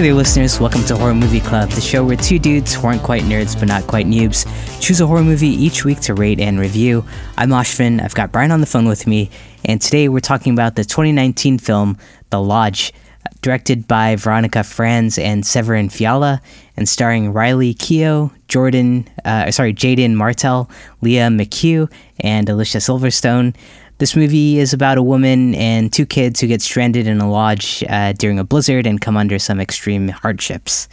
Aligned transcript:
Hey 0.00 0.06
there, 0.06 0.14
listeners. 0.14 0.58
Welcome 0.58 0.82
to 0.84 0.96
Horror 0.96 1.12
Movie 1.12 1.40
Club, 1.40 1.68
the 1.68 1.80
show 1.82 2.02
where 2.02 2.16
two 2.16 2.38
dudes 2.38 2.72
who 2.72 2.86
aren't 2.86 3.02
quite 3.02 3.24
nerds 3.24 3.54
but 3.54 3.68
not 3.68 3.86
quite 3.86 4.06
noobs 4.06 4.48
choose 4.80 4.98
a 5.02 5.06
horror 5.06 5.22
movie 5.22 5.48
each 5.48 5.84
week 5.84 6.00
to 6.00 6.14
rate 6.14 6.40
and 6.40 6.58
review. 6.58 7.04
I'm 7.36 7.50
Ashvin. 7.50 8.02
I've 8.02 8.14
got 8.14 8.32
Brian 8.32 8.50
on 8.50 8.62
the 8.62 8.66
phone 8.66 8.88
with 8.88 9.06
me, 9.06 9.28
and 9.62 9.78
today 9.78 10.08
we're 10.08 10.20
talking 10.20 10.54
about 10.54 10.74
the 10.74 10.84
2019 10.86 11.58
film 11.58 11.98
The 12.30 12.40
Lodge, 12.40 12.94
directed 13.42 13.86
by 13.86 14.16
Veronika 14.16 14.64
Franz 14.64 15.18
and 15.18 15.44
Severin 15.44 15.90
Fiala, 15.90 16.40
and 16.78 16.88
starring 16.88 17.34
Riley 17.34 17.74
Keough, 17.74 18.32
Jordan, 18.48 19.06
uh, 19.26 19.50
sorry, 19.50 19.74
Jaden 19.74 20.14
Martell, 20.14 20.70
Lia 21.02 21.28
McHugh, 21.28 21.92
and 22.20 22.48
Alicia 22.48 22.78
Silverstone. 22.78 23.54
This 24.00 24.16
movie 24.16 24.58
is 24.58 24.72
about 24.72 24.96
a 24.96 25.02
woman 25.02 25.54
and 25.54 25.92
two 25.92 26.06
kids 26.06 26.40
who 26.40 26.46
get 26.46 26.62
stranded 26.62 27.06
in 27.06 27.20
a 27.20 27.30
lodge 27.30 27.84
uh, 27.86 28.14
during 28.14 28.38
a 28.38 28.44
blizzard 28.44 28.86
and 28.86 28.98
come 28.98 29.14
under 29.18 29.38
some 29.38 29.60
extreme 29.60 30.08
hardships. 30.08 30.88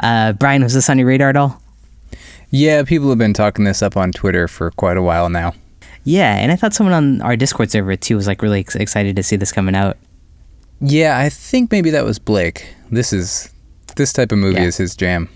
Uh, 0.00 0.32
Brian, 0.32 0.62
was 0.62 0.72
this 0.72 0.88
on 0.88 0.96
your 0.96 1.08
radar 1.08 1.28
at 1.30 1.36
all? 1.36 1.60
Yeah, 2.50 2.84
people 2.84 3.08
have 3.08 3.18
been 3.18 3.32
talking 3.32 3.64
this 3.64 3.82
up 3.82 3.96
on 3.96 4.12
Twitter 4.12 4.46
for 4.46 4.70
quite 4.70 4.96
a 4.96 5.02
while 5.02 5.28
now. 5.28 5.54
Yeah, 6.04 6.36
and 6.36 6.52
I 6.52 6.56
thought 6.56 6.72
someone 6.72 6.94
on 6.94 7.20
our 7.22 7.34
Discord 7.36 7.72
server 7.72 7.96
too 7.96 8.14
was 8.14 8.28
like 8.28 8.40
really 8.42 8.60
ex- 8.60 8.76
excited 8.76 9.16
to 9.16 9.24
see 9.24 9.34
this 9.34 9.50
coming 9.50 9.74
out. 9.74 9.96
Yeah, 10.80 11.18
I 11.18 11.28
think 11.30 11.72
maybe 11.72 11.90
that 11.90 12.04
was 12.04 12.20
Blake. 12.20 12.72
This 12.92 13.12
is 13.12 13.52
this 13.96 14.12
type 14.12 14.30
of 14.30 14.38
movie 14.38 14.60
Yeah. 14.60 14.66
is 14.66 14.76
his 14.76 14.94
jam. 14.94 15.28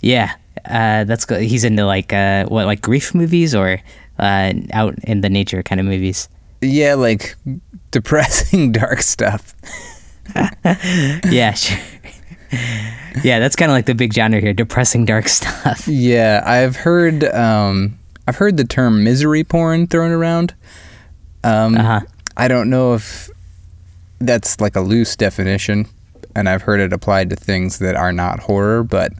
Yeah, 0.00 0.32
uh, 0.64 1.04
that's 1.04 1.24
good. 1.24 1.42
He's 1.42 1.62
into 1.62 1.84
like 1.84 2.12
uh, 2.12 2.46
what, 2.46 2.66
like 2.66 2.80
grief 2.80 3.14
movies 3.14 3.54
or 3.54 3.78
uh, 4.18 4.52
out 4.72 4.96
in 5.04 5.20
the 5.20 5.30
nature 5.30 5.62
kind 5.62 5.80
of 5.80 5.86
movies. 5.86 6.28
Yeah, 6.60 6.94
like 6.94 7.36
depressing 7.90 8.72
dark 8.80 9.02
stuff. 9.02 9.54
yeah, 11.30 11.52
sure. 11.52 11.78
yeah, 13.22 13.38
that's 13.38 13.56
kind 13.56 13.70
of 13.70 13.74
like 13.74 13.86
the 13.86 13.94
big 13.94 14.12
genre 14.12 14.40
here: 14.40 14.52
depressing, 14.52 15.04
dark 15.04 15.28
stuff. 15.28 15.86
Yeah, 15.88 16.42
I've 16.44 16.76
heard 16.76 17.24
um 17.24 17.98
I've 18.26 18.36
heard 18.36 18.56
the 18.56 18.64
term 18.64 19.02
misery 19.04 19.44
porn 19.44 19.86
thrown 19.86 20.10
around. 20.12 20.54
Um 21.42 21.76
Uh-huh. 21.76 22.00
I 22.36 22.48
don't 22.48 22.70
know 22.70 22.94
if 22.94 23.28
that's 24.18 24.60
like 24.60 24.76
a 24.76 24.80
loose 24.80 25.16
definition 25.16 25.86
and 26.36 26.48
I've 26.48 26.62
heard 26.62 26.80
it 26.80 26.92
applied 26.92 27.30
to 27.30 27.36
things 27.36 27.78
that 27.78 27.96
are 27.96 28.12
not 28.12 28.40
horror, 28.40 28.82
but 28.84 29.12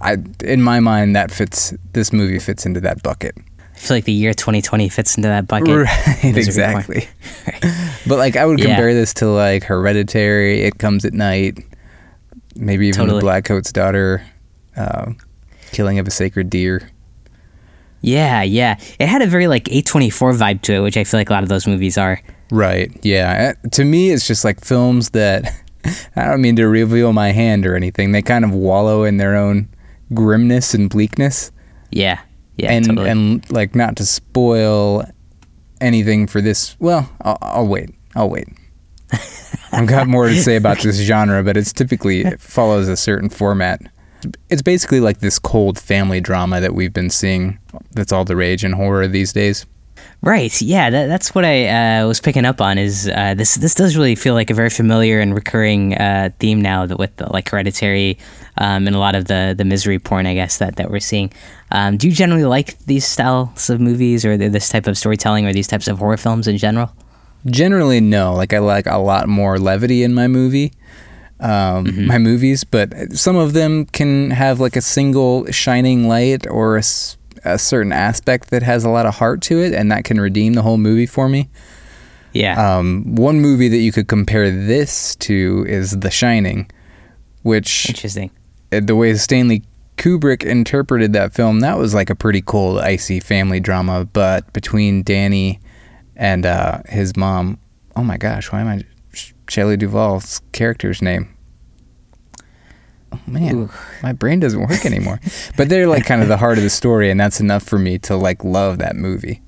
I 0.00 0.18
in 0.44 0.62
my 0.62 0.80
mind 0.80 1.16
that 1.16 1.30
fits 1.30 1.72
this 1.92 2.12
movie 2.12 2.38
fits 2.38 2.66
into 2.66 2.80
that 2.82 3.02
bucket. 3.02 3.34
I 3.76 3.78
feel 3.78 3.96
like 3.98 4.04
the 4.04 4.12
year 4.12 4.32
2020 4.34 4.88
fits 4.88 5.16
into 5.16 5.28
that 5.28 5.46
bucket. 5.46 5.68
Right, 5.86 6.24
exactly. 6.36 7.08
But 8.08 8.18
like 8.18 8.36
I 8.36 8.46
would 8.46 8.58
Yeah. 8.58 8.66
compare 8.66 8.94
this 8.94 9.12
to 9.14 9.26
like 9.28 9.64
Hereditary, 9.64 10.62
It 10.62 10.78
Comes 10.78 11.04
at 11.04 11.12
Night, 11.12 11.58
maybe 12.54 12.86
even 12.88 13.00
Totally. 13.00 13.18
The 13.18 13.24
Black 13.24 13.44
Coat's 13.44 13.72
Daughter, 13.72 14.24
uh, 14.76 15.12
Killing 15.72 15.98
of 15.98 16.06
a 16.06 16.10
Sacred 16.10 16.48
Deer. 16.48 16.88
Yeah, 18.02 18.42
yeah. 18.42 18.78
It 19.00 19.08
had 19.08 19.22
a 19.22 19.26
very 19.26 19.48
like 19.48 19.64
A24 19.64 20.36
vibe 20.36 20.62
to 20.62 20.74
it, 20.74 20.80
which 20.80 20.96
I 20.96 21.04
feel 21.04 21.18
like 21.18 21.30
a 21.30 21.32
lot 21.32 21.42
of 21.42 21.48
those 21.48 21.66
movies 21.66 21.98
are. 21.98 22.20
Right. 22.50 22.92
Yeah. 23.02 23.54
Uh, 23.64 23.68
To 23.70 23.84
me, 23.84 24.10
it's 24.10 24.26
just 24.26 24.44
like 24.44 24.64
films 24.64 25.10
that 25.10 25.52
I 26.16 26.26
don't 26.26 26.40
mean 26.40 26.56
to 26.56 26.66
reveal 26.68 27.12
my 27.12 27.32
hand 27.32 27.66
or 27.66 27.74
anything. 27.74 28.12
They 28.12 28.22
kind 28.22 28.44
of 28.44 28.52
wallow 28.52 29.02
in 29.04 29.16
their 29.16 29.34
own 29.36 29.68
grimness 30.14 30.74
and 30.74 30.88
bleakness, 30.88 31.50
Yeah, 31.90 32.20
yeah, 32.56 32.72
and 32.72 32.86
totally. 32.86 33.10
and 33.10 33.50
like 33.50 33.74
not 33.74 33.96
to 33.96 34.06
spoil 34.06 35.04
anything 35.80 36.26
for 36.26 36.40
this. 36.40 36.76
Well, 36.78 37.10
I'll, 37.22 37.38
I'll 37.42 37.66
wait. 37.66 37.90
I'll 38.14 38.30
wait. 38.30 38.48
I've 39.72 39.86
got 39.86 40.08
more 40.08 40.28
to 40.28 40.42
say 40.42 40.56
about 40.62 40.78
this 40.78 40.98
genre, 41.00 41.42
but 41.42 41.56
it's 41.56 41.72
typically 41.72 42.22
it 42.22 42.40
follows 42.40 42.88
a 42.88 42.96
certain 42.96 43.28
format. 43.28 43.80
It's 44.48 44.62
basically 44.62 45.00
like 45.00 45.18
this 45.18 45.38
cold 45.38 45.78
family 45.78 46.20
drama 46.20 46.60
that 46.60 46.74
we've 46.74 46.92
been 46.92 47.10
seeing. 47.10 47.58
That's 47.92 48.12
all 48.12 48.24
the 48.24 48.36
rage 48.36 48.64
in 48.64 48.72
horror 48.72 49.06
these 49.06 49.32
days. 49.32 49.66
Right. 50.22 50.60
Yeah, 50.60 50.90
that, 50.90 51.06
that's 51.06 51.34
what 51.36 51.44
I 51.44 52.00
uh, 52.00 52.06
was 52.08 52.20
picking 52.20 52.44
up 52.44 52.60
on. 52.60 52.78
Is 52.78 53.06
uh, 53.08 53.34
this 53.34 53.54
this 53.56 53.74
does 53.76 53.96
really 53.96 54.16
feel 54.16 54.34
like 54.34 54.50
a 54.50 54.54
very 54.54 54.70
familiar 54.70 55.20
and 55.20 55.32
recurring 55.34 55.94
uh, 55.94 56.30
theme 56.40 56.60
now 56.60 56.84
that 56.86 56.98
with 56.98 57.14
the, 57.16 57.30
like 57.32 57.48
Hereditary 57.48 58.18
um, 58.58 58.86
and 58.88 58.96
a 58.96 58.98
lot 58.98 59.14
of 59.14 59.26
the 59.26 59.54
the 59.56 59.64
misery 59.64 60.00
porn, 60.00 60.26
I 60.26 60.34
guess 60.34 60.58
that 60.58 60.76
that 60.76 60.90
we're 60.90 60.98
seeing. 61.00 61.32
Um, 61.70 61.96
do 61.96 62.08
you 62.08 62.14
generally 62.14 62.44
like 62.44 62.76
these 62.86 63.06
styles 63.06 63.70
of 63.70 63.80
movies 63.80 64.24
or 64.24 64.36
this 64.36 64.68
type 64.68 64.88
of 64.88 64.98
storytelling 64.98 65.46
or 65.46 65.52
these 65.52 65.68
types 65.68 65.86
of 65.86 65.98
horror 65.98 66.16
films 66.16 66.48
in 66.48 66.56
general? 66.58 66.90
Generally, 67.46 68.00
no. 68.00 68.34
Like 68.34 68.52
I 68.52 68.58
like 68.58 68.86
a 68.86 68.98
lot 68.98 69.28
more 69.28 69.58
levity 69.60 70.02
in 70.02 70.12
my 70.12 70.26
movie, 70.26 70.72
um, 71.38 72.06
my 72.06 72.18
movies. 72.18 72.64
But 72.64 73.12
some 73.12 73.36
of 73.36 73.52
them 73.52 73.84
can 73.86 74.30
have 74.32 74.58
like 74.58 74.74
a 74.74 74.80
single 74.82 75.46
shining 75.52 76.08
light 76.08 76.46
or 76.48 76.76
a, 76.76 76.80
s- 76.80 77.15
a 77.46 77.58
certain 77.58 77.92
aspect 77.92 78.50
that 78.50 78.62
has 78.62 78.84
a 78.84 78.90
lot 78.90 79.06
of 79.06 79.14
heart 79.16 79.40
to 79.42 79.60
it, 79.62 79.72
and 79.72 79.90
that 79.92 80.04
can 80.04 80.20
redeem 80.20 80.54
the 80.54 80.62
whole 80.62 80.78
movie 80.78 81.06
for 81.06 81.28
me. 81.28 81.48
Yeah. 82.32 82.78
Um, 82.78 83.14
one 83.14 83.40
movie 83.40 83.68
that 83.68 83.78
you 83.78 83.92
could 83.92 84.08
compare 84.08 84.50
this 84.50 85.16
to 85.16 85.64
is 85.68 85.98
The 86.00 86.10
Shining, 86.10 86.70
which 87.42 87.88
Interesting. 87.88 88.30
uh, 88.72 88.80
the 88.80 88.94
way 88.94 89.14
Stanley 89.14 89.62
Kubrick 89.96 90.44
interpreted 90.44 91.14
that 91.14 91.32
film, 91.32 91.60
that 91.60 91.78
was 91.78 91.94
like 91.94 92.10
a 92.10 92.14
pretty 92.14 92.42
cold, 92.42 92.78
icy 92.80 93.20
family 93.20 93.60
drama. 93.60 94.04
But 94.04 94.52
between 94.52 95.02
Danny 95.02 95.60
and 96.14 96.44
uh, 96.44 96.82
his 96.88 97.16
mom, 97.16 97.58
oh 97.94 98.02
my 98.02 98.18
gosh, 98.18 98.52
why 98.52 98.60
am 98.60 98.68
I 98.68 98.84
Sh- 99.14 99.32
Shelley 99.48 99.78
Duvall's 99.78 100.42
character's 100.52 101.00
name? 101.00 101.34
Oh 103.12 103.20
man, 103.26 103.54
Ooh. 103.54 103.70
my 104.02 104.12
brain 104.12 104.40
doesn't 104.40 104.60
work 104.60 104.84
anymore. 104.84 105.20
but 105.56 105.68
they're 105.68 105.86
like 105.86 106.04
kind 106.04 106.22
of 106.22 106.28
the 106.28 106.36
heart 106.36 106.58
of 106.58 106.64
the 106.64 106.70
story, 106.70 107.10
and 107.10 107.18
that's 107.20 107.40
enough 107.40 107.62
for 107.62 107.78
me 107.78 107.98
to 108.00 108.16
like 108.16 108.44
love 108.44 108.78
that 108.78 108.96
movie. 108.96 109.42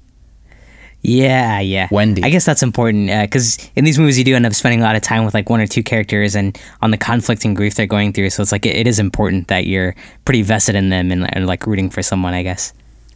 Yeah, 1.03 1.61
yeah. 1.61 1.89
Wendy. 1.91 2.25
I 2.25 2.31
guess 2.31 2.45
that's 2.45 2.63
important 2.63 3.07
because 3.07 3.59
in 3.77 3.85
these 3.85 3.99
movies 3.99 4.19
you 4.19 4.25
do 4.25 4.35
end 4.35 4.47
up 4.47 4.53
spending 4.53 4.81
a 4.81 4.85
lot 4.85 4.97
of 4.97 5.03
time 5.03 5.25
with 5.25 5.33
like 5.33 5.49
one 5.49 5.61
or 5.61 5.67
two 5.67 5.83
characters 5.83 6.35
and 6.35 6.59
on 6.83 6.91
the 6.91 6.97
conflict 6.97 7.45
and 7.45 7.57
grief 7.57 7.77
they're 7.77 7.87
going 7.87 8.13
through. 8.13 8.31
So 8.31 8.43
it's 8.43 8.51
like 8.51 8.67
it, 8.67 8.75
it 8.75 8.87
is 8.87 8.99
important 8.99 9.49
that 9.49 9.67
you're 9.67 9.95
pretty 10.25 10.43
vested 10.43 10.75
in 10.75 10.89
them 10.89 11.13
and, 11.13 11.35
and 11.37 11.47
like 11.47 11.67
rooting 11.67 11.89
for 11.89 12.03
someone. 12.03 12.35
I 12.35 12.43
guess. 12.43 12.73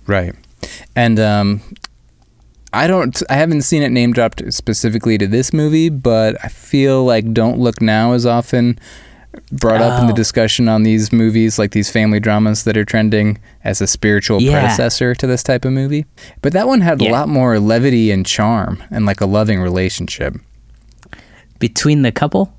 Right. 0.06 0.34
And 0.94 1.18
um 1.18 1.60
I 2.72 2.86
don't 2.86 3.20
I 3.28 3.34
haven't 3.34 3.62
seen 3.62 3.82
it 3.82 3.90
name 3.90 4.12
dropped 4.12 4.42
specifically 4.52 5.18
to 5.18 5.26
this 5.26 5.52
movie, 5.52 5.88
but 5.88 6.36
I 6.42 6.48
feel 6.48 7.04
like 7.04 7.32
Don't 7.32 7.58
Look 7.58 7.82
Now 7.82 8.12
is 8.12 8.24
often 8.24 8.78
brought 9.50 9.80
up 9.80 10.00
in 10.00 10.06
the 10.06 10.12
Oh. 10.12 10.16
discussion 10.16 10.68
on 10.68 10.82
these 10.82 11.12
movies 11.12 11.58
like 11.58 11.70
these 11.72 11.90
family 11.90 12.20
dramas 12.20 12.64
that 12.64 12.76
are 12.76 12.84
trending 12.84 13.38
as 13.64 13.80
a 13.80 13.86
spiritual 13.86 14.40
Yeah. 14.42 14.60
predecessor 14.60 15.14
to 15.14 15.26
this 15.26 15.42
type 15.42 15.64
of 15.64 15.72
movie. 15.72 16.04
But 16.42 16.52
that 16.52 16.66
one 16.68 16.80
had 16.82 17.00
a 17.00 17.08
lot 17.10 17.28
more 17.28 17.58
levity 17.58 18.10
and 18.10 18.26
charm 18.26 18.82
and 18.90 19.06
like 19.06 19.20
a 19.20 19.26
loving 19.26 19.60
relationship. 19.60 20.34
Between 21.58 22.02
the 22.02 22.12
couple. 22.12 22.52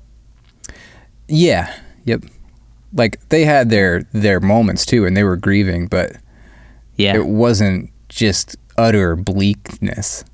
Yeah. 1.28 1.72
Yep. 2.04 2.24
Like 2.92 3.18
they 3.28 3.44
had 3.44 3.70
their 3.70 4.04
their 4.12 4.40
moments 4.40 4.84
too 4.86 5.04
and 5.06 5.16
they 5.16 5.24
were 5.24 5.36
grieving, 5.36 5.86
but 5.86 6.12
Yeah, 6.96 7.14
it 7.16 7.26
wasn't 7.26 7.90
just 8.08 8.56
utter 8.78 9.16
bleakness. 9.16 10.24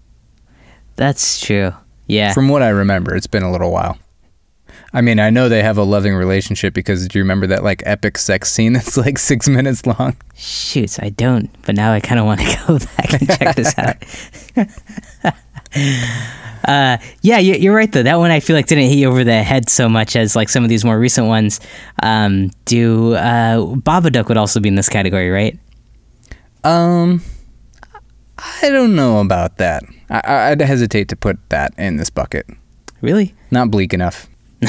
that's 0.97 1.41
true. 1.41 1.73
Yeah. 2.07 2.33
From 2.35 2.49
what 2.49 2.63
I 2.63 2.69
remember, 2.69 3.15
it's 3.15 3.27
been 3.27 3.43
a 3.43 3.51
little 3.53 3.71
while. 3.71 3.97
I 4.93 5.01
mean, 5.03 5.21
I 5.21 5.31
know 5.31 5.49
they 5.49 5.63
have 5.63 5.79
a 5.79 5.85
loving 5.85 6.15
relationship 6.15 6.75
because 6.75 7.07
do 7.07 7.19
you 7.19 7.23
remember 7.23 7.47
that 7.49 7.63
like 7.63 7.83
epic 7.87 8.19
sex 8.19 8.51
scene 8.51 8.73
that's 8.75 8.97
like 8.97 9.19
six 9.19 9.49
minutes 9.49 9.87
long? 9.87 10.17
Shoots, 10.35 10.99
I 10.99 11.11
don't. 11.11 11.49
But 11.65 11.77
now 11.77 11.93
I 11.93 12.01
kind 12.01 12.19
of 12.19 12.27
want 12.27 12.41
to 12.41 12.59
go 12.67 12.79
back 12.79 13.13
and 13.13 13.29
check 13.29 13.57
this 13.57 13.75
out. 13.79 13.97
uh, 16.67 16.99
yeah, 17.23 17.39
you- 17.39 17.55
you're 17.55 17.75
right 17.75 17.91
though. 17.91 18.03
That 18.03 18.17
one 18.19 18.31
I 18.31 18.41
feel 18.41 18.57
like 18.57 18.67
didn't 18.67 18.89
hit 18.89 18.99
you 18.99 19.09
over 19.09 19.25
the 19.25 19.43
head 19.43 19.69
so 19.69 19.89
much 19.89 20.17
as 20.17 20.35
like 20.37 20.49
some 20.49 20.63
of 20.65 20.69
these 20.69 20.85
more 20.85 20.99
recent 20.99 21.27
ones 21.29 21.61
um, 22.03 22.51
do. 22.65 23.15
Uh, 23.15 23.59
Babadook 23.77 24.29
would 24.29 24.37
also 24.37 24.61
be 24.61 24.69
in 24.69 24.75
this 24.75 24.89
category, 24.89 25.31
right? 25.31 25.59
Um, 26.65 27.23
I 28.39 28.69
don't 28.71 28.95
know 28.97 29.21
about 29.21 29.59
that. 29.59 29.83
I- 30.11 30.51
I'd 30.51 30.61
hesitate 30.61 31.09
to 31.11 31.17
put 31.17 31.39
that 31.51 31.73
in 31.79 31.97
this 31.97 32.11
bucket. 32.11 32.47
Really? 33.01 33.35
Not 33.51 33.71
bleak 33.71 33.95
enough. 33.95 34.27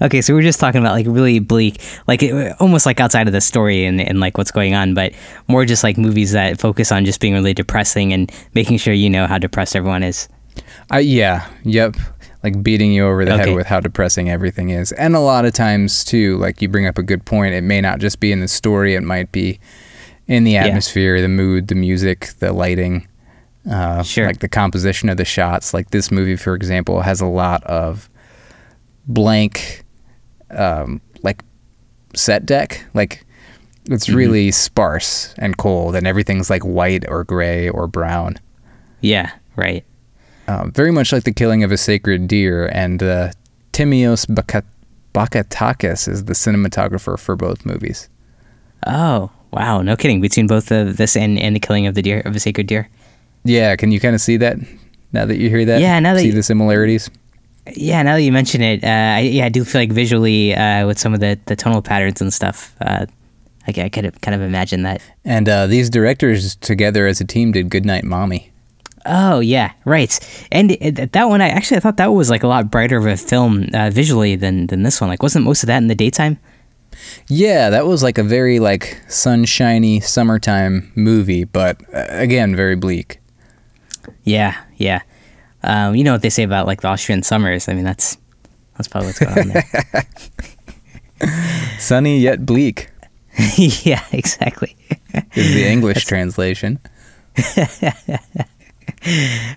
Okay, 0.00 0.22
so 0.22 0.32
we're 0.32 0.40
just 0.40 0.58
talking 0.60 0.80
about 0.80 0.92
like 0.92 1.04
really 1.06 1.40
bleak, 1.40 1.82
like 2.06 2.22
it, 2.22 2.56
almost 2.58 2.86
like 2.86 3.00
outside 3.00 3.26
of 3.26 3.34
the 3.34 3.40
story 3.42 3.84
and, 3.84 4.00
and 4.00 4.18
like 4.18 4.38
what's 4.38 4.50
going 4.50 4.74
on, 4.74 4.94
but 4.94 5.12
more 5.46 5.66
just 5.66 5.84
like 5.84 5.98
movies 5.98 6.32
that 6.32 6.58
focus 6.58 6.90
on 6.90 7.04
just 7.04 7.20
being 7.20 7.34
really 7.34 7.52
depressing 7.52 8.14
and 8.14 8.32
making 8.54 8.78
sure 8.78 8.94
you 8.94 9.10
know 9.10 9.26
how 9.26 9.36
depressed 9.36 9.76
everyone 9.76 10.02
is. 10.02 10.26
I 10.90 11.00
yeah, 11.00 11.46
yep. 11.64 11.96
Like 12.42 12.62
beating 12.62 12.92
you 12.92 13.04
over 13.06 13.26
the 13.26 13.34
Okay. 13.34 13.48
head 13.50 13.56
with 13.56 13.66
how 13.66 13.80
depressing 13.80 14.30
everything 14.30 14.70
is. 14.70 14.90
And 14.92 15.14
a 15.14 15.20
lot 15.20 15.44
of 15.44 15.52
times 15.52 16.02
too, 16.02 16.38
like 16.38 16.62
you 16.62 16.68
bring 16.70 16.86
up 16.86 16.96
a 16.96 17.02
good 17.02 17.26
point, 17.26 17.52
it 17.54 17.62
may 17.62 17.82
not 17.82 17.98
just 17.98 18.20
be 18.20 18.32
in 18.32 18.40
the 18.40 18.48
story, 18.48 18.94
it 18.94 19.02
might 19.02 19.32
be 19.32 19.60
in 20.26 20.44
the 20.44 20.56
atmosphere, 20.56 21.20
the 21.20 21.28
mood, 21.28 21.68
the 21.68 21.74
music, 21.74 22.30
the 22.38 22.52
lighting. 22.54 23.06
Uh, 23.70 24.02
Sure. 24.02 24.26
Like 24.26 24.38
the 24.38 24.48
composition 24.48 25.10
of 25.10 25.18
the 25.18 25.26
shots. 25.26 25.74
Like 25.74 25.90
this 25.90 26.10
movie, 26.10 26.36
for 26.36 26.54
example, 26.54 27.02
has 27.02 27.20
a 27.20 27.26
lot 27.26 27.62
of 27.64 28.08
blank, 29.08 29.84
um, 30.50 31.00
like 31.22 31.42
set 32.14 32.46
deck. 32.46 32.84
Like 32.94 33.24
it's 33.90 34.06
Mm-hmm. 34.06 34.16
really 34.16 34.50
sparse 34.52 35.34
and 35.38 35.56
cold, 35.56 35.96
and 35.96 36.06
everything's 36.06 36.50
like 36.50 36.62
white 36.62 37.04
or 37.08 37.24
gray 37.24 37.68
or 37.68 37.86
brown. 37.88 38.36
Yeah, 39.00 39.30
right. 39.56 39.84
Um, 40.46 40.72
very 40.72 40.90
much 40.92 41.12
like 41.12 41.24
the 41.24 41.32
killing 41.32 41.62
of 41.64 41.72
a 41.72 41.76
sacred 41.76 42.26
deer. 42.28 42.66
And 42.72 43.02
uh, 43.02 43.32
Thimios 43.72 44.26
Bakat- 44.26 44.64
Bakatakis 45.14 46.08
is 46.08 46.24
the 46.24 46.32
cinematographer 46.32 47.18
for 47.18 47.36
both 47.36 47.66
movies. 47.66 48.08
Oh, 48.86 49.30
wow. 49.52 49.82
No 49.82 49.96
kidding. 49.96 50.20
Between 50.20 50.46
both 50.46 50.70
of 50.72 50.96
this 50.96 51.16
and, 51.16 51.38
and 51.38 51.54
the 51.54 51.60
killing 51.60 51.86
of 51.86 51.94
the 51.94 52.02
deer, 52.02 52.22
of 52.24 52.34
a 52.34 52.40
sacred 52.40 52.66
deer. 52.66 52.88
Yeah, 53.44 53.76
can 53.76 53.92
you 53.92 54.00
kind 54.00 54.14
of 54.14 54.20
see 54.20 54.36
that 54.38 54.56
now 55.12 55.24
that 55.26 55.36
you 55.38 55.48
hear 55.48 55.64
that? 55.64 55.80
Yeah, 55.80 55.98
now 56.00 56.14
that 56.14 56.20
see 56.20 56.26
you- 56.28 56.32
the 56.32 56.42
similarities. 56.42 57.10
Yeah, 57.74 58.02
now 58.02 58.14
that 58.14 58.22
you 58.22 58.32
mention 58.32 58.62
it, 58.62 58.84
uh, 58.84 58.86
I, 59.16 59.20
yeah, 59.20 59.46
I 59.46 59.48
do 59.48 59.64
feel 59.64 59.80
like 59.80 59.92
visually 59.92 60.54
uh, 60.54 60.86
with 60.86 60.98
some 60.98 61.14
of 61.14 61.20
the, 61.20 61.38
the 61.46 61.56
tonal 61.56 61.82
patterns 61.82 62.20
and 62.20 62.32
stuff, 62.32 62.74
uh, 62.80 63.06
I, 63.66 63.82
I 63.82 63.88
could 63.88 64.20
kind 64.22 64.34
of 64.34 64.40
imagine 64.40 64.82
that. 64.82 65.02
And 65.24 65.48
uh, 65.48 65.66
these 65.66 65.90
directors 65.90 66.56
together 66.56 67.06
as 67.06 67.20
a 67.20 67.24
team 67.24 67.52
did 67.52 67.70
Goodnight 67.70 68.04
Mommy. 68.04 68.50
Oh 69.06 69.40
yeah, 69.40 69.72
right. 69.84 70.18
And 70.52 70.72
it, 70.72 71.12
that 71.12 71.28
one, 71.28 71.40
I 71.40 71.48
actually 71.48 71.78
I 71.78 71.80
thought 71.80 71.96
that 71.96 72.12
was 72.12 72.30
like 72.30 72.42
a 72.42 72.48
lot 72.48 72.70
brighter 72.70 72.98
of 72.98 73.06
a 73.06 73.16
film 73.16 73.66
uh, 73.72 73.90
visually 73.90 74.36
than 74.36 74.66
than 74.66 74.82
this 74.82 75.00
one. 75.00 75.08
Like, 75.08 75.22
wasn't 75.22 75.44
most 75.44 75.62
of 75.62 75.68
that 75.68 75.78
in 75.78 75.86
the 75.86 75.94
daytime? 75.94 76.38
Yeah, 77.28 77.70
that 77.70 77.86
was 77.86 78.02
like 78.02 78.18
a 78.18 78.22
very 78.22 78.58
like 78.58 79.00
sunshiny 79.08 80.00
summertime 80.00 80.92
movie, 80.94 81.44
but 81.44 81.80
uh, 81.94 82.06
again, 82.08 82.56
very 82.56 82.76
bleak. 82.76 83.20
Yeah, 84.24 84.60
yeah. 84.76 85.02
Um, 85.62 85.94
you 85.96 86.04
know 86.04 86.12
what 86.12 86.22
they 86.22 86.30
say 86.30 86.42
about 86.42 86.66
like 86.66 86.80
the 86.80 86.88
Austrian 86.88 87.22
summers? 87.22 87.68
I 87.68 87.74
mean, 87.74 87.84
that's 87.84 88.16
that's 88.76 88.88
probably 88.88 89.08
what's 89.08 89.18
going 89.18 89.38
on 89.38 89.48
there. 89.48 90.06
Sunny 91.78 92.18
yet 92.20 92.46
bleak 92.46 92.90
yeah, 93.56 94.04
exactly. 94.12 94.76
is 95.34 95.54
the 95.54 95.66
English 95.66 96.04
translation. 96.04 96.78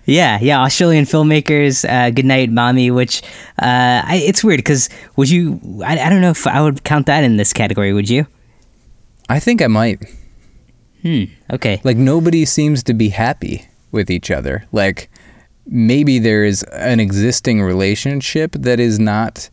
Yeah, 0.05 0.37
yeah. 0.39 0.61
Australian 0.61 1.05
filmmakers, 1.05 1.83
uh, 1.89 2.11
Goodnight 2.11 2.51
Mommy, 2.51 2.91
which 2.91 3.23
uh, 3.59 4.03
I, 4.05 4.21
it's 4.23 4.43
weird 4.43 4.59
because 4.59 4.87
would 5.15 5.29
you? 5.29 5.59
I, 5.83 5.97
I 5.97 6.09
don't 6.09 6.21
know 6.21 6.29
if 6.29 6.45
I 6.45 6.61
would 6.61 6.83
count 6.83 7.07
that 7.07 7.23
in 7.23 7.37
this 7.37 7.51
category. 7.51 7.91
Would 7.91 8.09
you? 8.09 8.27
I 9.29 9.39
think 9.39 9.61
I 9.61 9.67
might. 9.67 10.03
Hmm. 11.01 11.23
Okay. 11.49 11.81
Like 11.83 11.97
nobody 11.97 12.45
seems 12.45 12.83
to 12.83 12.93
be 12.93 13.09
happy 13.09 13.65
with 13.91 14.11
each 14.11 14.29
other. 14.29 14.65
Like 14.71 15.09
maybe 15.71 16.19
there's 16.19 16.61
an 16.63 16.99
existing 16.99 17.61
relationship 17.63 18.51
that 18.51 18.79
is 18.79 18.99
not 18.99 19.49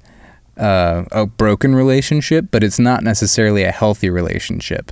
uh, 0.59 1.05
a 1.13 1.25
broken 1.25 1.75
relationship, 1.75 2.47
but 2.51 2.63
it's 2.65 2.79
not 2.81 3.03
necessarily 3.05 3.63
a 3.63 3.71
healthy 3.71 4.11
relationship. 4.11 4.91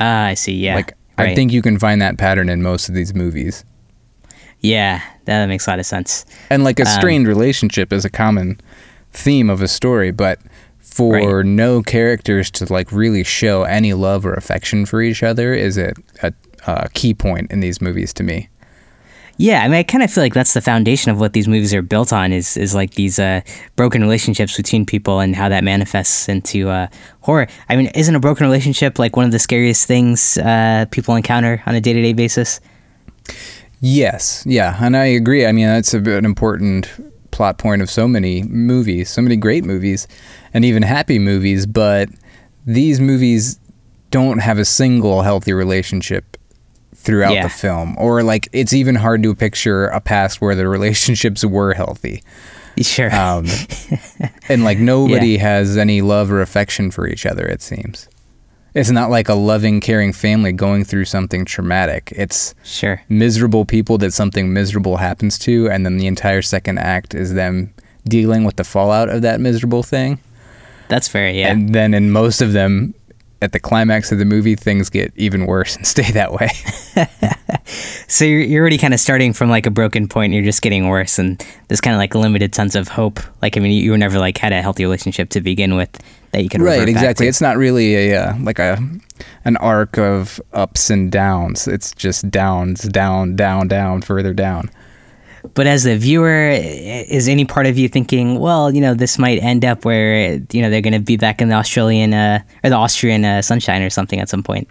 Ah, 0.00 0.24
I 0.26 0.34
see. 0.34 0.52
Yeah. 0.54 0.74
Like 0.74 0.92
I 1.16 1.34
think 1.34 1.52
you 1.52 1.62
can 1.62 1.78
find 1.78 2.02
that 2.02 2.18
pattern 2.18 2.48
in 2.48 2.62
most 2.62 2.88
of 2.88 2.94
these 2.94 3.14
movies. 3.14 3.64
Yeah, 4.60 5.00
that 5.24 5.46
makes 5.46 5.66
a 5.66 5.70
lot 5.70 5.78
of 5.78 5.86
sense. 5.86 6.26
And 6.50 6.64
like 6.64 6.78
a 6.80 6.82
Um, 6.82 6.88
strained 6.88 7.28
relationship 7.28 7.92
is 7.92 8.04
a 8.04 8.10
common 8.10 8.60
theme 9.12 9.48
of 9.50 9.62
a 9.62 9.68
story, 9.68 10.10
but 10.10 10.40
for 10.80 11.14
Right. 11.14 11.46
no 11.46 11.80
characters 11.82 12.50
to 12.52 12.72
like 12.72 12.90
really 12.90 13.22
show 13.22 13.62
any 13.62 13.94
love 13.94 14.26
or 14.26 14.34
affection 14.34 14.84
for 14.84 15.00
each 15.00 15.22
other 15.22 15.54
is 15.54 15.78
a, 15.78 15.92
a, 16.22 16.32
a 16.66 16.88
key 16.90 17.14
point 17.14 17.50
in 17.52 17.60
these 17.60 17.80
movies 17.80 18.12
to 18.14 18.22
me. 18.24 18.48
Yeah, 19.40 19.62
I 19.62 19.68
mean, 19.68 19.76
I 19.76 19.84
kind 19.84 20.02
of 20.02 20.12
feel 20.12 20.24
like 20.24 20.34
that's 20.34 20.52
the 20.52 20.60
foundation 20.60 21.12
of 21.12 21.20
what 21.20 21.32
these 21.32 21.46
movies 21.46 21.72
are 21.72 21.80
built 21.80 22.12
on 22.12 22.32
is 22.32 22.56
is 22.56 22.74
like 22.74 22.94
these 22.94 23.20
uh, 23.20 23.40
broken 23.76 24.02
relationships 24.02 24.56
between 24.56 24.84
people 24.84 25.20
and 25.20 25.36
how 25.36 25.48
that 25.48 25.62
manifests 25.62 26.28
into 26.28 26.68
uh, 26.68 26.88
horror. 27.20 27.46
I 27.68 27.76
mean, 27.76 27.86
isn't 27.94 28.14
a 28.14 28.18
broken 28.18 28.44
relationship 28.44 28.98
like 28.98 29.14
one 29.16 29.24
of 29.24 29.30
the 29.30 29.38
scariest 29.38 29.86
things 29.86 30.38
uh, 30.38 30.86
people 30.90 31.14
encounter 31.14 31.62
on 31.66 31.76
a 31.76 31.80
day 31.80 31.92
to 31.92 32.02
day 32.02 32.12
basis? 32.14 32.60
Yes, 33.80 34.42
yeah, 34.44 34.76
and 34.80 34.96
I 34.96 35.04
agree. 35.04 35.46
I 35.46 35.52
mean, 35.52 35.68
that's 35.68 35.94
an 35.94 36.24
important 36.24 36.90
plot 37.30 37.58
point 37.58 37.80
of 37.80 37.88
so 37.88 38.08
many 38.08 38.42
movies, 38.42 39.08
so 39.08 39.22
many 39.22 39.36
great 39.36 39.64
movies, 39.64 40.08
and 40.52 40.64
even 40.64 40.82
happy 40.82 41.20
movies. 41.20 41.64
But 41.64 42.08
these 42.66 42.98
movies 42.98 43.60
don't 44.10 44.38
have 44.40 44.58
a 44.58 44.64
single 44.64 45.22
healthy 45.22 45.52
relationship 45.52 46.27
throughout 46.98 47.32
Yeah. 47.34 47.44
the 47.44 47.48
film, 47.48 47.94
or 47.98 48.22
like 48.22 48.48
it's 48.52 48.72
even 48.72 48.96
hard 48.96 49.22
to 49.22 49.34
picture 49.34 49.86
a 49.86 50.00
past 50.00 50.40
where 50.40 50.54
the 50.54 50.68
relationships 50.76 51.44
were 51.44 51.74
healthy. 51.74 52.22
Sure. 52.80 53.12
Um, 53.14 53.46
and 54.48 54.62
like 54.64 54.78
nobody 54.78 55.38
has 55.38 55.76
any 55.76 56.00
love 56.02 56.30
or 56.30 56.40
affection 56.42 56.90
for 56.90 57.08
each 57.08 57.26
other. 57.26 57.46
It 57.46 57.62
seems. 57.62 58.08
It's 58.74 58.90
not 58.90 59.10
like 59.10 59.28
a 59.28 59.34
loving, 59.34 59.80
caring 59.80 60.12
family 60.12 60.52
going 60.52 60.84
through 60.84 61.06
something 61.06 61.44
traumatic. 61.44 62.12
It's 62.14 62.54
sure. 62.62 63.02
miserable 63.08 63.64
people 63.64 63.98
that 63.98 64.12
something 64.12 64.52
miserable 64.52 64.98
happens 64.98 65.38
to, 65.40 65.68
and 65.68 65.84
then 65.84 65.96
the 65.96 66.06
entire 66.06 66.42
second 66.42 66.78
act 66.78 67.14
is 67.14 67.34
them 67.34 67.72
dealing 68.06 68.44
with 68.44 68.56
the 68.56 68.64
fallout 68.64 69.08
of 69.08 69.22
that 69.22 69.40
miserable 69.40 69.82
thing. 69.82 70.20
That's 70.88 71.08
fair. 71.08 71.30
Yeah. 71.30 71.48
And 71.50 71.74
then 71.74 71.94
in 71.94 72.10
most 72.12 72.40
of 72.40 72.52
them, 72.52 72.94
at 73.40 73.52
the 73.52 73.60
climax 73.60 74.10
of 74.10 74.18
the 74.18 74.24
movie, 74.24 74.54
things 74.56 74.90
get 74.90 75.12
even 75.16 75.46
worse 75.46 75.76
and 75.76 75.86
stay 75.94 76.10
that 76.12 76.32
way. 76.32 76.48
so 78.08 78.24
you're, 78.24 78.40
you're 78.40 78.60
already 78.60 78.78
kind 78.78 78.94
of 78.94 79.00
starting 79.00 79.32
from 79.32 79.48
like 79.48 79.66
a 79.66 79.70
broken 79.70 80.08
point. 80.08 80.26
And 80.26 80.34
you're 80.34 80.44
just 80.44 80.62
getting 80.62 80.88
worse, 80.88 81.18
and 81.18 81.44
there's 81.68 81.80
kind 81.80 81.94
of 81.94 81.98
like 81.98 82.14
limited 82.14 82.54
sense 82.54 82.74
of 82.74 82.88
hope. 82.88 83.20
Like 83.42 83.56
I 83.56 83.60
mean, 83.60 83.72
you, 83.72 83.82
you 83.82 83.90
were 83.90 83.98
never 83.98 84.18
like 84.18 84.38
had 84.38 84.52
a 84.52 84.62
healthy 84.62 84.84
relationship 84.84 85.30
to 85.30 85.40
begin 85.40 85.76
with 85.76 85.90
that 86.32 86.42
you 86.42 86.48
can 86.48 86.62
right, 86.62 86.88
exactly. 86.88 87.26
It's 87.26 87.40
not 87.40 87.56
really 87.56 88.12
a 88.12 88.22
uh, 88.22 88.38
like 88.40 88.58
a 88.58 88.78
an 89.44 89.56
arc 89.58 89.98
of 89.98 90.40
ups 90.52 90.90
and 90.90 91.10
downs. 91.10 91.66
It's 91.66 91.92
just 91.92 92.30
downs, 92.30 92.82
down, 92.82 93.36
down, 93.36 93.68
down, 93.68 94.02
further 94.02 94.34
down. 94.34 94.70
But 95.54 95.66
as 95.66 95.86
a 95.86 95.96
viewer, 95.96 96.48
is 96.50 97.28
any 97.28 97.44
part 97.44 97.66
of 97.66 97.76
you 97.78 97.88
thinking, 97.88 98.38
well, 98.38 98.72
you 98.74 98.80
know, 98.80 98.94
this 98.94 99.18
might 99.18 99.42
end 99.42 99.64
up 99.64 99.84
where 99.84 100.34
you 100.52 100.62
know 100.62 100.70
they're 100.70 100.80
going 100.82 100.92
to 100.94 101.00
be 101.00 101.16
back 101.16 101.40
in 101.40 101.48
the 101.48 101.54
Australian 101.56 102.14
uh, 102.14 102.40
or 102.64 102.70
the 102.70 102.76
Austrian 102.76 103.24
uh, 103.24 103.42
sunshine 103.42 103.82
or 103.82 103.90
something 103.90 104.20
at 104.20 104.28
some 104.28 104.42
point? 104.42 104.68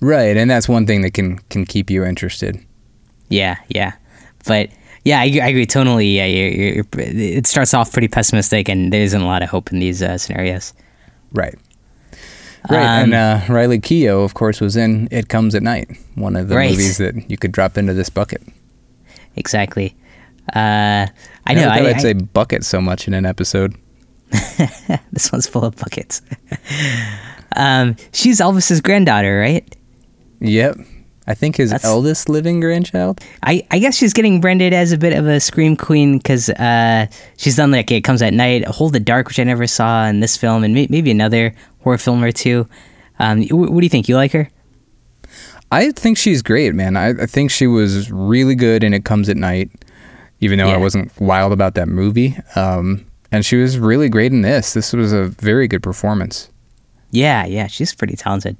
Right, 0.00 0.36
and 0.36 0.50
that's 0.50 0.68
one 0.68 0.86
thing 0.86 1.02
that 1.02 1.12
can 1.14 1.38
can 1.50 1.64
keep 1.66 1.90
you 1.90 2.04
interested. 2.04 2.58
Yeah, 3.28 3.56
yeah. 3.68 3.92
But 4.46 4.70
yeah, 5.04 5.20
I, 5.20 5.24
I 5.42 5.48
agree 5.48 5.66
totally. 5.66 6.06
Yeah, 6.08 6.26
you're, 6.26 6.48
you're, 6.48 6.74
you're- 6.74 6.86
it 7.38 7.46
starts 7.46 7.74
off 7.74 7.92
pretty 7.92 8.08
pessimistic, 8.08 8.68
and 8.68 8.92
there 8.92 9.02
isn't 9.02 9.20
a 9.20 9.26
lot 9.26 9.42
of 9.42 9.48
hope 9.50 9.72
in 9.72 9.78
these 9.80 10.02
uh, 10.02 10.16
scenarios. 10.18 10.72
Right. 11.32 11.54
Right, 12.70 12.82
Um, 13.02 13.12
and 13.12 13.14
uh, 13.14 13.40
Riley 13.48 13.78
Keough, 13.80 14.22
of 14.24 14.34
course, 14.34 14.60
was 14.60 14.76
in 14.76 15.08
"It 15.10 15.28
Comes 15.28 15.54
at 15.54 15.62
Night," 15.62 15.88
one 16.14 16.36
of 16.36 16.48
the 16.48 16.56
Right. 16.56 16.70
movies 16.70 16.98
that 16.98 17.30
you 17.30 17.36
could 17.38 17.52
drop 17.52 17.78
into 17.78 17.94
this 17.94 18.10
bucket. 18.10 18.42
Exactly. 19.36 19.94
Uh, 20.54 21.06
I 21.46 21.54
know. 21.54 21.68
I, 21.68 21.76
I'd 21.76 21.96
I- 21.96 21.98
say 21.98 22.12
bucket 22.12 22.64
so 22.64 22.80
much 22.80 23.06
in 23.08 23.14
an 23.14 23.26
episode. 23.26 23.74
this 25.12 25.32
one's 25.32 25.46
full 25.48 25.64
of 25.64 25.76
buckets. 25.76 26.22
um, 27.56 27.96
she's 28.12 28.40
Elvis's 28.40 28.80
granddaughter, 28.80 29.38
right? 29.40 29.76
Yep, 30.40 30.76
I 31.26 31.34
think 31.34 31.56
his 31.56 31.70
That's- 31.70 31.84
eldest 31.84 32.28
living 32.28 32.60
grandchild. 32.60 33.20
I, 33.42 33.66
I 33.70 33.78
guess 33.78 33.96
she's 33.96 34.12
getting 34.12 34.40
branded 34.40 34.72
as 34.72 34.92
a 34.92 34.98
bit 34.98 35.12
of 35.18 35.26
a 35.26 35.40
scream 35.40 35.76
queen 35.76 36.18
because 36.18 36.48
uh, 36.50 37.06
she's 37.36 37.56
done 37.56 37.72
like 37.72 37.90
it 37.90 38.02
comes 38.02 38.22
at 38.22 38.32
night, 38.32 38.64
Hold 38.66 38.92
the 38.92 39.00
Dark, 39.00 39.26
which 39.28 39.38
I 39.40 39.44
never 39.44 39.66
saw 39.66 40.06
in 40.06 40.20
this 40.20 40.36
film, 40.36 40.62
and 40.64 40.74
may, 40.74 40.86
maybe 40.90 41.10
another 41.10 41.54
horror 41.80 41.98
film 41.98 42.22
or 42.22 42.32
two. 42.32 42.68
Um, 43.18 43.42
wh- 43.48 43.52
what 43.70 43.80
do 43.80 43.82
you 43.84 43.90
think? 43.90 44.08
You 44.08 44.14
like 44.16 44.32
her? 44.32 44.48
I 45.72 45.90
think 45.92 46.18
she's 46.18 46.42
great, 46.42 46.74
man. 46.74 46.96
I, 46.96 47.10
I 47.10 47.26
think 47.26 47.50
she 47.50 47.66
was 47.66 48.10
really 48.10 48.54
good 48.54 48.82
in 48.82 48.94
"It 48.94 49.04
Comes 49.04 49.28
at 49.28 49.36
Night," 49.36 49.70
even 50.40 50.58
though 50.58 50.68
Yeah. 50.68 50.74
I 50.74 50.78
wasn't 50.78 51.10
wild 51.20 51.52
about 51.52 51.74
that 51.74 51.88
movie. 51.88 52.36
Um, 52.56 53.04
and 53.32 53.44
she 53.46 53.56
was 53.56 53.78
really 53.78 54.08
great 54.08 54.32
in 54.32 54.42
this. 54.42 54.72
This 54.74 54.92
was 54.92 55.12
a 55.12 55.24
very 55.26 55.68
good 55.68 55.82
performance. 55.82 56.48
Yeah, 57.12 57.44
yeah, 57.46 57.66
she's 57.66 57.94
pretty 57.94 58.16
talented. 58.16 58.56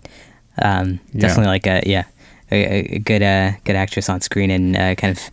Um, 0.60 1.00
Yeah. 1.12 1.20
definitely 1.22 1.46
like 1.46 1.66
a 1.66 1.82
yeah, 1.86 2.04
a, 2.50 2.94
a 2.96 2.98
good 2.98 3.22
uh, 3.22 3.52
good 3.64 3.76
actress 3.76 4.08
on 4.08 4.20
screen 4.20 4.50
and 4.50 4.76
uh, 4.76 4.94
kind 4.96 5.16
of 5.16 5.30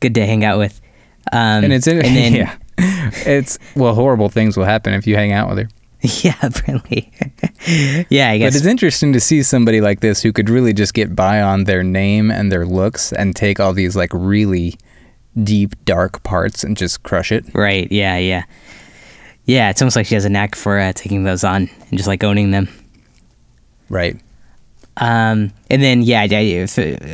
good 0.00 0.14
to 0.14 0.26
hang 0.26 0.44
out 0.44 0.58
with. 0.58 0.80
Um, 1.32 1.64
And 1.64 1.72
it's 1.72 1.86
in, 1.86 1.98
and 2.04 2.16
then 2.16 2.34
yeah, 2.34 2.56
it's 3.26 3.58
well, 3.74 3.94
horrible 3.94 4.28
things 4.28 4.56
will 4.56 4.64
happen 4.66 4.94
if 4.94 5.06
you 5.06 5.16
hang 5.16 5.32
out 5.32 5.48
with 5.48 5.58
her. 5.58 5.68
yeah, 6.22 6.36
apparently, 6.42 7.12
yeah, 8.08 8.30
I 8.30 8.38
guess. 8.38 8.52
But 8.54 8.56
it's 8.56 8.64
interesting 8.66 9.12
to 9.12 9.20
see 9.20 9.42
somebody 9.42 9.82
like 9.82 10.00
this 10.00 10.22
who 10.22 10.32
could 10.32 10.48
really 10.48 10.72
just 10.72 10.94
get 10.94 11.14
by 11.14 11.42
on 11.42 11.64
their 11.64 11.82
name 11.82 12.30
and 12.30 12.50
their 12.50 12.64
looks 12.64 13.12
and 13.12 13.36
take 13.36 13.60
all 13.60 13.74
these 13.74 13.96
like 13.96 14.10
really 14.14 14.76
deep, 15.44 15.74
dark 15.84 16.22
parts 16.22 16.64
and 16.64 16.76
just 16.76 17.02
crush 17.02 17.32
it. 17.32 17.44
right. 17.54 17.90
Yeah, 17.90 18.16
yeah, 18.16 18.44
yeah. 19.44 19.70
It's 19.70 19.82
almost 19.82 19.96
like 19.96 20.06
she 20.06 20.14
has 20.14 20.24
a 20.24 20.30
knack 20.30 20.54
for 20.54 20.78
uh, 20.78 20.92
taking 20.94 21.24
those 21.24 21.44
on 21.44 21.68
and 21.88 21.98
just 21.98 22.06
like 22.06 22.24
owning 22.24 22.50
them. 22.50 22.68
Right. 23.88 24.20
Um, 24.96 25.52
and 25.70 25.82
then 25.82 26.02
yeah, 26.02 26.20
I, 26.20 26.66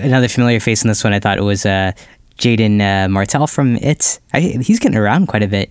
another 0.02 0.28
familiar 0.28 0.61
face 0.61 0.83
in 0.83 0.88
this 0.88 1.04
one. 1.04 1.12
I 1.12 1.21
thought 1.21 1.38
it 1.38 1.42
was 1.42 1.64
uh, 1.64 1.92
Jaden 2.38 2.80
uh, 2.80 3.09
Martell 3.09 3.47
from 3.47 3.76
It. 3.76 4.21
I, 4.33 4.40
he's 4.40 4.78
getting 4.78 4.99
around 4.99 5.26
quite 5.26 5.42
a 5.42 5.49
bit. 5.49 5.71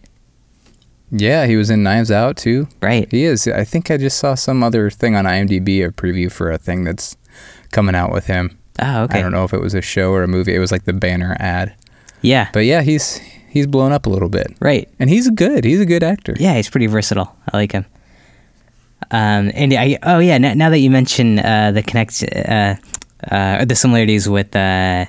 Yeah, 1.12 1.46
he 1.46 1.56
was 1.56 1.70
in 1.70 1.84
Knives 1.84 2.12
Out 2.12 2.38
too. 2.38 2.68
Right. 2.82 3.10
He 3.12 3.24
is. 3.24 3.48
I 3.48 3.64
think 3.64 3.92
I 3.92 3.98
just 3.98 4.18
saw 4.18 4.36
some 4.36 4.64
other 4.64 4.90
thing 4.90 5.16
on 5.16 5.26
IMDb, 5.26 5.86
a 5.86 5.92
preview 5.92 6.32
for 6.32 6.52
a 6.52 6.58
thing 6.58 6.84
that's 6.84 7.16
coming 7.72 7.96
out 7.96 8.12
with 8.12 8.26
him. 8.26 8.58
Oh, 8.82 9.04
okay. 9.04 9.20
I 9.20 9.22
don't 9.22 9.32
know 9.32 9.44
if 9.46 9.54
it 9.54 9.62
was 9.62 9.74
a 9.74 9.82
show 9.82 10.12
or 10.12 10.24
a 10.24 10.28
movie. 10.28 10.56
It 10.56 10.60
was 10.60 10.72
like 10.72 10.86
the 10.86 10.94
banner 10.94 11.38
ad. 11.40 11.76
Yeah. 12.22 12.50
But 12.54 12.66
yeah, 12.66 12.82
he's 12.82 13.18
he's 13.50 13.68
blown 13.68 13.92
up 13.92 14.06
a 14.06 14.10
little 14.10 14.30
bit. 14.30 14.56
right. 14.60 14.90
And 15.00 15.10
he's 15.10 15.30
good. 15.30 15.64
He's 15.64 15.80
a 15.80 15.86
good 15.86 16.04
actor. 16.04 16.36
Yeah, 16.40 16.56
he's 16.56 16.70
pretty 16.70 16.88
versatile. 16.88 17.36
I 17.52 17.58
like 17.58 17.72
him. 17.72 17.86
Um, 19.12 19.52
and 19.54 19.74
I 19.74 19.98
oh 20.04 20.20
yeah, 20.20 20.38
now, 20.38 20.54
now 20.54 20.70
that 20.70 20.80
you 20.80 20.90
mention 20.90 21.40
uh, 21.40 21.72
the 21.72 21.84
connect 21.84 22.24
uh, 22.24 22.76
uh, 23.32 23.58
or 23.60 23.66
the 23.66 23.76
similarities 23.76 24.28
with 24.28 24.56
uh, 24.56 25.06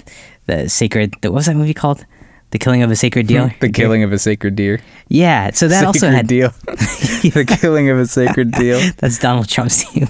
the 0.47 0.69
sacred, 0.69 1.15
the, 1.23 1.31
what 1.31 1.37
was 1.37 1.47
that 1.47 1.57
movie 1.57 1.75
called? 1.75 2.05
The 2.51 2.59
Killing 2.59 2.83
of 2.83 2.91
a 2.91 2.97
Sacred 2.97 3.27
Deer. 3.27 3.55
the 3.61 3.71
killing 3.71 4.05
of 4.05 4.13
a 4.13 4.19
sacred 4.19 4.55
deer. 4.55 4.81
Yeah, 5.09 5.51
so 5.51 5.67
that 5.69 5.85
also 5.85 6.01
sacred 6.01 6.17
had 6.17 6.27
deal. 6.29 6.51
the 6.69 7.45
killing 7.61 7.91
of 7.91 7.99
a 7.99 8.07
sacred 8.07 8.53
deal. 8.53 8.79
that's 8.99 9.19
Donald 9.19 9.49
Trump's 9.49 9.85
team. 9.91 10.07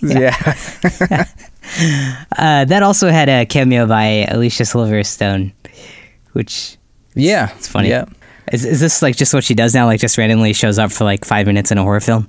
Yeah. 0.00 0.34
uh, 2.38 2.64
that 2.64 2.82
also 2.82 3.10
had 3.10 3.28
a 3.28 3.46
cameo 3.46 3.86
by 3.86 4.26
Alicia 4.30 4.62
Silverstone, 4.62 5.52
which 6.32 6.76
Yeah. 7.14 7.54
It's 7.56 7.68
funny. 7.68 7.88
Yeah. 7.88 8.04
is 8.52 8.64
is 8.64 8.80
this 8.80 9.02
like 9.02 9.16
just 9.16 9.32
what 9.34 9.44
she 9.44 9.54
does 9.54 9.74
now? 9.74 9.86
Like 9.86 10.00
just 10.00 10.18
randomly 10.18 10.52
shows 10.52 10.78
up 10.78 10.92
for 10.92 11.04
like 11.04 11.24
five 11.24 11.46
minutes 11.46 11.70
in 11.70 11.78
a 11.78 11.82
horror 11.82 12.00
film? 12.00 12.28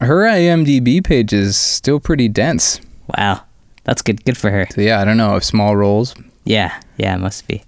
Her 0.00 0.22
IMDb 0.28 1.02
page 1.04 1.32
is 1.32 1.56
still 1.56 1.98
pretty 1.98 2.28
dense. 2.28 2.80
Wow, 3.16 3.42
that's 3.84 4.02
good. 4.02 4.24
Good 4.24 4.36
for 4.38 4.50
her. 4.50 4.66
So 4.70 4.80
yeah, 4.80 5.00
I 5.00 5.04
don't 5.04 5.16
know 5.16 5.34
if 5.36 5.44
small 5.44 5.76
roles. 5.76 6.14
Yeah, 6.44 6.80
yeah, 6.98 7.14
it 7.16 7.18
must 7.18 7.48
be. 7.48 7.64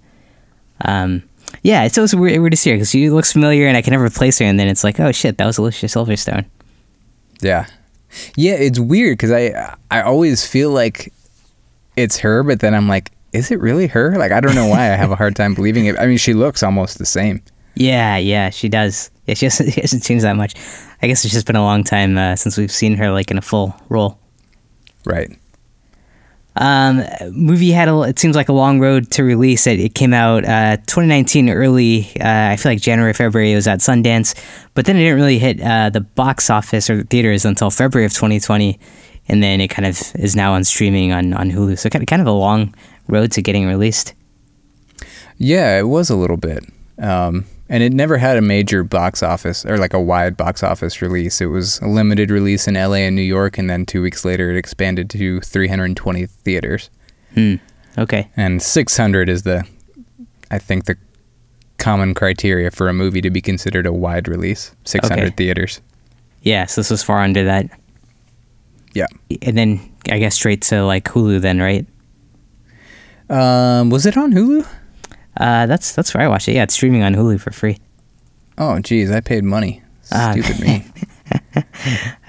Um, 0.85 1.23
yeah, 1.61 1.83
it's 1.83 1.97
always 1.97 2.15
weird, 2.15 2.39
weird 2.39 2.51
to 2.51 2.57
see 2.57 2.69
her 2.69 2.75
because 2.77 2.89
she 2.89 3.09
looks 3.09 3.33
familiar, 3.33 3.67
and 3.67 3.75
I 3.75 3.81
can 3.81 3.91
never 3.91 4.09
place 4.09 4.39
her, 4.39 4.45
and 4.45 4.57
then 4.59 4.67
it's 4.67 4.83
like, 4.83 4.99
oh 4.99 5.11
shit, 5.11 5.37
that 5.37 5.45
was 5.45 5.57
Alicia 5.57 5.87
Silverstone. 5.87 6.45
Yeah. 7.41 7.65
Yeah, 8.35 8.53
it's 8.53 8.79
weird 8.79 9.17
because 9.17 9.31
I 9.31 9.75
I 9.89 10.01
always 10.01 10.45
feel 10.45 10.71
like 10.71 11.11
it's 11.97 12.17
her, 12.19 12.43
but 12.43 12.59
then 12.61 12.73
I'm 12.73 12.87
like, 12.87 13.11
is 13.33 13.51
it 13.51 13.59
really 13.59 13.87
her? 13.87 14.17
Like 14.17 14.31
I 14.31 14.39
don't 14.39 14.55
know 14.55 14.67
why 14.67 14.91
I 14.91 14.95
have 14.95 15.11
a 15.11 15.15
hard 15.15 15.35
time 15.35 15.53
believing 15.53 15.85
it. 15.85 15.97
I 15.99 16.07
mean, 16.07 16.17
she 16.17 16.33
looks 16.33 16.63
almost 16.63 16.97
the 16.97 17.05
same. 17.05 17.41
Yeah, 17.75 18.17
yeah, 18.17 18.49
she 18.49 18.67
does. 18.69 19.11
Yeah, 19.25 19.35
she 19.35 19.45
hasn't, 19.45 19.73
she 19.73 19.81
hasn't 19.81 20.03
changed 20.03 20.25
that 20.25 20.35
much. 20.35 20.55
I 21.01 21.07
guess 21.07 21.23
it's 21.25 21.33
just 21.33 21.47
been 21.47 21.55
a 21.55 21.63
long 21.63 21.83
time 21.83 22.17
uh, 22.17 22.35
since 22.35 22.57
we've 22.57 22.71
seen 22.71 22.95
her 22.97 23.11
like 23.11 23.31
in 23.31 23.37
a 23.37 23.41
full 23.41 23.75
role. 23.89 24.19
Right. 25.05 25.37
Um, 26.57 27.03
movie 27.31 27.71
had 27.71 27.87
a. 27.87 28.01
It 28.01 28.19
seems 28.19 28.35
like 28.35 28.49
a 28.49 28.53
long 28.53 28.79
road 28.79 29.09
to 29.11 29.23
release. 29.23 29.67
It, 29.67 29.79
it 29.79 29.95
came 29.95 30.13
out 30.13 30.43
uh, 30.43 30.77
2019 30.77 31.49
early. 31.49 32.09
Uh, 32.19 32.49
I 32.51 32.57
feel 32.57 32.73
like 32.73 32.81
January, 32.81 33.13
February. 33.13 33.53
It 33.53 33.55
was 33.55 33.67
at 33.67 33.79
Sundance, 33.79 34.37
but 34.73 34.85
then 34.85 34.97
it 34.97 34.99
didn't 34.99 35.15
really 35.15 35.39
hit 35.39 35.61
uh, 35.61 35.89
the 35.89 36.01
box 36.01 36.49
office 36.49 36.89
or 36.89 36.97
the 36.97 37.03
theaters 37.05 37.45
until 37.45 37.71
February 37.71 38.05
of 38.05 38.11
2020, 38.13 38.77
and 39.29 39.41
then 39.41 39.61
it 39.61 39.69
kind 39.69 39.85
of 39.85 39.97
is 40.15 40.35
now 40.35 40.53
on 40.53 40.65
streaming 40.65 41.13
on 41.13 41.33
on 41.33 41.51
Hulu. 41.51 41.79
So 41.79 41.89
kind 41.89 42.03
of 42.03 42.07
kind 42.07 42.21
of 42.21 42.27
a 42.27 42.33
long 42.33 42.75
road 43.11 43.31
to 43.33 43.41
getting 43.41 43.67
released. 43.67 44.13
Yeah, 45.37 45.77
it 45.77 45.83
was 45.87 46.09
a 46.09 46.15
little 46.15 46.37
bit. 46.37 46.63
Um, 46.99 47.45
and 47.69 47.81
it 47.83 47.93
never 47.93 48.17
had 48.17 48.37
a 48.37 48.41
major 48.41 48.83
box 48.83 49.23
office 49.23 49.65
or 49.65 49.77
like 49.77 49.93
a 49.93 49.99
wide 49.99 50.35
box 50.37 50.61
office 50.61 51.01
release. 51.01 51.39
It 51.41 51.45
was 51.47 51.79
a 51.79 51.87
limited 51.87 52.29
release 52.29 52.67
in 52.67 52.73
LA 52.75 53.05
and 53.07 53.15
New 53.15 53.21
York, 53.21 53.57
and 53.57 53.69
then 53.69 53.85
two 53.85 54.01
weeks 54.01 54.25
later 54.25 54.51
it 54.51 54.57
expanded 54.57 55.09
to 55.11 55.39
320 55.41 56.25
theaters. 56.25 56.89
Hmm. 57.33 57.55
Okay. 57.97 58.29
And 58.37 58.61
600 58.61 59.29
is 59.29 59.43
the, 59.43 59.63
I 60.51 60.59
think, 60.59 60.85
the 60.85 60.95
common 61.77 62.13
criteria 62.13 62.69
for 62.71 62.87
a 62.89 62.93
movie 62.93 63.21
to 63.21 63.29
be 63.31 63.41
considered 63.41 63.85
a 63.87 63.93
wide 63.93 64.27
release. 64.27 64.75
600 64.83 65.19
Okay. 65.27 65.35
theaters. 65.35 65.81
Yeah. 66.43 66.65
So 66.65 66.81
this 66.81 66.91
was 66.91 67.01
far 67.03 67.19
under 67.21 67.43
that, 67.45 67.69
Yeah. 68.93 69.07
and 69.41 69.57
then 69.57 69.79
I 70.09 70.19
guess 70.19 70.35
straight 70.35 70.61
to 70.63 70.83
like 70.85 71.05
Hulu. 71.05 71.41
Then 71.41 71.59
right. 71.59 71.85
Um, 73.31 73.89
was 73.89 74.05
it 74.05 74.17
on 74.17 74.33
Hulu? 74.33 74.67
Uh, 75.37 75.65
that's 75.65 75.95
that's 75.95 76.13
where 76.13 76.23
I 76.23 76.27
watched 76.27 76.49
it. 76.49 76.55
Yeah, 76.55 76.63
it's 76.63 76.73
streaming 76.73 77.03
on 77.03 77.15
Hulu 77.15 77.39
for 77.39 77.51
free. 77.51 77.77
Oh, 78.57 78.79
geez, 78.79 79.09
I 79.09 79.21
paid 79.21 79.43
money. 79.43 79.81
Ah. 80.11 80.33
Stupid 80.33 80.59
me. 80.59 80.85
All 81.55 81.63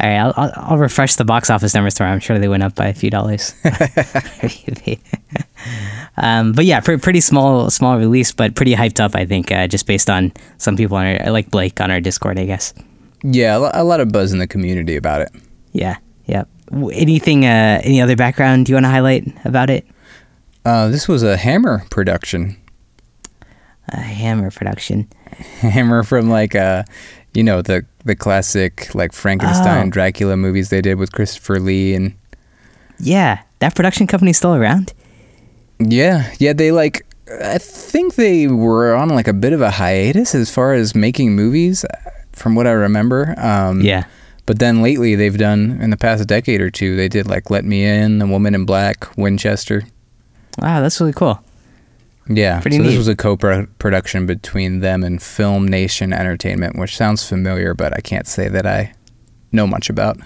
right, 0.00 0.18
I'll, 0.18 0.35
I'll, 0.37 0.52
I'll 0.56 0.78
refresh 0.78 1.16
the 1.16 1.25
box 1.25 1.50
office 1.50 1.75
numbers 1.75 1.94
tomorrow. 1.94 2.14
I'm 2.14 2.21
sure 2.21 2.38
they 2.38 2.49
went 2.49 2.62
up 2.62 2.76
by 2.76 2.87
a 2.87 2.94
few 2.94 3.11
dollars. 3.11 3.54
um, 6.16 6.52
but 6.52 6.64
yeah, 6.64 6.80
pre- 6.80 6.99
pretty 6.99 7.21
small 7.21 7.68
small 7.71 7.99
release, 7.99 8.30
but 8.30 8.54
pretty 8.54 8.75
hyped 8.75 9.00
up. 9.00 9.16
I 9.16 9.26
think 9.26 9.50
uh, 9.50 9.66
just 9.66 9.87
based 9.87 10.09
on 10.09 10.32
some 10.59 10.76
people 10.76 10.97
on 10.97 11.06
our 11.06 11.32
like 11.32 11.50
Blake 11.50 11.80
on 11.80 11.90
our 11.90 12.00
Discord. 12.00 12.38
I 12.38 12.47
guess. 12.47 12.73
Yeah, 13.25 13.71
a 13.73 13.85
lot 13.85 14.00
of 14.00 14.12
buzz 14.12 14.32
in 14.32 14.38
the 14.38 14.47
community 14.47 14.97
about 14.97 15.23
it. 15.23 15.32
Yeah, 15.73 15.97
yeah. 16.26 16.44
Anything? 16.73 17.44
Uh, 17.44 17.80
any 17.82 18.00
other 18.00 18.16
background 18.16 18.68
you 18.68 18.76
want 18.76 18.85
to 18.85 18.90
highlight 18.90 19.26
about 19.44 19.71
it? 19.71 19.87
Uh, 20.64 20.88
this 20.88 21.09
was 21.09 21.23
a 21.23 21.37
Hammer 21.37 21.85
production. 21.90 22.57
A 23.88 23.97
Hammer 24.00 24.50
production. 24.50 25.09
Hammer 25.61 26.02
from 26.04 26.28
like 26.31 26.54
uh 26.54 26.85
you 27.35 27.42
know 27.42 27.62
the 27.62 27.85
the 28.04 28.14
classic 28.14 28.95
like 28.95 29.12
Frankenstein 29.12 29.88
Oh. 29.88 29.90
Dracula 29.90 30.37
movies 30.37 30.69
they 30.71 30.81
did 30.81 30.99
with 30.99 31.12
Christopher 31.12 31.59
Lee 31.59 31.95
and 31.95 32.14
Yeah, 32.99 33.40
that 33.59 33.75
production 33.75 34.07
company's 34.07 34.37
still 34.37 34.54
around. 34.54 34.92
yeah 35.81 36.31
yeah 36.38 36.52
they 36.52 36.71
like 36.71 37.04
I 37.42 37.59
think 37.59 38.14
they 38.14 38.47
were 38.47 38.95
on 38.95 39.09
like 39.09 39.26
a 39.26 39.33
bit 39.33 39.52
of 39.52 39.61
a 39.62 39.71
hiatus 39.71 40.35
as 40.35 40.50
far 40.50 40.75
as 40.75 40.95
making 40.95 41.35
movies 41.35 41.85
uh, 41.85 42.11
from 42.33 42.54
what 42.54 42.66
I 42.66 42.73
remember 42.73 43.35
um 43.38 43.81
Yeah. 43.81 44.04
but 44.47 44.59
then 44.61 44.81
lately 44.83 45.16
they've 45.16 45.37
done 45.38 45.78
in 45.81 45.90
the 45.90 45.97
past 45.97 46.28
decade 46.28 46.61
or 46.61 46.71
two 46.71 46.95
they 46.97 47.09
did 47.09 47.26
like 47.26 47.50
Let 47.50 47.64
Me 47.64 47.85
In 47.85 48.19
The 48.19 48.26
Woman 48.26 48.54
in 48.54 48.64
Black 48.64 49.16
Winchester 49.16 49.83
Wow, 50.59 50.80
that's 50.80 51.00
really 51.00 51.12
cool. 51.12 51.42
yeah 52.28 52.61
Pretty 52.61 52.76
so 52.76 52.82
neat. 52.82 52.88
this 52.90 52.99
was 52.99 53.09
a 53.09 53.16
co-production 53.16 54.26
between 54.26 54.80
them 54.80 55.02
and 55.02 55.18
FilmNation 55.18 56.14
Entertainment 56.16 56.78
which 56.78 56.97
sounds 56.97 57.26
familiar 57.28 57.75
but 57.75 57.92
I 57.92 58.00
can't 58.00 58.26
say 58.26 58.49
that 58.49 58.66
I 58.66 58.92
know 59.50 59.66
much 59.66 59.90
about 59.90 60.18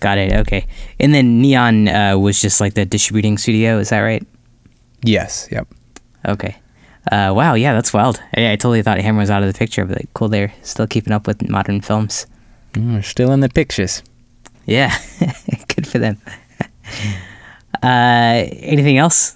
Got 0.00 0.18
it. 0.18 0.32
Okay. 0.34 0.66
And 1.00 1.14
then 1.14 1.40
Neon 1.40 1.88
uh, 1.88 2.18
was 2.18 2.38
just 2.40 2.60
like 2.60 2.74
the 2.74 2.84
distributing 2.84 3.38
studio. 3.38 3.78
Is 3.78 3.88
that 3.88 4.00
right? 4.00 4.22
yes 5.02 5.48
yep 5.50 5.66
Okay. 6.28 6.56
Uh, 7.10 7.32
wow. 7.34 7.54
Yeah, 7.54 7.72
that's 7.72 7.92
wild. 7.92 8.20
I, 8.36 8.52
I 8.52 8.56
totally 8.56 8.82
thought 8.82 8.98
Hammer 8.98 9.20
was 9.20 9.30
out 9.30 9.42
of 9.44 9.52
the 9.52 9.56
picture, 9.58 9.84
but 9.84 9.96
like, 9.98 10.12
cool. 10.12 10.28
They're 10.28 10.52
still 10.62 10.86
keeping 10.88 11.12
up 11.12 11.26
with 11.26 11.48
modern 11.48 11.80
films. 11.80 12.26
Mm, 12.72 13.02
still 13.04 13.30
in 13.32 13.40
the 13.40 13.48
pictures. 13.48 14.02
Yeah. 14.66 14.92
Good 15.74 15.86
for 15.86 15.98
them. 15.98 16.20
uh, 17.82 18.44
anything 18.52 18.98
else? 18.98 19.35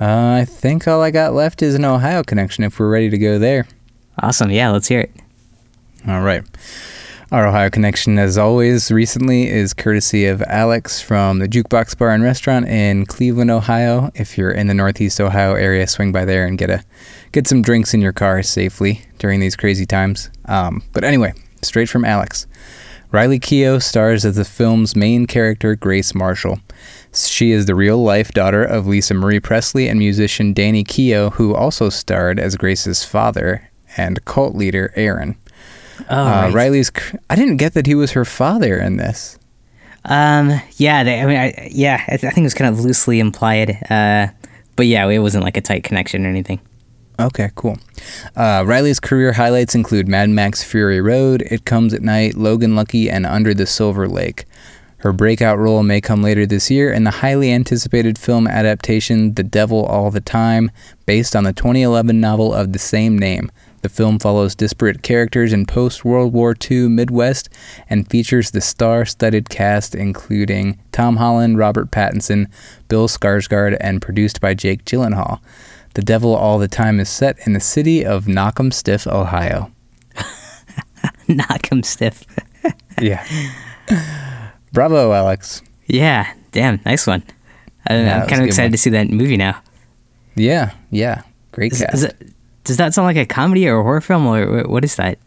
Uh, 0.00 0.38
I 0.40 0.46
think 0.46 0.88
all 0.88 1.02
I 1.02 1.10
got 1.10 1.34
left 1.34 1.60
is 1.60 1.74
an 1.74 1.84
Ohio 1.84 2.22
connection 2.22 2.64
if 2.64 2.78
we're 2.78 2.90
ready 2.90 3.10
to 3.10 3.18
go 3.18 3.38
there. 3.38 3.66
Awesome. 4.18 4.50
Yeah, 4.50 4.70
let's 4.70 4.88
hear 4.88 5.00
it. 5.00 5.12
All 6.08 6.22
right. 6.22 6.42
Our 7.30 7.46
Ohio 7.46 7.70
connection, 7.70 8.18
as 8.18 8.36
always, 8.38 8.90
recently 8.90 9.48
is 9.48 9.72
courtesy 9.74 10.24
of 10.26 10.42
Alex 10.42 11.00
from 11.00 11.38
the 11.38 11.46
Jukebox 11.46 11.96
Bar 11.96 12.10
and 12.10 12.24
Restaurant 12.24 12.66
in 12.66 13.06
Cleveland, 13.06 13.50
Ohio. 13.50 14.10
If 14.14 14.36
you're 14.36 14.50
in 14.50 14.66
the 14.66 14.74
Northeast 14.74 15.20
Ohio 15.20 15.54
area, 15.54 15.86
swing 15.86 16.10
by 16.10 16.24
there 16.24 16.46
and 16.46 16.58
get 16.58 16.70
a 16.70 16.82
get 17.30 17.46
some 17.46 17.62
drinks 17.62 17.94
in 17.94 18.00
your 18.00 18.12
car 18.12 18.42
safely 18.42 19.02
during 19.18 19.38
these 19.38 19.54
crazy 19.54 19.86
times. 19.86 20.28
Um, 20.46 20.82
but 20.92 21.04
anyway, 21.04 21.34
straight 21.62 21.88
from 21.88 22.04
Alex. 22.04 22.46
Riley 23.12 23.40
Keough 23.40 23.82
stars 23.82 24.24
as 24.24 24.36
the 24.36 24.44
film's 24.44 24.94
main 24.94 25.26
character, 25.26 25.74
Grace 25.74 26.14
Marshall. 26.14 26.60
She 27.12 27.50
is 27.50 27.66
the 27.66 27.74
real 27.74 28.02
life 28.02 28.30
daughter 28.30 28.62
of 28.62 28.86
Lisa 28.86 29.14
Marie 29.14 29.40
Presley 29.40 29.88
and 29.88 29.98
musician 29.98 30.52
Danny 30.52 30.84
Keough, 30.84 31.32
who 31.32 31.54
also 31.54 31.88
starred 31.88 32.38
as 32.38 32.56
Grace's 32.56 33.04
father 33.04 33.68
and 33.96 34.24
cult 34.24 34.54
leader 34.54 34.92
Aaron. 34.94 35.36
Oh, 36.08 36.22
uh, 36.24 36.24
right. 36.24 36.54
Riley's. 36.54 36.90
cr- 36.90 37.16
I 37.28 37.34
didn't 37.34 37.56
get 37.56 37.74
that 37.74 37.86
he 37.86 37.96
was 37.96 38.12
her 38.12 38.24
father 38.24 38.78
in 38.78 38.96
this. 38.96 39.38
Um, 40.04 40.60
yeah, 40.76 41.02
they, 41.02 41.20
I 41.20 41.26
mean, 41.26 41.36
I, 41.36 41.68
yeah, 41.70 42.02
I, 42.06 42.16
th- 42.16 42.24
I 42.24 42.30
think 42.30 42.38
it 42.38 42.42
was 42.44 42.54
kind 42.54 42.72
of 42.72 42.80
loosely 42.80 43.18
implied. 43.18 43.76
Uh, 43.90 44.28
but 44.76 44.86
yeah, 44.86 45.06
it 45.08 45.18
wasn't 45.18 45.44
like 45.44 45.56
a 45.56 45.60
tight 45.60 45.84
connection 45.84 46.24
or 46.24 46.28
anything. 46.28 46.60
Okay, 47.20 47.50
cool. 47.54 47.76
Uh, 48.34 48.64
Riley's 48.66 48.98
career 48.98 49.32
highlights 49.34 49.74
include 49.74 50.08
Mad 50.08 50.30
Max 50.30 50.64
Fury 50.64 51.02
Road, 51.02 51.42
It 51.42 51.66
Comes 51.66 51.92
at 51.92 52.00
Night, 52.00 52.34
Logan 52.34 52.74
Lucky, 52.74 53.10
and 53.10 53.26
Under 53.26 53.52
the 53.52 53.66
Silver 53.66 54.08
Lake. 54.08 54.46
Her 54.98 55.12
breakout 55.12 55.58
role 55.58 55.82
may 55.82 56.00
come 56.00 56.22
later 56.22 56.46
this 56.46 56.70
year 56.70 56.90
in 56.90 57.04
the 57.04 57.10
highly 57.10 57.52
anticipated 57.52 58.18
film 58.18 58.46
adaptation 58.46 59.34
The 59.34 59.42
Devil 59.42 59.84
All 59.84 60.10
the 60.10 60.20
Time, 60.22 60.70
based 61.04 61.36
on 61.36 61.44
the 61.44 61.52
2011 61.52 62.18
novel 62.20 62.54
of 62.54 62.72
the 62.72 62.78
same 62.78 63.18
name. 63.18 63.50
The 63.82 63.88
film 63.88 64.18
follows 64.18 64.54
disparate 64.54 65.02
characters 65.02 65.52
in 65.52 65.64
post 65.64 66.04
World 66.04 66.32
War 66.32 66.54
II 66.70 66.88
Midwest 66.88 67.48
and 67.88 68.08
features 68.08 68.50
the 68.50 68.60
star 68.60 69.06
studded 69.06 69.48
cast, 69.48 69.94
including 69.94 70.78
Tom 70.92 71.16
Holland, 71.16 71.56
Robert 71.58 71.90
Pattinson, 71.90 72.50
Bill 72.88 73.08
Skarsgård, 73.08 73.76
and 73.80 74.02
produced 74.02 74.40
by 74.40 74.52
Jake 74.52 74.84
Gyllenhaal. 74.84 75.40
The 75.94 76.02
Devil 76.02 76.34
All 76.34 76.58
the 76.58 76.68
Time 76.68 77.00
is 77.00 77.08
set 77.08 77.36
in 77.46 77.52
the 77.52 77.60
city 77.60 78.04
of 78.04 78.26
Knock'em 78.26 78.72
Stiff, 78.72 79.06
Ohio. 79.06 79.72
Knock 81.28 81.70
'em 81.72 81.82
stiff. 81.82 82.24
yeah. 83.00 83.24
Bravo, 84.72 85.12
Alex. 85.12 85.62
Yeah, 85.86 86.32
damn, 86.52 86.80
nice 86.84 87.06
one. 87.06 87.22
I 87.86 87.94
don't 87.94 88.04
know. 88.04 88.10
Yeah, 88.10 88.22
I'm 88.22 88.28
kind 88.28 88.42
of 88.42 88.46
excited 88.46 88.66
one. 88.66 88.72
to 88.72 88.78
see 88.78 88.90
that 88.90 89.10
movie 89.10 89.36
now. 89.36 89.60
Yeah, 90.36 90.72
yeah. 90.90 91.22
Great 91.52 91.72
Is, 91.72 91.80
cast. 91.80 91.94
is 91.94 92.04
it, 92.04 92.16
does 92.64 92.76
that 92.76 92.94
sound 92.94 93.06
like 93.06 93.16
a 93.16 93.26
comedy 93.26 93.68
or 93.68 93.80
a 93.80 93.82
horror 93.82 94.00
film, 94.00 94.26
or 94.26 94.62
what 94.68 94.84
is 94.84 94.96
that? 94.96 95.18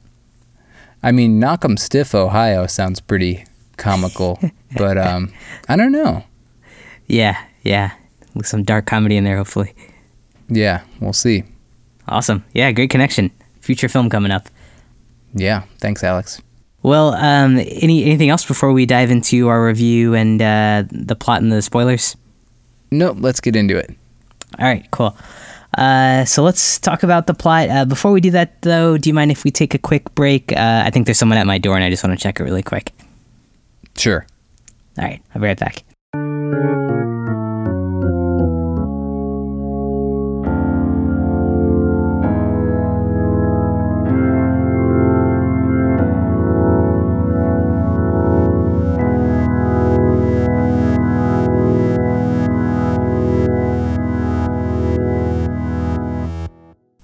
I 1.02 1.12
mean, 1.12 1.40
Knock 1.40 1.66
'em 1.66 1.76
Stiff, 1.78 2.16
Ohio 2.16 2.68
sounds 2.68 3.02
pretty 3.02 3.46
comical, 3.78 4.40
but 4.78 4.98
um, 4.98 5.34
I 5.68 5.76
don't 5.76 5.92
know. 5.92 6.24
Yeah, 7.08 7.42
yeah, 7.64 7.92
some 8.44 8.64
dark 8.64 8.86
comedy 8.86 9.18
in 9.18 9.26
there, 9.26 9.36
hopefully. 9.38 9.74
Yeah, 10.54 10.84
we'll 11.00 11.14
see. 11.14 11.44
Awesome. 12.08 12.44
Yeah, 12.54 12.72
great 12.72 12.90
connection. 12.90 13.32
Future 13.62 13.90
film 13.90 14.10
coming 14.10 14.32
up. 14.32 14.50
Yeah, 15.34 15.64
thanks, 15.80 16.04
Alex. 16.04 16.42
Well, 16.84 17.14
um, 17.14 17.58
any 17.58 18.04
anything 18.04 18.30
else 18.30 18.46
before 18.46 18.74
we 18.74 18.86
dive 18.86 19.10
into 19.10 19.48
our 19.48 19.66
review 19.66 20.14
and 20.14 20.42
uh, 20.42 20.84
the 20.92 21.16
plot 21.16 21.42
and 21.42 21.52
the 21.52 21.62
spoilers? 21.62 22.16
Nope, 22.92 23.18
let's 23.20 23.40
get 23.40 23.56
into 23.56 23.78
it. 23.78 23.90
All 24.60 24.66
right, 24.66 24.86
cool. 24.92 25.16
Uh, 25.78 26.24
so 26.26 26.44
let's 26.44 26.78
talk 26.78 27.02
about 27.02 27.26
the 27.26 27.34
plot. 27.34 27.70
Uh, 27.70 27.86
before 27.86 28.12
we 28.12 28.22
do 28.22 28.30
that, 28.32 28.62
though, 28.62 28.98
do 28.98 29.10
you 29.10 29.14
mind 29.14 29.32
if 29.32 29.44
we 29.44 29.50
take 29.50 29.74
a 29.74 29.80
quick 29.80 30.14
break? 30.14 30.52
Uh, 30.52 30.84
I 30.86 30.92
think 30.92 31.08
there's 31.08 31.18
someone 31.18 31.40
at 31.40 31.48
my 31.48 31.58
door, 31.58 31.76
and 31.76 31.84
I 31.84 31.90
just 31.90 32.04
want 32.04 32.18
to 32.18 32.22
check 32.22 32.40
it 32.40 32.44
really 32.44 32.62
quick. 32.62 32.92
Sure. 33.98 34.28
All 35.00 35.06
right, 35.06 35.22
I'll 35.34 35.42
be 35.42 35.48
right 35.48 35.60
back. 35.60 35.84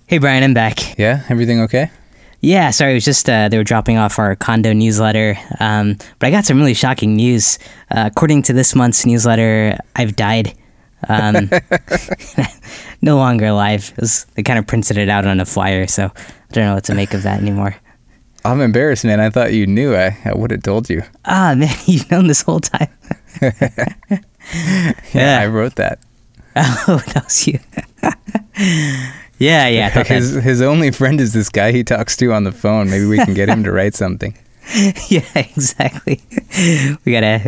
Hey, 0.09 0.17
Brian, 0.17 0.43
I'm 0.43 0.55
back. 0.55 0.97
Yeah, 0.97 1.23
everything 1.29 1.61
okay? 1.61 1.91
Yeah, 2.41 2.71
sorry, 2.71 2.93
it 2.93 2.95
was 2.95 3.05
just 3.05 3.29
uh, 3.29 3.47
they 3.47 3.57
were 3.59 3.63
dropping 3.63 3.97
off 3.97 4.17
our 4.17 4.35
condo 4.35 4.73
newsletter. 4.73 5.37
Um, 5.59 5.97
but 6.17 6.25
I 6.25 6.31
got 6.31 6.45
some 6.45 6.57
really 6.57 6.73
shocking 6.73 7.15
news. 7.15 7.59
Uh, 7.91 8.09
according 8.11 8.41
to 8.43 8.53
this 8.53 8.73
month's 8.73 9.05
newsletter, 9.05 9.77
I've 9.95 10.15
died. 10.15 10.57
Um, 11.07 11.51
no 13.03 13.17
longer 13.17 13.45
alive. 13.45 13.93
It 13.97 14.01
was, 14.01 14.25
they 14.33 14.41
kind 14.41 14.57
of 14.57 14.65
printed 14.65 14.97
it 14.97 15.09
out 15.09 15.27
on 15.27 15.39
a 15.39 15.45
flyer, 15.45 15.85
so 15.85 16.05
I 16.05 16.53
don't 16.53 16.65
know 16.65 16.73
what 16.73 16.85
to 16.85 16.95
make 16.95 17.13
of 17.13 17.21
that 17.21 17.39
anymore. 17.39 17.75
I'm 18.43 18.61
embarrassed, 18.61 19.05
man. 19.05 19.19
I 19.19 19.29
thought 19.29 19.53
you 19.53 19.67
knew. 19.67 19.93
I, 19.95 20.17
I 20.25 20.33
would 20.33 20.49
have 20.49 20.63
told 20.63 20.89
you. 20.89 21.03
Ah, 21.25 21.53
man, 21.57 21.75
you've 21.85 22.09
known 22.09 22.25
this 22.25 22.41
whole 22.41 22.61
time. 22.61 22.89
Yeah, 23.41 24.93
Yeah. 25.13 25.39
I 25.39 25.45
wrote 25.45 25.75
that. 25.75 25.99
oh, 26.55 27.03
that 27.13 27.25
was 27.25 27.47
you. 27.47 27.59
Yeah, 29.39 29.67
yeah. 29.67 29.87
I 29.87 29.89
thought 29.89 30.07
that- 30.07 30.15
His 30.15 30.33
his 30.35 30.61
only 30.61 30.91
friend 30.91 31.19
is 31.19 31.33
this 31.33 31.49
guy 31.49 31.71
he 31.71 31.83
talks 31.83 32.15
to 32.17 32.31
on 32.33 32.43
the 32.43 32.51
phone. 32.51 32.89
Maybe 32.89 33.05
we 33.05 33.17
can 33.17 33.33
get 33.33 33.49
him 33.49 33.63
to 33.63 33.71
write 33.71 33.95
something. 33.95 34.37
yeah, 35.09 35.21
exactly. 35.35 36.21
We 37.05 37.11
gotta 37.13 37.39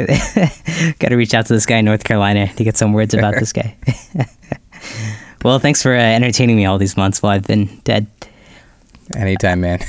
gotta 0.99 1.17
reach 1.17 1.33
out 1.33 1.45
to 1.47 1.53
this 1.53 1.65
guy 1.65 1.77
in 1.77 1.85
North 1.85 2.03
Carolina 2.03 2.51
to 2.53 2.63
get 2.63 2.77
some 2.77 2.93
words 2.93 3.13
about 3.13 3.35
this 3.35 3.51
guy. 3.53 3.75
well, 5.43 5.59
thanks 5.59 5.81
for 5.81 5.93
uh, 5.93 5.99
entertaining 5.99 6.55
me 6.55 6.65
all 6.65 6.77
these 6.77 6.95
months 6.95 7.21
while 7.21 7.33
I've 7.33 7.45
been 7.45 7.67
dead. 7.83 8.07
Anytime, 9.15 9.61
man. 9.61 9.79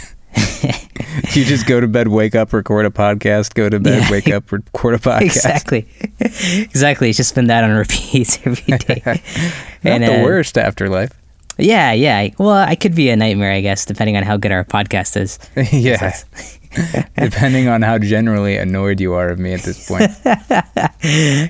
you 1.32 1.44
just 1.44 1.66
go 1.66 1.80
to 1.80 1.86
bed, 1.86 2.08
wake 2.08 2.34
up, 2.34 2.52
record 2.52 2.86
a 2.86 2.90
podcast. 2.90 3.54
Go 3.54 3.68
to 3.68 3.78
bed, 3.78 4.02
Yeah. 4.02 4.10
wake 4.10 4.28
up, 4.28 4.50
record 4.50 4.94
a 4.94 4.98
podcast. 4.98 5.22
exactly, 5.22 5.86
exactly. 6.18 7.08
It's 7.10 7.16
just 7.18 7.34
been 7.34 7.46
that 7.46 7.62
on 7.64 7.70
repeat 7.70 8.40
every 8.46 8.76
day. 8.78 9.02
Not 9.06 9.20
And, 9.84 10.02
the 10.04 10.20
uh, 10.20 10.24
worst 10.24 10.58
afterlife. 10.58 11.12
Yeah, 11.58 11.92
yeah. 11.92 12.30
Well, 12.38 12.50
I 12.50 12.74
could 12.74 12.94
be 12.94 13.10
a 13.10 13.16
nightmare, 13.16 13.52
I 13.52 13.60
guess, 13.60 13.84
depending 13.84 14.16
on 14.16 14.22
how 14.22 14.36
good 14.36 14.52
our 14.52 14.64
podcast 14.64 15.16
is. 15.16 15.38
yeah. 15.72 16.12
Depending 17.16 17.68
on 17.68 17.82
how 17.82 17.98
generally 17.98 18.56
annoyed 18.56 19.00
you 19.00 19.12
are 19.12 19.28
of 19.28 19.38
me 19.38 19.52
at 19.52 19.60
this 19.60 19.86
point. 19.86 20.10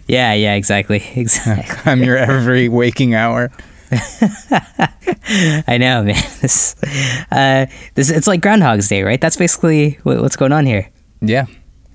Yeah, 0.09 0.33
yeah, 0.33 0.55
exactly, 0.55 1.03
exactly. 1.15 1.93
I'm 1.93 2.03
your 2.03 2.17
every 2.17 2.69
waking 2.69 3.15
hour. 3.15 3.53
I 3.93 5.77
know, 5.79 6.03
man. 6.03 6.23
This, 6.41 6.75
uh, 7.31 7.67
this, 7.95 8.11
it's 8.11 8.27
like 8.27 8.41
Groundhog's 8.41 8.89
Day, 8.89 9.03
right? 9.03 9.21
That's 9.21 9.37
basically 9.37 9.99
what, 10.03 10.21
what's 10.21 10.37
going 10.37 10.53
on 10.53 10.67
here. 10.67 10.91
Yeah. 11.21 11.47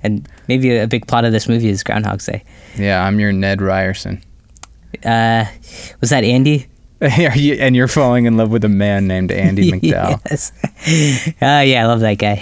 And 0.03 0.27
maybe 0.47 0.77
a 0.77 0.87
big 0.87 1.07
plot 1.07 1.25
of 1.25 1.31
this 1.31 1.49
movie 1.49 1.69
is 1.69 1.83
Groundhog's 1.83 2.27
Day. 2.27 2.43
Yeah, 2.77 3.03
I'm 3.03 3.19
your 3.19 3.33
Ned 3.33 3.61
Ryerson. 3.61 4.23
Uh, 5.03 5.45
was 5.99 6.11
that 6.11 6.23
Andy? 6.23 6.67
And 7.01 7.75
you're 7.75 7.87
falling 7.87 8.25
in 8.25 8.37
love 8.37 8.49
with 8.49 8.63
a 8.65 8.69
man 8.69 9.07
named 9.07 9.31
Andy 9.31 9.71
MacDowell. 9.73 10.19
yes. 10.29 10.51
Oh 11.41 11.61
yeah, 11.61 11.83
I 11.83 11.85
love 11.85 11.99
that 12.01 12.15
guy. 12.17 12.41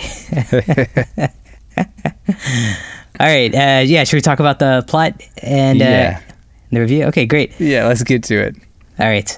All 3.20 3.28
right. 3.28 3.54
Uh, 3.54 3.82
yeah. 3.86 4.04
Should 4.04 4.18
we 4.18 4.22
talk 4.22 4.40
about 4.40 4.60
the 4.60 4.84
plot 4.88 5.22
and 5.42 5.82
uh, 5.82 5.86
Yeah. 5.86 6.22
the 6.72 6.80
review? 6.82 7.04
Okay, 7.06 7.26
great. 7.26 7.54
Yeah, 7.60 7.88
let's 7.88 8.04
get 8.04 8.24
to 8.24 8.36
it. 8.36 8.56
All 9.00 9.08
right. 9.08 9.38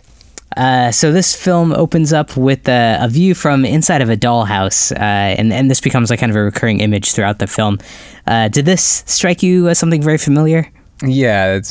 Uh, 0.55 0.91
so 0.91 1.11
this 1.11 1.35
film 1.35 1.71
opens 1.73 2.11
up 2.13 2.35
with 2.35 2.67
uh, 2.67 2.97
a 3.01 3.07
view 3.07 3.35
from 3.35 3.63
inside 3.65 4.01
of 4.01 4.09
a 4.09 4.15
dollhouse, 4.17 4.91
uh, 4.91 4.99
and 5.37 5.53
and 5.53 5.69
this 5.69 5.79
becomes 5.81 6.09
like 6.09 6.19
kind 6.19 6.31
of 6.31 6.35
a 6.35 6.41
recurring 6.41 6.79
image 6.79 7.11
throughout 7.11 7.37
the 7.37 7.45
film. 7.45 7.77
Uh, 8.25 8.47
did 8.47 8.65
this 8.65 9.03
strike 9.05 9.43
you 9.43 9.67
as 9.69 9.77
something 9.77 10.01
very 10.01 10.17
familiar? 10.17 10.71
Yeah, 11.03 11.53
it 11.59 11.67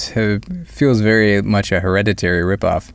feels 0.69 1.01
very 1.01 1.43
much 1.43 1.73
a 1.73 1.81
hereditary 1.81 2.43
ripoff. 2.43 2.93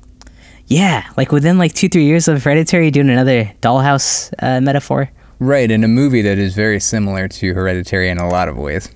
Yeah, 0.72 1.06
like 1.18 1.34
within 1.34 1.58
like 1.58 1.74
two 1.74 1.90
three 1.90 2.06
years 2.06 2.30
of 2.30 2.42
Hereditary, 2.42 2.92
doing 2.92 3.10
another 3.10 3.52
dollhouse 3.62 4.34
uh, 4.40 4.62
metaphor. 4.62 5.12
Right, 5.38 5.70
in 5.70 5.84
a 5.84 5.88
movie 5.90 6.22
that 6.22 6.38
is 6.38 6.56
very 6.56 6.80
similar 6.80 7.28
to 7.28 7.54
Hereditary 7.54 8.10
in 8.10 8.18
a 8.18 8.30
lot 8.30 8.48
of 8.48 8.56
ways. 8.56 8.90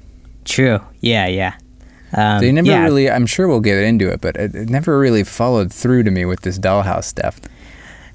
True. 0.46 0.80
Yeah, 1.02 1.28
yeah. 1.28 1.58
Um, 2.14 2.40
They 2.40 2.54
never 2.54 2.68
yeah. 2.68 2.84
really, 2.84 3.12
I'm 3.12 3.26
sure 3.26 3.50
we'll 3.50 3.60
get 3.60 3.78
into 3.80 4.10
it, 4.10 4.22
but 4.22 4.38
it, 4.38 4.56
it 4.56 4.70
never 4.70 4.98
really 4.98 5.26
followed 5.26 5.74
through 5.74 6.04
to 6.04 6.12
me 6.12 6.24
with 6.24 6.44
this 6.44 6.58
dollhouse 6.58 7.06
stuff. 7.06 7.42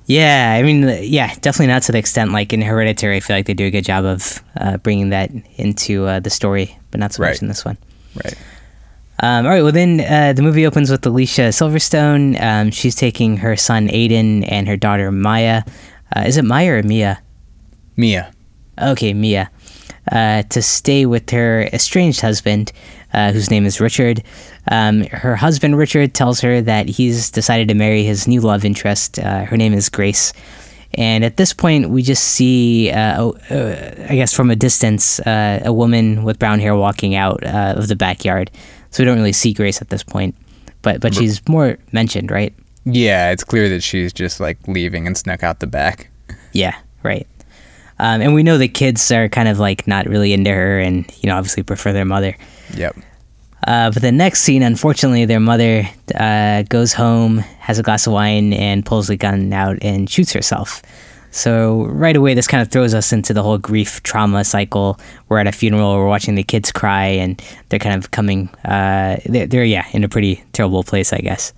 Yeah, 0.07 0.57
I 0.59 0.63
mean, 0.63 0.89
yeah, 1.03 1.35
definitely 1.43 1.67
not 1.67 1.83
to 1.83 1.93
the 1.93 1.99
extent 1.99 2.33
like 2.33 2.55
in 2.55 2.63
Hereditary. 2.63 3.17
I 3.17 3.21
feel 3.21 3.37
like 3.37 3.45
they 3.45 3.53
do 3.53 3.67
a 3.67 3.71
good 3.71 3.85
job 3.85 4.07
of 4.07 4.43
uh, 4.57 4.79
bringing 4.79 5.11
that 5.11 5.31
into 5.57 6.07
uh, 6.07 6.21
the 6.21 6.31
story, 6.31 6.79
but 6.91 6.99
not 6.99 7.13
so 7.13 7.23
much 7.23 7.43
in 7.43 7.49
this 7.49 7.65
one. 7.65 7.77
Right. 8.25 8.35
Um, 9.23 9.45
all 9.45 9.53
right, 9.53 9.63
well, 9.63 9.73
then 9.73 10.01
uh, 10.01 10.33
the 10.33 10.43
movie 10.43 10.67
opens 10.67 10.91
with 10.91 11.05
Alicia 11.05 11.51
Silverstone. 11.51 12.41
Um, 12.41 12.71
she's 12.71 12.95
taking 12.95 13.37
her 13.39 13.55
son 13.55 13.89
Aiden 13.89 14.51
and 14.51 14.67
her 14.67 14.79
daughter 14.79 15.13
Maya. 15.13 15.63
Uh, 16.17 16.23
is 16.27 16.39
it 16.39 16.45
Maya 16.45 16.79
or 16.79 16.83
Mia? 16.83 17.23
Mia. 17.97 18.33
Okay, 18.81 19.13
Mia. 19.13 19.51
Uh, 20.11 20.43
to 20.45 20.63
stay 20.63 21.05
with 21.05 21.29
her 21.31 21.69
estranged 21.73 22.23
husband, 22.23 22.73
uh, 23.13 23.31
whose 23.33 23.51
name 23.51 23.67
is 23.67 23.79
Richard. 23.79 24.23
Um, 24.71 25.05
her 25.05 25.37
husband, 25.37 25.77
Richard, 25.77 26.15
tells 26.15 26.41
her 26.41 26.63
that 26.63 26.89
he's 26.89 27.31
decided 27.31 27.69
to 27.69 27.75
marry 27.75 28.05
his 28.05 28.27
new 28.27 28.41
love 28.41 28.65
interest. 28.65 29.19
Uh, 29.19 29.45
her 29.45 29.59
name 29.59 29.75
is 29.75 29.91
Grace. 29.91 30.33
And 30.95 31.25
at 31.25 31.37
this 31.37 31.53
point, 31.53 31.91
we 31.91 32.03
just 32.03 32.25
see, 32.25 32.91
uh, 32.91 33.29
uh, 33.29 34.07
I 34.09 34.17
guess 34.17 34.35
from 34.35 34.51
a 34.51 34.57
distance, 34.57 35.21
uh, 35.21 35.61
a 35.65 35.73
woman 35.73 36.25
with 36.25 36.39
brown 36.39 36.59
hair 36.59 36.75
walking 36.75 37.15
out 37.15 37.45
uh, 37.45 37.75
of 37.77 37.89
the 37.89 37.97
backyard. 37.97 38.51
So 38.91 39.03
we 39.03 39.07
don't 39.07 39.17
really 39.17 39.33
see 39.33 39.53
Grace 39.53 39.81
at 39.81 39.89
this 39.89 40.03
point. 40.03 40.35
But, 40.83 41.01
but 41.01 41.15
she's 41.15 41.47
more 41.49 41.77
mentioned, 41.93 42.31
right? 42.31 42.55
Yeah, 42.85 43.31
it's 43.31 43.45
clear 43.45 43.69
that 43.69 43.83
she's 43.83 44.13
just 44.13 44.41
like 44.41 44.57
leaving 44.67 45.07
and 45.07 45.17
snuck 45.17 45.43
out 45.43 45.61
the 45.61 45.67
back. 45.67 46.09
Yeah, 46.53 46.77
right. 47.03 47.27
Um, 47.99 48.23
and 48.23 48.35
we 48.35 48.43
know 48.43 48.57
the 48.57 48.67
kids 48.67 49.11
are 49.13 49.29
kind 49.29 49.47
of 49.47 49.59
like 49.59 49.87
not 49.87 50.07
really 50.07 50.33
into 50.33 50.51
her 50.51 50.81
and, 50.81 51.05
you 51.21 51.29
know, 51.29 51.37
obviously 51.37 51.63
prefer 51.63 51.93
their 51.93 52.07
mother. 52.07 52.35
Yep. 52.75 52.97
Uh, 53.67 53.91
but 53.91 54.01
the 54.01 54.11
next 54.11 54.41
scene, 54.41 54.63
unfortunately, 54.63 55.27
their 55.27 55.39
mother 55.39 55.87
uh, 56.15 56.63
goes 56.63 56.95
home, 56.95 57.39
has 57.59 57.79
a 57.79 57.83
glass 57.83 58.07
of 58.07 58.15
wine, 58.15 58.55
and 58.55 58.87
pulls 58.87 59.09
the 59.09 59.17
gun 59.17 59.53
out 59.53 59.77
and 59.83 60.09
shoots 60.09 60.33
herself. 60.33 60.81
So 61.31 61.85
right 61.85 62.17
away, 62.17 62.35
this 62.35 62.47
kind 62.49 62.61
of 62.61 62.71
throws 62.71 62.93
us 62.93 63.13
into 63.13 63.33
the 63.33 63.43
whole 63.43 63.59
grief 63.59 64.03
trauma 64.03 64.45
cycle. 64.45 64.99
We're 65.29 65.39
at 65.39 65.47
a 65.47 65.53
funeral, 65.53 65.97
we're 65.97 66.09
watching 66.09 66.35
the 66.35 66.43
kids 66.43 66.73
cry, 66.73 67.07
and 67.07 67.41
they're 67.69 67.79
kind 67.79 67.97
of 67.97 68.11
coming. 68.11 68.49
Uh, 68.65 69.19
they're, 69.27 69.47
they're 69.47 69.65
yeah 69.65 69.87
in 69.93 70.03
a 70.03 70.09
pretty 70.09 70.43
terrible 70.53 70.83
place, 70.83 71.13
I 71.13 71.19
guess. 71.19 71.53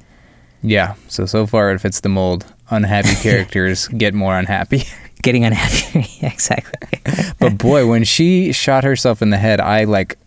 Yeah, 0.62 0.94
so 1.08 1.26
so 1.26 1.46
far 1.46 1.72
it 1.72 1.80
fits 1.80 2.00
the 2.00 2.08
mold. 2.08 2.46
Unhappy 2.70 3.14
characters 3.22 3.88
get 3.88 4.14
more 4.14 4.38
unhappy. 4.38 4.84
Getting 5.22 5.44
unhappy, 5.44 6.00
yeah, 6.20 6.32
exactly. 6.32 7.00
But 7.38 7.56
boy, 7.56 7.86
when 7.86 8.02
she 8.02 8.52
shot 8.52 8.82
herself 8.82 9.22
in 9.22 9.30
the 9.30 9.38
head, 9.38 9.60
I 9.60 9.84
like 9.84 10.18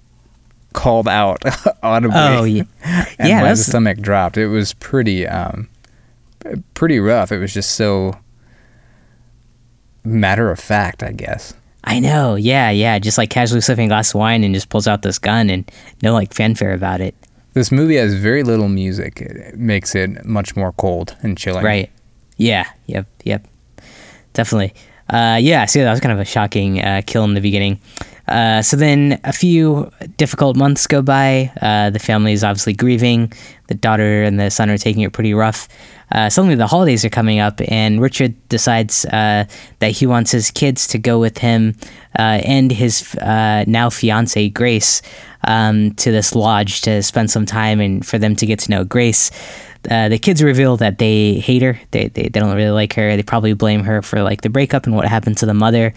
called 0.72 1.08
out 1.08 1.44
audibly. 1.84 2.18
oh 2.18 2.44
yeah, 2.46 2.64
and 3.20 3.28
yeah. 3.30 3.42
my 3.42 3.50
That's, 3.50 3.66
stomach 3.66 3.98
dropped. 3.98 4.38
It 4.38 4.48
was 4.48 4.74
pretty, 4.74 5.28
um, 5.28 5.68
pretty 6.76 7.00
rough. 7.00 7.34
It 7.34 7.40
was 7.40 7.54
just 7.54 7.72
so 7.72 8.18
matter 10.06 10.52
of 10.52 10.60
fact, 10.60 11.04
I 11.04 11.12
guess. 11.12 11.54
I 11.84 12.00
know. 12.00 12.36
Yeah, 12.36 12.72
yeah. 12.72 12.98
Just 13.00 13.18
like 13.18 13.30
casually 13.30 13.62
sipping 13.62 13.86
a 13.86 13.90
glass 13.90 14.14
of 14.14 14.20
wine 14.20 14.44
and 14.44 14.54
just 14.54 14.70
pulls 14.70 14.88
out 14.88 15.02
this 15.04 15.20
gun 15.20 15.50
and 15.50 15.70
no 16.02 16.14
like 16.14 16.34
fanfare 16.34 16.74
about 16.74 17.02
it. 17.02 17.16
This 17.54 17.72
movie 17.72 17.96
has 17.96 18.14
very 18.16 18.44
little 18.44 18.68
music. 18.68 19.22
It 19.22 19.58
makes 19.58 19.96
it 19.96 20.26
much 20.26 20.56
more 20.56 20.74
cold 20.74 21.16
and 21.22 21.38
chilling. 21.38 21.64
Right. 21.64 21.90
Yeah. 22.38 22.66
Yep. 22.88 23.08
Yep. 23.24 23.48
Definitely. 24.34 24.74
Uh, 25.10 25.38
yeah. 25.40 25.66
See, 25.66 25.80
that 25.80 25.92
was 25.92 26.00
kind 26.02 26.12
of 26.12 26.20
a 26.20 26.26
shocking 26.26 26.82
uh, 26.82 27.02
kill 27.06 27.24
in 27.24 27.34
the 27.34 27.42
beginning. 27.42 27.80
Uh, 28.28 28.62
so 28.62 28.76
then 28.76 29.20
a 29.24 29.32
few 29.32 29.92
difficult 30.18 30.58
months 30.58 30.88
go 30.88 31.02
by. 31.02 31.52
Uh, 31.62 31.92
the 31.92 32.00
family 32.00 32.34
is 32.34 32.44
obviously 32.44 32.74
grieving. 32.74 33.32
The 33.68 33.76
daughter 33.76 34.24
and 34.24 34.40
the 34.40 34.50
son 34.50 34.70
are 34.70 34.78
taking 34.78 35.04
it 35.04 35.14
pretty 35.14 35.34
rough. 35.34 35.68
Uh, 36.12 36.30
suddenly 36.30 36.56
the 36.56 36.68
holidays 36.68 37.04
are 37.04 37.10
coming 37.10 37.40
up, 37.40 37.60
and 37.68 38.02
Richard 38.02 38.36
decides 38.50 39.06
uh, 39.06 39.46
that 39.80 39.92
he 39.92 40.06
wants 40.06 40.32
his 40.32 40.52
kids 40.52 40.88
to 40.88 40.98
go 40.98 41.20
with 41.20 41.40
him 41.40 41.76
uh, 42.18 42.42
and 42.46 42.72
his 42.72 43.16
uh, 43.16 43.66
now 43.68 43.90
fiance 43.90 44.50
Grace 44.50 45.02
um, 45.46 45.94
to 45.96 46.12
this 46.12 46.36
lodge 46.36 46.82
to 46.82 47.02
spend 47.04 47.32
some 47.32 47.46
time 47.46 47.80
and 47.80 48.06
for 48.06 48.18
them 48.18 48.36
to 48.36 48.46
get 48.46 48.60
to 48.60 48.72
know 48.72 48.84
Grace. 48.84 49.32
Uh, 49.90 50.10
the 50.10 50.18
kids 50.18 50.42
reveal 50.42 50.78
that 50.78 50.98
they 50.98 51.36
hate 51.36 51.62
her. 51.62 51.80
They, 51.92 52.08
they, 52.08 52.24
they 52.24 52.40
don't 52.40 52.56
really 52.56 52.72
like 52.72 52.94
her. 52.94 53.16
They 53.16 53.24
probably 53.24 53.54
blame 53.54 53.84
her 53.84 54.02
for 54.02 54.24
like 54.24 54.42
the 54.42 54.50
breakup 54.50 54.86
and 54.86 54.96
what 54.96 55.08
happened 55.08 55.38
to 55.40 55.46
the 55.46 55.54
mother. 55.54 55.94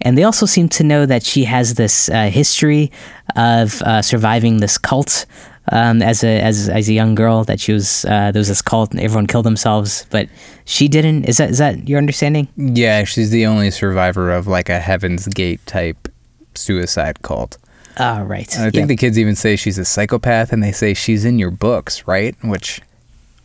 And 0.00 0.16
they 0.16 0.24
also 0.24 0.46
seem 0.46 0.68
to 0.70 0.84
know 0.84 1.06
that 1.06 1.22
she 1.22 1.44
has 1.44 1.74
this 1.74 2.08
uh, 2.08 2.30
history 2.30 2.90
of 3.36 3.82
uh, 3.82 4.02
surviving 4.02 4.58
this 4.58 4.78
cult 4.78 5.26
um, 5.70 6.02
as 6.02 6.22
a 6.22 6.40
as, 6.40 6.68
as 6.68 6.88
a 6.88 6.92
young 6.92 7.14
girl. 7.14 7.44
That 7.44 7.60
she 7.60 7.72
was 7.72 8.04
uh, 8.04 8.30
there 8.32 8.40
was 8.40 8.48
this 8.48 8.62
cult 8.62 8.90
and 8.92 9.00
everyone 9.00 9.26
killed 9.26 9.46
themselves, 9.46 10.06
but 10.10 10.28
she 10.64 10.88
didn't. 10.88 11.24
Is 11.24 11.38
that 11.38 11.50
is 11.50 11.58
that 11.58 11.88
your 11.88 11.98
understanding? 11.98 12.48
Yeah, 12.56 13.04
she's 13.04 13.30
the 13.30 13.46
only 13.46 13.70
survivor 13.70 14.30
of 14.30 14.46
like 14.46 14.68
a 14.68 14.78
Heaven's 14.80 15.26
Gate 15.28 15.64
type 15.66 16.08
suicide 16.54 17.22
cult. 17.22 17.56
Oh, 17.98 18.22
right. 18.22 18.52
And 18.54 18.64
I 18.64 18.70
think 18.70 18.82
Yep. 18.82 18.88
the 18.88 18.96
kids 18.96 19.18
even 19.18 19.36
say 19.36 19.56
she's 19.56 19.78
a 19.78 19.84
psychopath, 19.84 20.52
and 20.52 20.62
they 20.62 20.72
say 20.72 20.94
she's 20.94 21.24
in 21.24 21.38
your 21.38 21.50
books, 21.50 22.06
right? 22.06 22.34
Which 22.42 22.80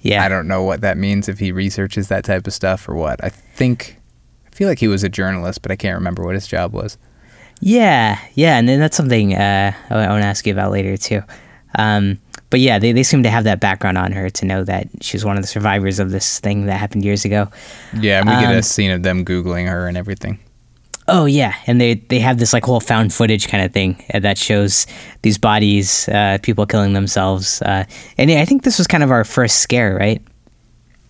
yeah. 0.01 0.23
I 0.23 0.29
don't 0.29 0.47
know 0.47 0.61
what 0.63 0.81
that 0.81 0.97
means 0.97 1.27
if 1.27 1.39
he 1.39 1.51
researches 1.51 2.09
that 2.09 2.23
type 2.23 2.45
of 2.45 2.53
stuff 2.53 2.87
or 2.87 2.95
what. 2.95 3.23
I 3.23 3.29
think 3.29 3.97
I 4.45 4.55
feel 4.55 4.69
like 4.69 4.79
he 4.79 4.87
was 4.87 5.03
a 5.03 5.09
journalist, 5.09 5.61
but 5.61 5.71
I 5.71 5.75
can't 5.75 5.95
remember 5.95 6.23
what 6.23 6.35
his 6.35 6.47
job 6.47 6.73
was. 6.73 6.97
Yeah, 7.59 8.19
yeah, 8.35 8.57
and 8.57 8.69
then 8.69 8.79
that's 8.79 8.95
something 8.95 9.33
uh, 9.33 9.73
I, 9.89 9.95
want 9.95 10.21
to 10.21 10.27
ask 10.27 10.45
you 10.45 10.53
about 10.53 10.71
later 10.71 10.95
too. 10.97 11.21
Um, 11.77 12.19
but 12.49 12.59
yeah, 12.59 12.79
they, 12.79 12.91
they 12.91 13.03
seem 13.03 13.23
to 13.23 13.29
have 13.29 13.43
that 13.45 13.59
background 13.59 13.97
on 13.97 14.11
her 14.11 14.29
to 14.29 14.45
know 14.45 14.63
that 14.63 14.87
she's 15.01 15.25
one 15.25 15.35
of 15.35 15.43
the 15.43 15.47
survivors 15.47 15.99
of 15.99 16.11
this 16.11 16.39
thing 16.39 16.65
that 16.67 16.77
happened 16.77 17.03
years 17.03 17.25
ago. 17.25 17.49
Yeah, 17.99 18.19
and 18.21 18.29
we 18.29 18.35
get 18.35 18.51
Um, 18.51 18.57
a 18.57 18.63
scene 18.63 18.91
of 18.91 19.03
them 19.03 19.25
googling 19.25 19.67
her 19.67 19.87
and 19.87 19.97
everything. 19.97 20.39
Oh 21.07 21.25
yeah, 21.25 21.53
and 21.67 21.79
they 21.79 21.95
they 21.95 22.19
have 22.19 22.37
this 22.39 22.51
like 22.53 22.65
whole 22.65 22.79
found 22.79 23.13
footage 23.13 23.47
kind 23.47 23.63
of 23.63 23.71
thing 23.71 24.03
uh, 24.13 24.19
that 24.19 24.37
shows 24.39 24.87
these 25.21 25.37
bodies, 25.37 26.09
uh, 26.09 26.37
people 26.41 26.65
killing 26.65 26.93
themselves, 26.93 27.61
uh, 27.61 27.83
and 28.17 28.29
yeah, 28.31 28.41
I 28.41 28.45
think 28.45 28.63
this 28.63 28.77
was 28.79 28.87
kind 28.87 29.03
of 29.03 29.11
our 29.11 29.23
first 29.23 29.59
scare, 29.59 29.95
right? 29.95 30.19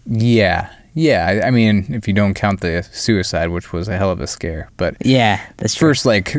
Yeah, 0.06 0.70
yeah. 0.94 1.26
I, 1.44 1.48
I 1.48 1.52
mean, 1.52 1.86
if 1.90 2.08
you 2.08 2.14
don't 2.14 2.34
count 2.34 2.60
the 2.60 2.84
suicide, 2.92 3.48
which 3.50 3.72
was 3.72 3.88
a 3.88 3.98
hell 3.98 4.12
of 4.12 4.20
a 4.20 4.28
scare, 4.28 4.70
but 4.78 4.96
Yeah, 5.00 5.40
that's 5.58 5.76
true. 5.76 5.90
first 5.90 6.06
like 6.06 6.36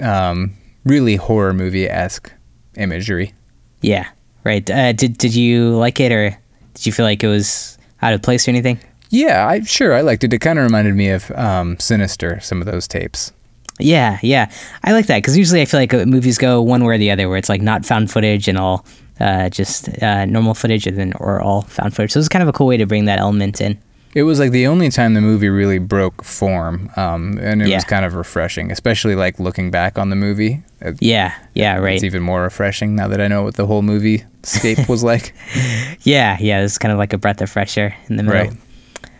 um, 0.00 0.52
really 0.84 1.16
horror 1.16 1.52
movie 1.52 1.88
esque 1.88 2.32
imagery. 2.80 3.34
Yeah, 3.82 4.08
right. 4.44 4.68
Uh, 4.68 4.92
did 4.92 5.18
did 5.18 5.34
you 5.34 5.76
like 5.76 6.00
it, 6.00 6.12
or 6.12 6.36
did 6.74 6.86
you 6.86 6.92
feel 6.92 7.06
like 7.06 7.22
it 7.22 7.28
was 7.28 7.78
out 8.02 8.12
of 8.12 8.22
place 8.22 8.46
or 8.46 8.50
anything? 8.50 8.78
Yeah, 9.10 9.46
I 9.46 9.60
sure 9.62 9.94
I 9.94 10.02
liked 10.02 10.24
it. 10.24 10.32
It 10.32 10.38
kind 10.38 10.58
of 10.58 10.64
reminded 10.64 10.94
me 10.94 11.10
of 11.10 11.30
um, 11.32 11.78
Sinister. 11.78 12.40
Some 12.40 12.60
of 12.60 12.66
those 12.66 12.86
tapes. 12.86 13.32
Yeah, 13.78 14.18
yeah, 14.22 14.50
I 14.84 14.92
like 14.92 15.06
that 15.06 15.18
because 15.18 15.36
usually 15.36 15.62
I 15.62 15.64
feel 15.64 15.80
like 15.80 15.94
uh, 15.94 16.04
movies 16.04 16.38
go 16.38 16.60
one 16.60 16.84
way 16.84 16.94
or 16.94 16.98
the 16.98 17.10
other, 17.10 17.28
where 17.28 17.38
it's 17.38 17.48
like 17.48 17.62
not 17.62 17.86
found 17.86 18.10
footage 18.10 18.46
and 18.46 18.58
all 18.58 18.84
uh, 19.20 19.48
just 19.48 19.88
uh, 20.02 20.26
normal 20.26 20.54
footage, 20.54 20.86
and 20.86 20.98
then 20.98 21.12
or 21.14 21.40
all 21.40 21.62
found 21.62 21.94
footage. 21.94 22.12
So 22.12 22.18
it 22.18 22.20
was 22.20 22.28
kind 22.28 22.42
of 22.42 22.48
a 22.48 22.52
cool 22.52 22.66
way 22.66 22.76
to 22.76 22.86
bring 22.86 23.06
that 23.06 23.18
element 23.18 23.60
in. 23.60 23.78
It 24.12 24.24
was 24.24 24.40
like 24.40 24.50
the 24.50 24.66
only 24.66 24.88
time 24.90 25.14
the 25.14 25.20
movie 25.20 25.48
really 25.48 25.78
broke 25.78 26.24
form, 26.24 26.90
um, 26.96 27.38
and 27.40 27.62
it 27.62 27.68
Yeah. 27.68 27.76
was 27.76 27.84
kind 27.84 28.04
of 28.04 28.14
refreshing, 28.14 28.72
especially 28.72 29.14
like 29.14 29.38
looking 29.38 29.70
back 29.70 29.98
on 29.98 30.10
the 30.10 30.16
movie. 30.16 30.62
It- 30.80 30.96
Yeah, 31.00 31.32
yeah, 31.54 31.76
right. 31.76 31.94
It's 31.94 32.02
even 32.04 32.22
more 32.22 32.42
refreshing 32.42 32.96
now 32.96 33.06
that 33.08 33.20
I 33.20 33.28
know 33.28 33.42
what 33.44 33.54
the 33.54 33.66
whole 33.66 33.82
movie 33.82 34.24
scape 34.42 34.88
was 34.88 35.04
like. 35.04 35.32
Yeah, 36.02 36.38
yeah, 36.40 36.62
it's 36.62 36.78
kind 36.78 36.90
of 36.92 36.98
like 36.98 37.12
a 37.12 37.18
breath 37.18 37.40
of 37.40 37.50
fresh 37.50 37.76
air 37.78 37.94
in 38.08 38.16
the 38.16 38.22
middle. 38.24 38.40
right. 38.40 38.52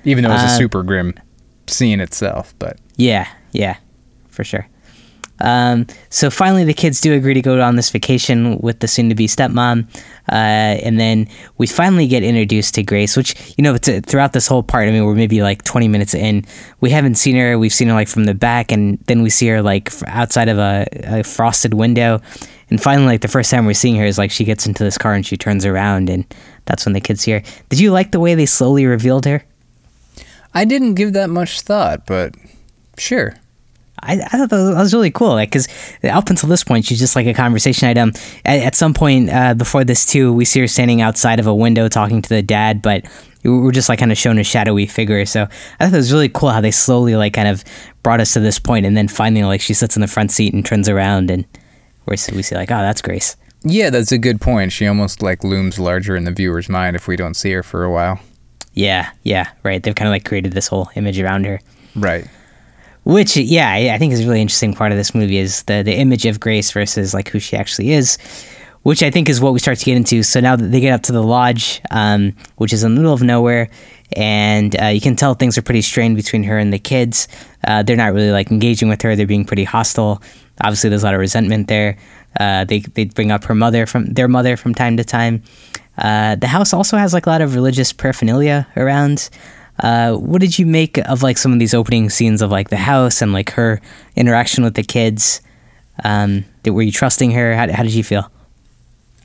Even 0.05 0.25
though 0.25 0.31
it 0.31 0.35
was 0.35 0.43
a 0.43 0.47
Uh, 0.47 0.59
super 0.59 0.83
grim 0.83 1.15
scene 1.67 2.01
itself, 2.01 2.55
but 2.59 2.79
Yeah, 2.97 3.27
yeah, 3.53 3.77
for 4.29 4.43
sure. 4.45 4.67
Um, 5.41 5.87
so 6.11 6.31
finally, 6.31 6.65
the 6.65 6.75
kids 6.75 7.01
do 7.01 7.15
agree 7.15 7.35
to 7.35 7.43
go 7.43 7.61
on 7.61 7.77
this 7.77 7.91
vacation 7.91 8.59
with 8.59 8.81
the 8.81 8.89
soon-to-be 8.89 9.27
stepmom, 9.27 9.89
uh, 10.31 10.35
and 10.35 11.01
then 11.01 11.29
we 11.59 11.67
finally 11.67 12.07
get 12.07 12.23
introduced 12.23 12.75
to 12.75 12.83
Grace. 12.83 13.17
Which 13.17 13.35
you 13.57 13.63
know, 13.63 13.75
uh, 13.75 14.01
throughout 14.05 14.33
this 14.33 14.47
whole 14.47 14.63
part, 14.63 14.89
I 14.89 14.93
mean, 14.93 15.05
we're 15.05 15.15
maybe 15.15 15.43
like 15.43 15.63
twenty 15.65 15.89
minutes 15.89 16.15
in. 16.15 16.45
We 16.81 16.91
haven't 16.91 17.15
seen 17.15 17.37
her. 17.37 17.59
We've 17.59 17.73
seen 17.73 17.89
her 17.89 17.95
like 17.95 18.09
from 18.09 18.25
the 18.25 18.35
back, 18.35 18.71
and 18.71 18.99
then 19.07 19.23
we 19.23 19.31
see 19.31 19.49
her 19.49 19.63
like 19.63 19.91
outside 20.07 20.49
of 20.49 20.59
a, 20.59 20.87
a 21.05 21.23
frosted 21.25 21.75
window. 21.75 22.21
And 22.69 22.81
finally, 22.81 23.07
like 23.07 23.21
the 23.21 23.29
first 23.29 23.51
time 23.51 23.67
we're 23.67 23.75
seeing 23.75 23.97
her 23.97 24.05
is 24.05 24.17
like 24.17 24.31
she 24.31 24.45
gets 24.45 24.67
into 24.67 24.85
this 24.85 24.97
car 24.97 25.13
and 25.13 25.27
she 25.27 25.37
turns 25.37 25.67
around, 25.67 26.09
and 26.09 26.25
that's 26.67 26.87
when 26.87 26.93
the 26.93 27.01
kids 27.01 27.23
see 27.23 27.33
her. 27.33 27.43
Did 27.69 27.81
you 27.81 27.91
like 27.91 28.13
the 28.13 28.21
way 28.21 28.35
they 28.35 28.47
slowly 28.47 28.87
revealed 28.87 29.25
her? 29.27 29.43
I 30.55 30.65
didn't 30.65 30.95
give 30.95 31.13
that 31.15 31.31
much 31.31 31.63
thought. 31.63 32.07
But 32.07 32.35
sure. 32.99 33.35
I, 34.03 34.15
I 34.15 34.39
thought 34.39 34.51
that 34.51 34.75
was, 34.77 34.95
really 34.95 35.11
cool. 35.11 35.31
Like, 35.31 35.53
cause 35.53 35.69
up 36.05 36.31
until 36.31 36.49
this 36.49 36.65
point, 36.65 36.85
she's 36.85 36.99
just 36.99 37.17
like 37.17 37.27
a 37.27 37.35
conversation 37.35 37.89
item. 37.89 38.13
At, 38.45 38.61
at 38.61 38.75
some 38.75 38.95
point 38.95 39.31
uh, 39.31 39.55
before 39.55 39.85
this 39.85 40.07
too, 40.07 40.33
we 40.33 40.45
see 40.45 40.61
her 40.61 40.67
standing 40.67 41.01
outside 41.01 41.39
of 41.39 41.47
a 41.47 41.55
window 41.55 41.89
talking 41.89 42.23
to 42.23 42.29
the 42.29 42.43
dad, 42.43 42.83
but 42.83 43.05
we're 43.45 43.73
just 43.73 43.89
like 43.89 43.99
kind 43.99 44.13
of 44.13 44.19
shown 44.19 44.39
a 44.39 44.45
shadowy 44.45 44.87
figure. 44.87 45.25
So 45.27 45.45
I 45.79 45.87
thought 45.87 45.95
it 45.95 45.97
was 45.97 46.13
really 46.13 46.29
cool 46.29 46.51
how 46.51 46.61
they 46.61 46.71
slowly 46.71 47.17
like 47.17 47.33
kind 47.33 47.49
of 47.49 47.65
brought 48.03 48.21
us 48.21 48.33
to 48.35 48.41
this 48.41 48.59
point, 48.59 48.87
and 48.87 48.97
then 48.97 49.09
finally 49.09 49.45
like 49.45 49.61
she 49.61 49.75
sits 49.75 49.97
in 49.97 50.01
the 50.03 50.09
front 50.09 50.31
seat 50.31 50.53
and 50.53 50.65
turns 50.65 50.89
around, 50.89 51.31
and 51.31 51.47
we 52.07 52.17
see, 52.17 52.35
we 52.35 52.43
see 52.43 52.55
like, 52.55 52.71
oh, 52.71 52.79
that's 52.79 53.03
Grace. 53.03 53.37
Yeah, 53.63 53.91
that's 53.91 54.13
a 54.13 54.19
good 54.19 54.41
point. 54.41 54.73
She 54.73 54.87
almost 54.87 55.23
like 55.23 55.45
looms 55.45 55.79
larger 55.79 56.17
in 56.17 56.25
the 56.25 56.33
viewer's 56.33 56.69
mind 56.69 56.97
if 56.97 57.07
we 57.07 57.17
don't 57.17 57.35
see 57.35 57.53
her 57.53 57.63
for 57.63 57.85
a 57.85 57.91
while. 57.91 58.21
Yeah, 58.73 59.11
yeah, 59.23 59.51
right. 59.63 59.83
They've 59.83 59.95
kind 59.95 60.09
of 60.09 60.13
like 60.13 60.25
created 60.25 60.53
this 60.53 60.69
whole 60.69 60.91
image 60.95 61.19
around 61.21 61.45
her. 61.45 61.61
Right. 61.95 62.27
Which, 63.05 63.37
yeah, 63.37 63.73
I 63.73 63.99
think 63.99 64.13
is 64.13 64.21
a 64.21 64.27
really 64.27 64.43
interesting 64.43 64.75
part 64.75 64.93
of 64.93 64.99
this 64.99 65.15
movie 65.15 65.39
is 65.39 65.63
the 65.65 65.83
the 65.83 65.95
image 65.95 66.27
of 66.27 66.39
Grace 66.39 66.71
versus 66.71 67.15
like 67.15 67.29
who 67.29 67.39
she 67.39 67.57
actually 67.57 67.93
is, 67.93 68.19
which 68.83 69.03
I 69.03 69.11
think 69.11 69.29
is 69.29 69.41
what 69.41 69.53
we 69.53 69.59
start 69.59 69.79
to 69.79 69.85
get 69.85 69.97
into. 69.97 70.23
So 70.23 70.41
now 70.41 70.55
that 70.57 70.67
they 70.67 70.81
get 70.81 70.93
up 70.93 71.03
to 71.05 71.13
the 71.13 71.23
lodge, 71.23 71.81
um, 71.91 72.35
which 72.57 72.73
is 72.73 72.85
in 72.85 72.95
the 72.95 73.01
middle 73.01 73.15
of 73.15 73.23
nowhere, 73.23 73.71
and 74.17 74.81
uh, 74.81 74.87
you 74.87 75.01
can 75.01 75.17
tell 75.17 75.35
things 75.35 75.57
are 75.57 75.63
pretty 75.63 75.83
strained 75.83 76.17
between 76.17 76.43
her 76.45 76.59
and 76.59 76.73
the 76.73 76.79
kids. 76.79 77.27
Uh, 77.67 77.83
they're 77.83 77.97
not 77.97 78.13
really 78.13 78.33
like 78.33 78.51
engaging 78.51 78.89
with 78.89 79.01
her. 79.03 79.17
They're 79.17 79.27
being 79.27 79.45
pretty 79.45 79.65
hostile. 79.65 80.23
Obviously, 80.61 80.91
there's 80.91 81.03
a 81.03 81.07
lot 81.07 81.15
of 81.15 81.21
resentment 81.21 81.69
there. 81.69 81.97
Uh, 82.39 82.65
they 82.65 82.81
they 82.81 83.07
bring 83.07 83.31
up 83.31 83.45
her 83.45 83.55
mother 83.55 83.87
from 83.87 84.07
their 84.13 84.29
mother 84.29 84.57
from 84.57 84.75
time 84.75 84.97
to 84.99 85.05
time. 85.05 85.43
Uh, 85.97 86.35
the 86.37 86.47
house 86.47 86.73
also 86.73 86.97
has 86.97 87.13
like 87.13 87.27
a 87.27 87.31
lot 87.31 87.41
of 87.41 87.55
religious 87.55 87.93
paraphernalia 87.93 88.67
around. 88.77 89.31
Uh, 89.83 90.15
what 90.15 90.41
did 90.41 90.59
you 90.59 90.67
make 90.67 90.99
of 90.99 91.23
like 91.23 91.39
some 91.39 91.53
of 91.53 91.59
these 91.59 91.75
opening 91.75 92.11
scenes 92.11 92.43
of 92.43 92.51
like 92.51 92.71
the 92.71 92.77
house 92.77 93.23
and 93.23 93.33
like 93.33 93.51
her 93.51 93.81
interaction 94.17 94.65
with 94.65 94.75
the 94.75 94.83
kids? 94.83 95.41
Um, 96.05 96.45
were 96.65 96.83
you 96.83 96.93
trusting 96.93 97.33
her? 97.33 97.55
How, 97.55 97.71
how 97.73 97.83
did 97.83 97.95
you 97.95 98.05
feel? 98.05 98.31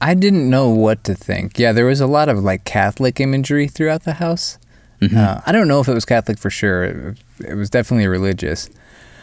I 0.01 0.13
didn't 0.13 0.49
know 0.49 0.69
what 0.69 1.03
to 1.05 1.15
think. 1.15 1.57
Yeah, 1.57 1.71
there 1.71 1.85
was 1.85 2.01
a 2.01 2.07
lot 2.07 2.29
of 2.29 2.39
like 2.39 2.63
Catholic 2.63 3.19
imagery 3.19 3.67
throughout 3.67 4.03
the 4.03 4.13
house. 4.13 4.57
Uh, 5.01 5.41
I 5.45 5.51
don't 5.51 5.67
know 5.67 5.79
if 5.81 5.87
it 5.87 5.93
was 5.93 6.05
Catholic 6.05 6.39
for 6.39 6.49
sure. 6.49 6.83
It, 6.83 7.17
it 7.47 7.53
was 7.53 7.69
definitely 7.69 8.07
religious. 8.07 8.69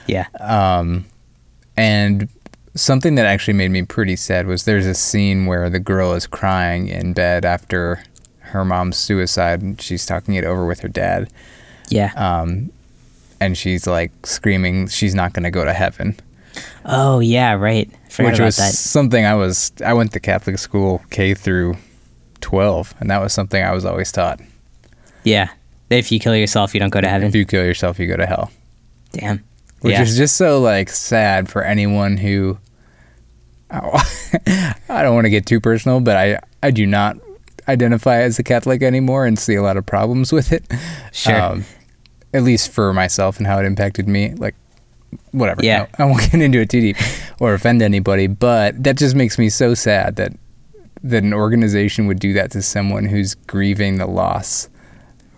Yeah. 0.07 0.27
Um, 0.39 1.07
and 1.77 2.29
something 2.75 3.17
that 3.17 3.27
actually 3.27 3.55
made 3.55 3.71
me 3.71 3.83
pretty 3.83 4.17
sad 4.17 4.47
was 4.47 4.65
there's 4.65 4.87
a 4.87 4.95
scene 4.95 5.47
where 5.47 5.69
the 5.69 5.81
girl 5.81 6.13
is 6.15 6.27
crying 6.27 6.89
in 6.89 7.13
bed 7.13 7.45
after 7.45 8.03
her 8.53 8.65
mom's 8.65 8.97
suicide. 8.97 9.61
and 9.63 9.81
She's 9.81 10.07
talking 10.07 10.35
it 10.35 10.45
over 10.45 10.67
with 10.67 10.81
her 10.81 10.89
dad. 10.89 11.31
Yeah. 11.89 12.13
Um, 12.17 12.71
and 13.41 13.59
she's 13.59 13.87
like 13.87 14.13
screaming, 14.25 14.89
she's 14.89 15.15
not 15.15 15.33
going 15.33 15.43
to 15.45 15.51
go 15.51 15.65
to 15.65 15.73
heaven. 15.73 16.17
oh 16.85 17.21
yeah. 17.21 17.55
Right. 17.55 17.91
Forgot 18.09 18.31
which 18.31 18.39
about 18.39 18.47
was 18.47 18.57
that. 18.59 18.73
something 18.73 19.25
I 19.25 19.35
was 19.35 19.73
I 19.85 19.93
went 19.95 20.13
to 20.13 20.21
Catholic 20.21 20.59
school 20.59 21.03
K 21.11 21.35
through 21.35 21.77
12 22.41 22.95
and 23.01 23.11
that 23.11 23.21
was 23.21 23.33
something 23.33 23.63
I 23.63 23.73
was 23.73 23.85
always 23.85 24.13
taught. 24.13 24.41
Yeah. 25.25 25.49
If 25.91 26.11
you 26.13 26.21
kill 26.21 26.37
yourself, 26.37 26.73
you 26.75 26.81
don't 26.81 26.91
go 26.91 27.01
to 27.01 27.09
heaven. 27.09 27.29
If 27.29 27.35
you 27.35 27.45
kill 27.45 27.65
yourself, 27.65 27.99
you 27.99 28.07
go 28.07 28.17
to 28.17 28.27
hell. 28.27 28.51
Damn. 29.13 29.45
Which 29.81 29.93
yeah. 29.93 30.03
is 30.03 30.17
just 30.17 30.37
so 30.37 30.61
like 30.61 30.89
sad 30.89 31.49
for 31.49 31.63
anyone 31.65 32.17
who 32.17 32.59
I 33.71 35.03
don't 35.03 35.15
want 35.15 35.25
to 35.25 35.31
get 35.31 35.47
too 35.47 35.61
personal, 35.61 36.01
but 36.01 36.17
I 36.17 36.39
I 36.63 36.71
do 36.71 36.87
not 36.87 37.17
identify 37.69 38.19
as 38.21 38.39
a 38.39 38.43
Catholic 38.43 38.83
anymore 38.83 39.27
and 39.27 39.39
see 39.39 39.55
a 39.55 39.63
lot 39.63 39.77
of 39.77 39.87
problems 39.87 40.33
with 40.33 40.53
it. 40.53 40.65
Um, 40.71 40.79
Sure. 41.13 41.59
at 42.35 42.43
least 42.43 42.71
for 42.73 42.93
myself 42.93 43.39
and 43.39 43.47
how 43.47 43.59
it 43.59 43.65
impacted 43.67 44.09
me. 44.09 44.35
Like 44.35 44.55
whatever. 45.33 45.63
Yeah. 45.65 45.87
I, 45.99 46.03
I 46.05 46.07
won't 46.07 46.23
get 46.33 46.41
into 46.41 46.61
it 46.61 46.71
too 46.71 46.81
deep 46.81 46.97
or 47.41 47.55
offend 47.55 47.83
anybody, 47.83 48.27
but 48.27 48.83
that 48.83 48.97
just 48.97 49.15
makes 49.15 49.39
me 49.39 49.49
so 49.49 49.75
sad 49.75 50.17
that 50.17 50.33
that 51.05 51.25
an 51.25 51.35
organization 51.35 52.07
would 52.07 52.21
do 52.21 52.33
that 52.33 52.53
to 52.53 52.63
someone 52.63 53.05
who's 53.07 53.35
grieving 53.35 53.99
the 53.99 54.07
loss 54.07 54.69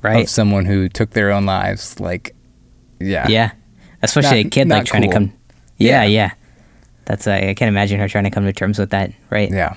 Right. 0.03 0.25
of 0.25 0.29
someone 0.29 0.67
who 0.67 0.91
took 0.91 1.11
their 1.11 1.31
own 1.33 1.47
lives. 1.47 1.99
Like, 1.99 2.35
yeah, 3.01 3.27
Yeah, 3.29 3.53
especially 4.03 4.43
Not- 4.43 4.47
a 4.49 4.51
kid 4.51 4.69
like 4.69 4.85
trying 4.85 5.03
to 5.03 5.09
come. 5.09 5.33
Yeah, 5.79 6.03
Yeah. 6.03 6.09
yeah. 6.09 6.31
That's 7.07 7.27
uh, 7.27 7.33
I 7.33 7.55
can't 7.55 7.69
imagine 7.71 7.99
her 8.01 8.09
trying 8.09 8.25
to 8.25 8.31
come 8.31 8.45
to 8.45 8.53
terms 8.53 8.79
with 8.79 8.91
that. 8.91 9.13
Right. 9.31 9.51
yeah. 9.51 9.75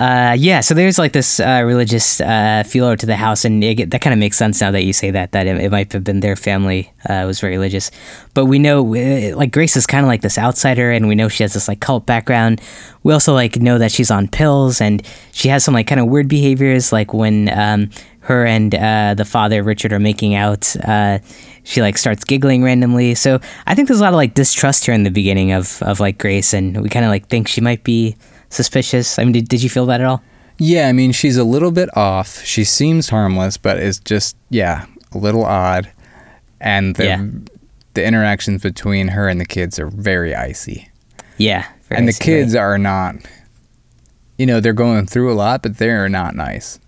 Uh, 0.00 0.34
yeah. 0.36 0.60
So 0.60 0.74
there's 0.74 0.98
like 0.98 1.12
this 1.12 1.38
uh, 1.38 1.62
religious 1.64 2.20
uh, 2.20 2.64
feeler 2.66 2.96
to 2.96 3.06
the 3.06 3.14
house, 3.14 3.44
and 3.44 3.62
it, 3.62 3.90
that 3.90 4.00
kind 4.00 4.12
of 4.12 4.18
makes 4.18 4.36
sense 4.36 4.60
now 4.60 4.72
that 4.72 4.82
you 4.82 4.92
say 4.92 5.12
that. 5.12 5.32
That 5.32 5.46
it, 5.46 5.56
it 5.60 5.70
might 5.70 5.92
have 5.92 6.02
been 6.02 6.20
their 6.20 6.34
family 6.34 6.92
uh, 7.08 7.24
was 7.26 7.40
very 7.40 7.52
religious, 7.52 7.92
but 8.34 8.46
we 8.46 8.58
know 8.58 8.82
like 8.82 9.52
Grace 9.52 9.76
is 9.76 9.86
kind 9.86 10.04
of 10.04 10.08
like 10.08 10.22
this 10.22 10.36
outsider, 10.36 10.90
and 10.90 11.06
we 11.06 11.14
know 11.14 11.28
she 11.28 11.44
has 11.44 11.54
this 11.54 11.68
like 11.68 11.80
cult 11.80 12.06
background. 12.06 12.60
We 13.04 13.12
also 13.12 13.34
like 13.34 13.60
know 13.60 13.78
that 13.78 13.92
she's 13.92 14.10
on 14.10 14.26
pills, 14.26 14.80
and 14.80 15.06
she 15.30 15.48
has 15.48 15.62
some 15.62 15.74
like 15.74 15.86
kind 15.86 16.00
of 16.00 16.08
weird 16.08 16.28
behaviors, 16.28 16.92
like 16.92 17.14
when 17.14 17.48
um, 17.56 17.90
her 18.20 18.44
and 18.44 18.74
uh, 18.74 19.14
the 19.14 19.24
father 19.24 19.62
Richard 19.62 19.92
are 19.92 20.00
making 20.00 20.34
out. 20.34 20.74
She 21.66 21.80
like 21.80 21.96
starts 21.96 22.24
giggling 22.24 22.62
randomly. 22.62 23.14
So 23.14 23.40
I 23.66 23.74
think 23.74 23.88
there's 23.88 24.00
a 24.00 24.02
lot 24.02 24.12
of 24.12 24.16
like 24.16 24.34
distrust 24.34 24.84
here 24.84 24.94
in 24.94 25.04
the 25.04 25.10
beginning 25.10 25.52
of 25.52 25.80
of 25.82 26.00
like 26.00 26.18
Grace, 26.18 26.52
and 26.52 26.82
we 26.82 26.88
kind 26.88 27.04
of 27.04 27.10
like 27.10 27.28
think 27.28 27.46
she 27.46 27.60
might 27.60 27.84
be 27.84 28.16
suspicious. 28.54 29.18
I 29.18 29.24
mean, 29.24 29.32
did, 29.32 29.48
did 29.48 29.62
you 29.62 29.68
feel 29.70 29.86
that 29.86 30.00
at 30.00 30.06
all? 30.06 30.22
Yeah, 30.58 30.88
I 30.88 30.92
mean, 30.92 31.12
she's 31.12 31.36
a 31.36 31.44
little 31.44 31.72
bit 31.72 31.94
off. 31.96 32.42
She 32.44 32.64
seems 32.64 33.08
harmless, 33.08 33.56
but 33.56 33.78
is 33.78 33.98
just 33.98 34.36
yeah, 34.50 34.86
a 35.12 35.18
little 35.18 35.44
odd. 35.44 35.90
And 36.60 36.94
the 36.96 37.04
Yeah. 37.04 37.26
the 37.94 38.04
interactions 38.04 38.62
between 38.62 39.08
her 39.08 39.28
and 39.28 39.40
the 39.40 39.44
kids 39.44 39.78
are 39.78 39.88
very 39.88 40.34
icy. 40.34 40.88
Yeah. 41.38 41.66
very 41.88 41.98
and 41.98 42.08
the 42.08 42.10
icy, 42.10 42.18
right. 42.32 42.38
kids 42.40 42.54
are 42.54 42.78
not 42.78 43.16
you 44.36 44.46
know, 44.46 44.58
they're 44.60 44.72
going 44.72 45.06
through 45.06 45.32
a 45.32 45.34
lot, 45.36 45.62
but 45.62 45.78
they're 45.78 46.08
not 46.08 46.34
nice. 46.34 46.80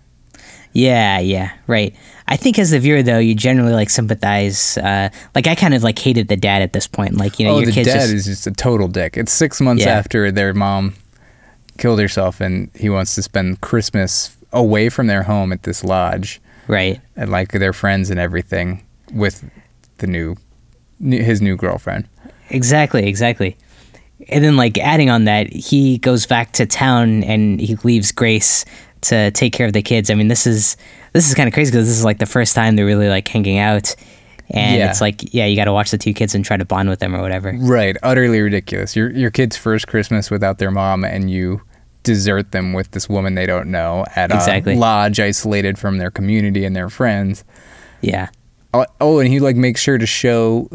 Yeah, 0.73 1.21
yeah, 1.21 1.53
right. 1.69 1.95
I 2.29 2.37
think 2.37 2.59
as 2.59 2.71
the 2.73 2.81
viewer 2.81 3.03
though, 3.03 3.19
you 3.19 3.35
generally 3.35 3.73
like 3.73 3.89
sympathize. 3.89 4.77
Uh, 4.77 5.09
like 5.35 5.47
I 5.47 5.55
kind 5.55 5.75
of 5.75 5.83
like 5.83 5.99
hated 5.99 6.29
the 6.29 6.37
dad 6.37 6.61
at 6.61 6.73
this 6.73 6.87
point. 6.87 7.17
Like 7.17 7.39
you 7.39 7.47
know, 7.47 7.55
oh, 7.55 7.59
your 7.59 7.67
the 7.67 7.73
kids 7.73 7.89
dad 7.89 8.01
just 8.01 8.13
is 8.13 8.25
just 8.27 8.47
a 8.47 8.51
total 8.51 8.89
dick. 8.89 9.17
It's 9.17 9.33
six 9.33 9.61
months 9.61 9.85
Yeah. 9.85 9.93
after 9.97 10.31
their 10.33 10.53
mom 10.53 10.95
killed 11.79 12.01
herself, 12.01 12.41
and 12.41 12.71
he 12.75 12.91
wants 12.91 13.15
to 13.15 13.23
spend 13.23 13.61
Christmas 13.61 14.37
away 14.53 14.89
from 14.89 15.07
their 15.07 15.23
home 15.23 15.53
at 15.53 15.65
this 15.65 15.85
lodge 15.85 16.41
right. 16.67 17.01
and 17.17 17.31
like 17.31 17.53
their 17.53 17.73
friends 17.73 18.11
and 18.11 18.19
everything 18.19 18.85
with 19.13 19.49
the 19.99 20.07
new, 20.07 20.37
new 20.99 21.23
his 21.23 21.41
new 21.41 21.57
girlfriend. 21.57 22.09
Exactly, 22.51 23.07
exactly. 23.07 23.57
And 24.29 24.43
then 24.43 24.57
like 24.57 24.79
adding 24.79 25.11
on 25.11 25.25
that, 25.25 25.53
he 25.53 25.99
goes 25.99 26.27
back 26.27 26.53
to 26.53 26.67
town 26.67 27.23
and 27.25 27.61
he 27.61 27.77
leaves 27.77 28.13
Grace 28.13 28.65
to 29.03 29.31
take 29.33 29.53
care 29.53 29.67
of 29.67 29.73
the 29.73 29.83
kids. 29.83 30.11
I 30.11 30.15
mean, 30.15 30.29
this 30.29 30.47
is 30.47 30.77
this 31.13 31.29
is 31.29 31.35
kind 31.35 31.49
of 31.49 31.55
crazy 31.55 31.71
because 31.71 31.87
this 31.87 31.99
is 31.99 32.05
like 32.05 32.19
the 32.19 32.27
first 32.27 32.55
time 32.55 32.77
they're 32.77 32.87
really 32.87 33.09
like 33.09 33.27
hanging 33.29 33.59
out. 33.59 33.95
And 34.51 34.77
Yeah. 34.79 34.91
it's 34.91 35.01
like, 35.01 35.35
yeah, 35.35 35.47
you 35.47 35.57
got 35.57 35.65
to 35.65 35.73
watch 35.73 35.91
the 35.91 35.99
two 35.99 36.13
kids 36.15 36.35
and 36.35 36.45
try 36.45 36.57
to 36.57 36.65
bond 36.65 36.89
with 36.89 37.01
them 37.01 37.15
or 37.15 37.21
whatever. 37.23 37.53
Right, 37.59 37.97
utterly 38.03 38.41
ridiculous. 38.41 38.95
Your 38.97 39.11
your 39.11 39.31
kid's 39.31 39.57
first 39.57 39.87
Christmas 39.89 40.31
without 40.31 40.59
their 40.59 40.71
mom, 40.71 41.05
and 41.05 41.31
you 41.31 41.63
desert 42.05 42.53
them 42.53 42.73
with 42.73 42.93
this 42.93 43.09
woman 43.09 43.35
they 43.35 43.47
don't 43.47 43.69
know 43.71 44.05
at 44.15 44.31
Exactly. 44.33 44.75
a 44.75 44.79
lodge 44.79 45.19
isolated 45.19 45.77
from 45.79 45.99
their 45.99 46.11
community 46.11 46.65
and 46.65 46.77
their 46.77 46.89
friends. 46.89 47.43
Yeah. 48.01 48.29
Oh, 48.73 48.87
oh, 49.01 49.19
and 49.19 49.29
he 49.29 49.41
like 49.41 49.57
makes 49.57 49.81
sure 49.81 49.99
to 49.99 50.07
show 50.07 50.71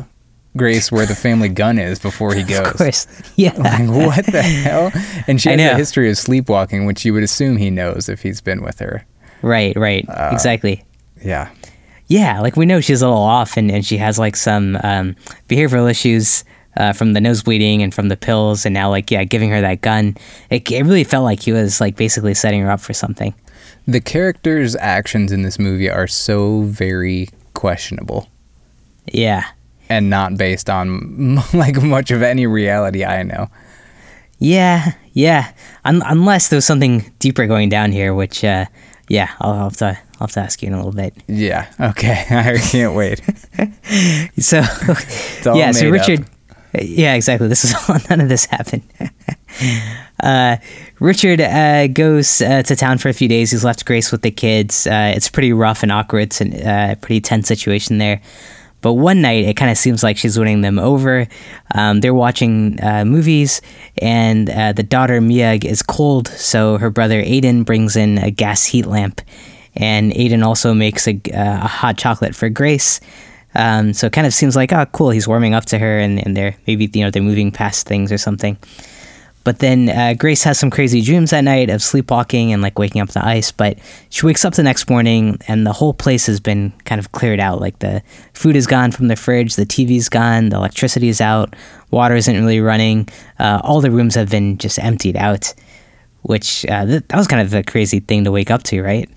Grace 0.58 0.92
where 0.92 1.06
the 1.06 1.16
family 1.16 1.48
gun 1.48 1.80
is 1.80 2.00
before 2.00 2.34
he 2.34 2.44
goes. 2.56 2.68
Of 2.72 2.78
course. 2.78 3.08
Yeah. 3.38 3.54
Like, 3.58 3.88
what 3.88 4.26
the 4.26 4.42
hell? 4.42 4.92
And 5.28 5.40
she 5.42 5.50
has 5.50 5.60
a 5.62 5.76
history 5.78 6.10
of 6.10 6.18
sleepwalking, 6.18 6.86
which 6.86 7.06
you 7.06 7.14
would 7.14 7.24
assume 7.24 7.56
he 7.56 7.70
knows 7.70 8.10
if 8.10 8.22
he's 8.24 8.42
been 8.42 8.62
with 8.62 8.80
her. 8.80 9.06
right, 9.42 9.76
right. 9.78 10.06
Uh, 10.10 10.30
exactly. 10.34 10.84
Yeah. 11.24 11.50
Yeah, 12.12 12.42
like 12.42 12.58
we 12.58 12.66
know 12.66 12.82
she's 12.82 13.02
a 13.02 13.08
little 13.08 13.24
off 13.24 13.56
and, 13.56 13.72
and 13.72 13.86
she 13.86 13.96
has 13.98 14.20
like 14.20 14.36
some 14.36 14.78
um, 14.84 15.16
behavioral 15.48 15.90
issues 15.90 16.44
uh, 16.76 16.92
from 16.92 17.14
the 17.14 17.22
nose 17.22 17.42
bleeding 17.42 17.82
and 17.82 17.94
from 17.94 18.10
the 18.10 18.18
pills 18.18 18.66
and 18.66 18.74
now 18.74 18.90
like 18.90 19.10
yeah, 19.12 19.24
giving 19.24 19.50
her 19.50 19.62
that 19.62 19.80
gun. 19.80 20.18
It, 20.50 20.70
it 20.70 20.84
really 20.84 21.06
felt 21.06 21.24
like 21.24 21.42
he 21.44 21.54
was 21.54 21.80
like 21.80 21.96
basically 21.96 22.34
setting 22.34 22.60
her 22.64 22.70
up 22.70 22.82
for 22.82 22.92
something. 22.94 23.34
The 23.88 24.02
characters' 24.02 24.76
actions 24.76 25.32
in 25.32 25.44
this 25.44 25.58
movie 25.58 25.90
are 25.90 26.06
so 26.08 26.64
very 26.64 27.30
questionable 27.54 28.28
Yeah. 29.12 29.46
and 29.88 30.10
not 30.10 30.36
based 30.38 30.70
on 30.70 31.36
like 31.54 31.82
much 31.82 32.12
of 32.12 32.22
any 32.22 32.46
reality 32.46 33.06
I 33.06 33.24
know. 33.24 33.48
Yeah, 34.38 34.94
yeah. 35.14 35.54
Un- 35.86 36.04
unless 36.06 36.50
there's 36.50 36.66
something 36.66 37.10
deeper 37.20 37.48
going 37.48 37.70
down 37.70 37.94
here, 37.94 38.14
which 38.14 38.44
uh, 38.44 38.66
yeah, 39.08 39.30
I'll 39.40 39.70
have 39.70 39.78
to 39.78 39.98
I'll 40.22 40.28
have 40.28 40.34
to 40.34 40.40
ask 40.42 40.62
you 40.62 40.68
in 40.68 40.74
a 40.74 40.78
little 40.78 40.92
bit. 40.92 41.16
Yeah. 41.28 41.68
Okay. 41.80 42.26
I 42.30 42.58
can't 42.60 42.96
wait. 42.96 43.22
So 44.38 44.62
yeah, 45.56 45.72
so 45.72 45.90
made 45.92 46.00
up. 46.00 46.08
Richard. 46.08 46.26
Yeah, 46.80 47.16
exactly. 47.16 47.48
This 47.48 47.66
is 47.66 47.74
all, 47.90 47.98
none 48.10 48.22
of 48.22 48.30
this 48.30 48.46
happened. 48.46 48.84
uh, 50.22 50.58
Richard 51.00 51.42
uh, 51.42 51.88
goes 51.88 52.42
uh, 52.42 52.64
to 52.64 52.76
town 52.76 53.00
for 53.00 53.10
a 53.10 53.14
few 53.14 53.28
days. 53.28 53.52
He's 53.52 53.64
left 53.66 53.86
Grace 53.86 54.12
with 54.12 54.22
the 54.22 54.32
kids. 54.32 54.88
Uh, 54.88 55.12
it's 55.16 55.30
pretty 55.30 55.52
rough 55.52 55.84
and 55.84 55.92
awkward. 55.92 56.24
It's 56.24 56.42
a 56.42 56.70
uh, 56.70 56.96
pretty 56.96 57.20
tense 57.20 57.48
situation 57.48 57.98
there. 57.98 58.22
But 58.82 58.94
one 58.94 59.22
night, 59.22 59.46
it 59.46 59.56
kind 59.56 59.70
of 59.70 59.78
seems 59.78 60.02
like 60.04 60.18
she's 60.18 60.38
winning 60.40 60.62
them 60.62 60.80
over. 60.80 61.28
Um, 61.76 62.02
they're 62.02 62.14
watching 62.16 62.82
uh, 62.82 63.06
movies, 63.06 63.62
and 64.00 64.50
uh, 64.50 64.74
the 64.74 64.84
daughter 64.84 65.22
Mia 65.22 65.54
is 65.64 65.84
cold, 65.84 66.28
so 66.30 66.78
her 66.80 66.90
brother 66.90 67.22
Aiden 67.22 67.64
brings 67.64 67.96
in 67.96 68.18
a 68.18 68.32
gas 68.32 68.66
heat 68.66 68.88
lamp, 68.88 69.22
and 69.76 70.12
Aiden 70.12 70.44
also 70.44 70.74
makes 70.74 71.08
a, 71.08 71.14
uh, 71.34 71.64
a 71.64 71.68
hot 71.68 71.98
chocolate 71.98 72.36
for 72.36 72.50
Grace. 72.50 73.00
Um, 73.54 73.94
so 73.94 74.08
it 74.08 74.14
kind 74.14 74.28
of 74.28 74.34
seems 74.34 74.56
like, 74.56 74.72
oh, 74.72 74.86
cool, 74.88 75.10
he's 75.10 75.28
warming 75.28 75.54
up 75.54 75.66
to 75.66 75.80
her, 75.80 76.00
and, 76.00 76.26
and 76.26 76.36
they're 76.38 76.56
maybe 76.68 76.90
you 76.94 77.04
know 77.04 77.12
they're 77.12 77.22
moving 77.22 77.52
past 77.52 77.88
things 77.88 78.12
or 78.12 78.18
something. 78.18 78.58
But 79.44 79.60
then 79.60 79.90
uh, 79.90 80.14
Grace 80.14 80.44
has 80.44 80.60
some 80.60 80.70
crazy 80.70 81.02
dreams 81.02 81.32
that 81.32 81.42
night 81.42 81.70
of 81.70 81.82
sleepwalking 81.82 82.54
and 82.54 82.62
like 82.62 82.78
waking 82.78 83.02
up 83.02 83.10
the 83.10 83.26
ice. 83.26 83.52
But 83.52 83.80
she 84.10 84.26
wakes 84.26 84.46
up 84.46 84.54
the 84.54 84.64
next 84.64 84.90
morning 84.90 85.40
and 85.48 85.66
the 85.66 85.74
whole 85.74 85.94
place 85.94 86.28
has 86.28 86.40
been 86.40 86.72
kind 86.86 87.00
of 87.00 87.12
cleared 87.12 87.40
out. 87.40 87.60
Like 87.60 87.80
the 87.80 88.04
food 88.34 88.56
is 88.56 88.68
gone 88.68 88.92
from 88.92 89.08
the 89.08 89.16
fridge, 89.16 89.56
the 89.56 89.66
TV's 89.66 90.10
gone, 90.10 90.50
the 90.50 90.58
electricity 90.58 91.10
is 91.10 91.22
out, 91.22 91.56
water 91.90 92.16
isn't 92.16 92.36
really 92.36 92.60
running. 92.60 93.10
Uh, 93.40 93.60
all 93.64 93.82
the 93.82 93.92
rooms 93.92 94.14
have 94.14 94.30
been 94.30 94.60
just 94.60 94.78
emptied 94.78 95.18
out, 95.18 95.54
which 96.22 96.64
uh, 96.68 96.86
th- 96.86 97.04
that 97.08 97.18
was 97.18 97.28
kind 97.28 97.42
of 97.42 97.54
a 97.54 97.64
crazy 97.64 98.00
thing 98.00 98.24
to 98.26 98.32
wake 98.32 98.52
up 98.52 98.62
to, 98.64 98.84
right? 98.84 99.10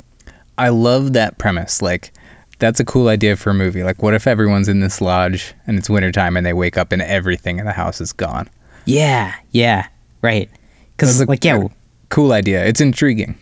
I 0.58 0.68
love 0.68 1.12
that 1.14 1.38
premise. 1.38 1.82
Like, 1.82 2.12
that's 2.58 2.80
a 2.80 2.84
cool 2.84 3.08
idea 3.08 3.36
for 3.36 3.50
a 3.50 3.54
movie. 3.54 3.82
Like, 3.82 4.02
what 4.02 4.14
if 4.14 4.26
everyone's 4.26 4.68
in 4.68 4.80
this 4.80 5.00
lodge 5.00 5.54
and 5.66 5.78
it's 5.78 5.90
wintertime 5.90 6.36
and 6.36 6.46
they 6.46 6.52
wake 6.52 6.78
up 6.78 6.92
and 6.92 7.02
everything 7.02 7.58
in 7.58 7.66
the 7.66 7.72
house 7.72 8.00
is 8.00 8.12
gone? 8.12 8.48
Yeah, 8.84 9.34
yeah, 9.50 9.88
right. 10.22 10.50
Because 10.96 11.26
like 11.26 11.44
yeah, 11.44 11.66
Cool 12.08 12.32
idea. 12.32 12.64
It's 12.64 12.80
intriguing. 12.80 13.36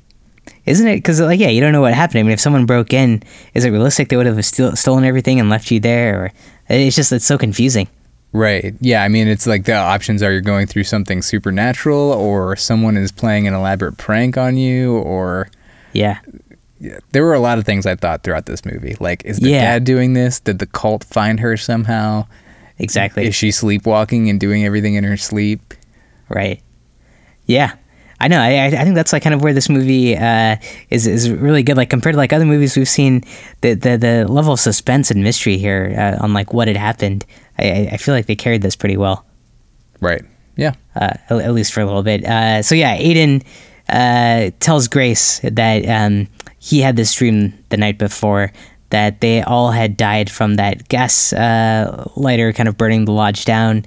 Isn't 0.65 0.87
it? 0.87 0.97
Because 0.97 1.21
like 1.21 1.39
yeah, 1.39 1.49
you 1.49 1.61
don't 1.61 1.73
know 1.73 1.81
what 1.81 1.95
happened. 1.95 2.21
I 2.21 2.23
mean, 2.23 2.33
if 2.33 2.41
someone 2.41 2.67
broke 2.67 2.93
in, 2.93 3.23
is 3.55 3.65
it 3.65 3.71
realistic 3.71 4.09
they 4.09 4.17
would 4.17 4.27
have 4.27 4.45
steal, 4.45 4.75
stolen 4.77 5.05
everything 5.05 5.39
and 5.39 5.51
left 5.51 5.71
you 5.71 5.81
there? 5.81 6.25
Or 6.25 6.33
it's 6.69 6.97
just 6.97 7.13
it's 7.13 7.25
so 7.25 7.37
confusing. 7.37 7.89
Right. 8.33 8.75
Yeah. 8.81 9.03
I 9.03 9.09
mean, 9.09 9.29
it's 9.29 9.47
like 9.47 9.65
the 9.65 9.75
options 9.75 10.23
are 10.23 10.33
you're 10.33 10.41
going 10.41 10.67
through 10.67 10.85
something 10.85 11.21
supernatural, 11.21 12.13
or 12.13 12.57
someone 12.57 12.97
is 12.97 13.13
playing 13.13 13.47
an 13.47 13.55
elaborate 13.55 13.99
prank 13.99 14.39
on 14.39 14.57
you, 14.57 14.97
or 14.99 15.51
yeah, 15.93 16.21
there 17.13 17.23
were 17.25 17.35
a 17.35 17.41
lot 17.41 17.59
of 17.59 17.65
things 17.65 17.87
I 17.87 17.95
thought 17.97 18.23
throughout 18.23 18.47
this 18.47 18.65
movie. 18.65 18.97
Like, 19.01 19.25
is 19.25 19.39
the 19.39 19.51
Yeah. 19.51 19.61
dad 19.63 19.85
doing 19.85 20.15
this? 20.15 20.41
Did 20.41 20.59
the 20.59 20.67
cult 20.67 21.05
find 21.05 21.41
her 21.41 21.57
somehow? 21.57 22.27
exactly. 22.79 23.27
Is 23.27 23.35
she 23.35 23.51
sleepwalking 23.53 24.29
and 24.29 24.41
doing 24.41 24.65
everything 24.65 24.95
in 24.95 25.05
her 25.05 25.17
sleep? 25.17 25.75
Right. 26.29 26.61
Yeah. 27.47 27.75
I 28.21 28.29
know. 28.29 28.41
I, 28.41 28.67
I 28.67 28.71
think 28.71 28.95
that's 28.95 29.13
like 29.13 29.23
kind 29.23 29.35
of 29.35 29.43
where 29.43 29.53
this 29.53 29.69
movie 29.69 30.17
uh, 30.17 30.57
is 30.91 31.07
is 31.09 31.29
really 31.31 31.63
good. 31.65 31.77
Like 31.77 31.91
compared 31.91 32.15
to 32.15 32.19
like 32.19 32.33
other 32.33 32.45
movies 32.47 32.77
we've 32.77 32.89
seen, 32.89 33.23
the 33.63 33.75
the, 33.75 33.97
the 33.97 34.27
level 34.29 34.53
of 34.53 34.61
suspense 34.61 35.11
and 35.11 35.23
mystery 35.25 35.59
here 35.59 35.95
uh, 35.99 36.23
on 36.25 36.33
like 36.33 36.53
what 36.53 36.69
had 36.69 36.77
happened. 36.77 37.25
I, 37.59 37.65
I- 37.71 37.89
I 37.93 37.97
feel 37.99 38.15
like 38.15 38.27
they 38.27 38.37
carried 38.37 38.63
this 38.63 38.77
pretty 38.77 38.97
well. 38.97 39.25
Right. 40.01 40.23
Yeah. 40.57 40.75
uh, 40.97 41.15
at, 41.31 41.33
at 41.33 41.53
least 41.55 41.73
for 41.73 41.81
a 41.81 41.85
little 41.87 42.03
bit. 42.03 42.25
Uh, 42.25 42.63
so 42.63 42.75
yeah, 42.77 42.97
Aiden 42.97 43.43
uh, 43.89 44.51
tells 44.61 44.87
Grace 44.89 45.41
that 45.43 45.85
um, 45.89 46.29
he 46.63 46.81
had 46.81 46.95
this 46.95 47.13
dream 47.13 47.53
the 47.71 47.77
night 47.77 47.99
before 47.99 48.53
that 48.91 49.21
they 49.21 49.43
all 49.43 49.73
had 49.73 49.97
died 49.97 50.31
from 50.31 50.55
that 50.55 50.89
gas 50.89 51.33
uh, 51.33 52.09
lighter 52.15 52.53
kind 52.53 52.69
of 52.69 52.79
burning 52.79 53.05
the 53.05 53.11
lodge 53.11 53.45
down. 53.45 53.85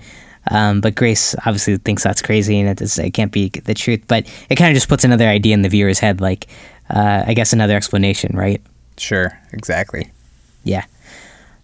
Um, 0.52 0.82
but 0.82 0.94
Grace 0.94 1.36
obviously 1.46 1.78
thinks 1.78 2.04
that's 2.04 2.22
crazy 2.22 2.60
and 2.60 2.70
it, 2.70 2.98
it 3.00 3.12
can't 3.12 3.32
be 3.32 3.48
the 3.50 3.74
truth. 3.74 4.04
But 4.08 4.28
it 4.50 4.58
kind 4.58 4.72
of 4.72 4.76
just 4.76 4.90
puts 4.90 5.06
another 5.06 5.28
idea 5.28 5.54
in 5.54 5.62
the 5.62 5.70
viewer's 5.70 6.00
head, 6.00 6.20
like 6.20 6.48
uh, 6.90 7.24
I 7.26 7.34
guess 7.34 7.54
another 7.54 7.78
explanation, 7.78 8.36
right? 8.36 8.62
Sure. 8.98 9.40
Exactly. 9.54 10.12
Yeah. 10.66 10.84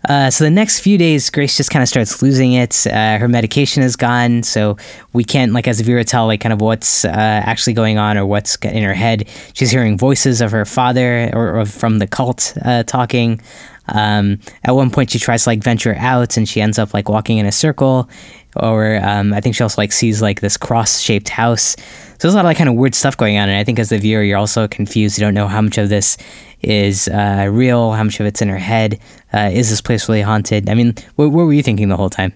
Uh, 0.07 0.29
so 0.29 0.43
the 0.43 0.49
next 0.49 0.79
few 0.79 0.97
days, 0.97 1.29
Grace 1.29 1.55
just 1.55 1.69
kind 1.69 1.83
of 1.83 1.89
starts 1.89 2.21
losing 2.21 2.53
it. 2.53 2.87
Uh, 2.87 3.17
her 3.17 3.27
medication 3.27 3.83
is 3.83 3.95
gone, 3.95 4.43
so 4.43 4.77
we 5.13 5.23
can't, 5.23 5.53
like, 5.53 5.67
as 5.67 5.79
a 5.79 5.83
viewer, 5.83 6.03
tell 6.03 6.25
like 6.25 6.41
kind 6.41 6.53
of 6.53 6.61
what's 6.61 7.05
uh, 7.05 7.09
actually 7.11 7.73
going 7.73 7.97
on 7.97 8.17
or 8.17 8.25
what's 8.25 8.55
in 8.57 8.83
her 8.83 8.93
head. 8.93 9.27
She's 9.53 9.71
hearing 9.71 9.97
voices 9.97 10.41
of 10.41 10.51
her 10.51 10.65
father 10.65 11.29
or, 11.33 11.59
or 11.59 11.65
from 11.65 11.99
the 11.99 12.07
cult 12.07 12.57
uh, 12.63 12.83
talking. 12.83 13.41
Um, 13.87 14.39
at 14.63 14.73
one 14.73 14.89
point, 14.89 15.11
she 15.11 15.19
tries 15.19 15.43
to 15.43 15.49
like 15.49 15.63
venture 15.63 15.95
out, 15.95 16.37
and 16.37 16.47
she 16.47 16.61
ends 16.61 16.79
up 16.79 16.93
like 16.93 17.09
walking 17.09 17.37
in 17.37 17.45
a 17.45 17.51
circle. 17.51 18.09
Or 18.55 18.97
um, 19.03 19.33
I 19.33 19.39
think 19.39 19.55
she 19.55 19.63
also 19.63 19.81
like 19.81 19.91
sees 19.91 20.21
like 20.21 20.41
this 20.41 20.57
cross-shaped 20.57 21.29
house. 21.29 21.75
So 21.77 22.27
there's 22.27 22.33
a 22.33 22.37
lot 22.37 22.45
of 22.45 22.49
like, 22.49 22.57
kind 22.57 22.69
of 22.69 22.75
weird 22.75 22.95
stuff 22.95 23.15
going 23.15 23.37
on, 23.37 23.49
and 23.49 23.57
I 23.57 23.63
think 23.63 23.79
as 23.79 23.89
the 23.89 23.97
viewer, 23.97 24.23
you're 24.23 24.37
also 24.37 24.67
confused. 24.67 25.17
You 25.17 25.25
don't 25.25 25.33
know 25.33 25.47
how 25.47 25.61
much 25.61 25.77
of 25.77 25.89
this 25.89 26.17
is 26.61 27.07
uh, 27.07 27.47
real, 27.51 27.93
how 27.93 28.03
much 28.03 28.19
of 28.19 28.25
it's 28.25 28.41
in 28.41 28.49
her 28.49 28.57
head. 28.57 28.99
Uh, 29.33 29.49
is 29.51 29.69
this 29.69 29.81
place 29.81 30.07
really 30.09 30.21
haunted? 30.21 30.69
I 30.69 30.73
mean, 30.75 30.93
what, 31.15 31.31
what 31.31 31.45
were 31.45 31.53
you 31.53 31.63
thinking 31.63 31.89
the 31.89 31.97
whole 31.97 32.09
time? 32.09 32.33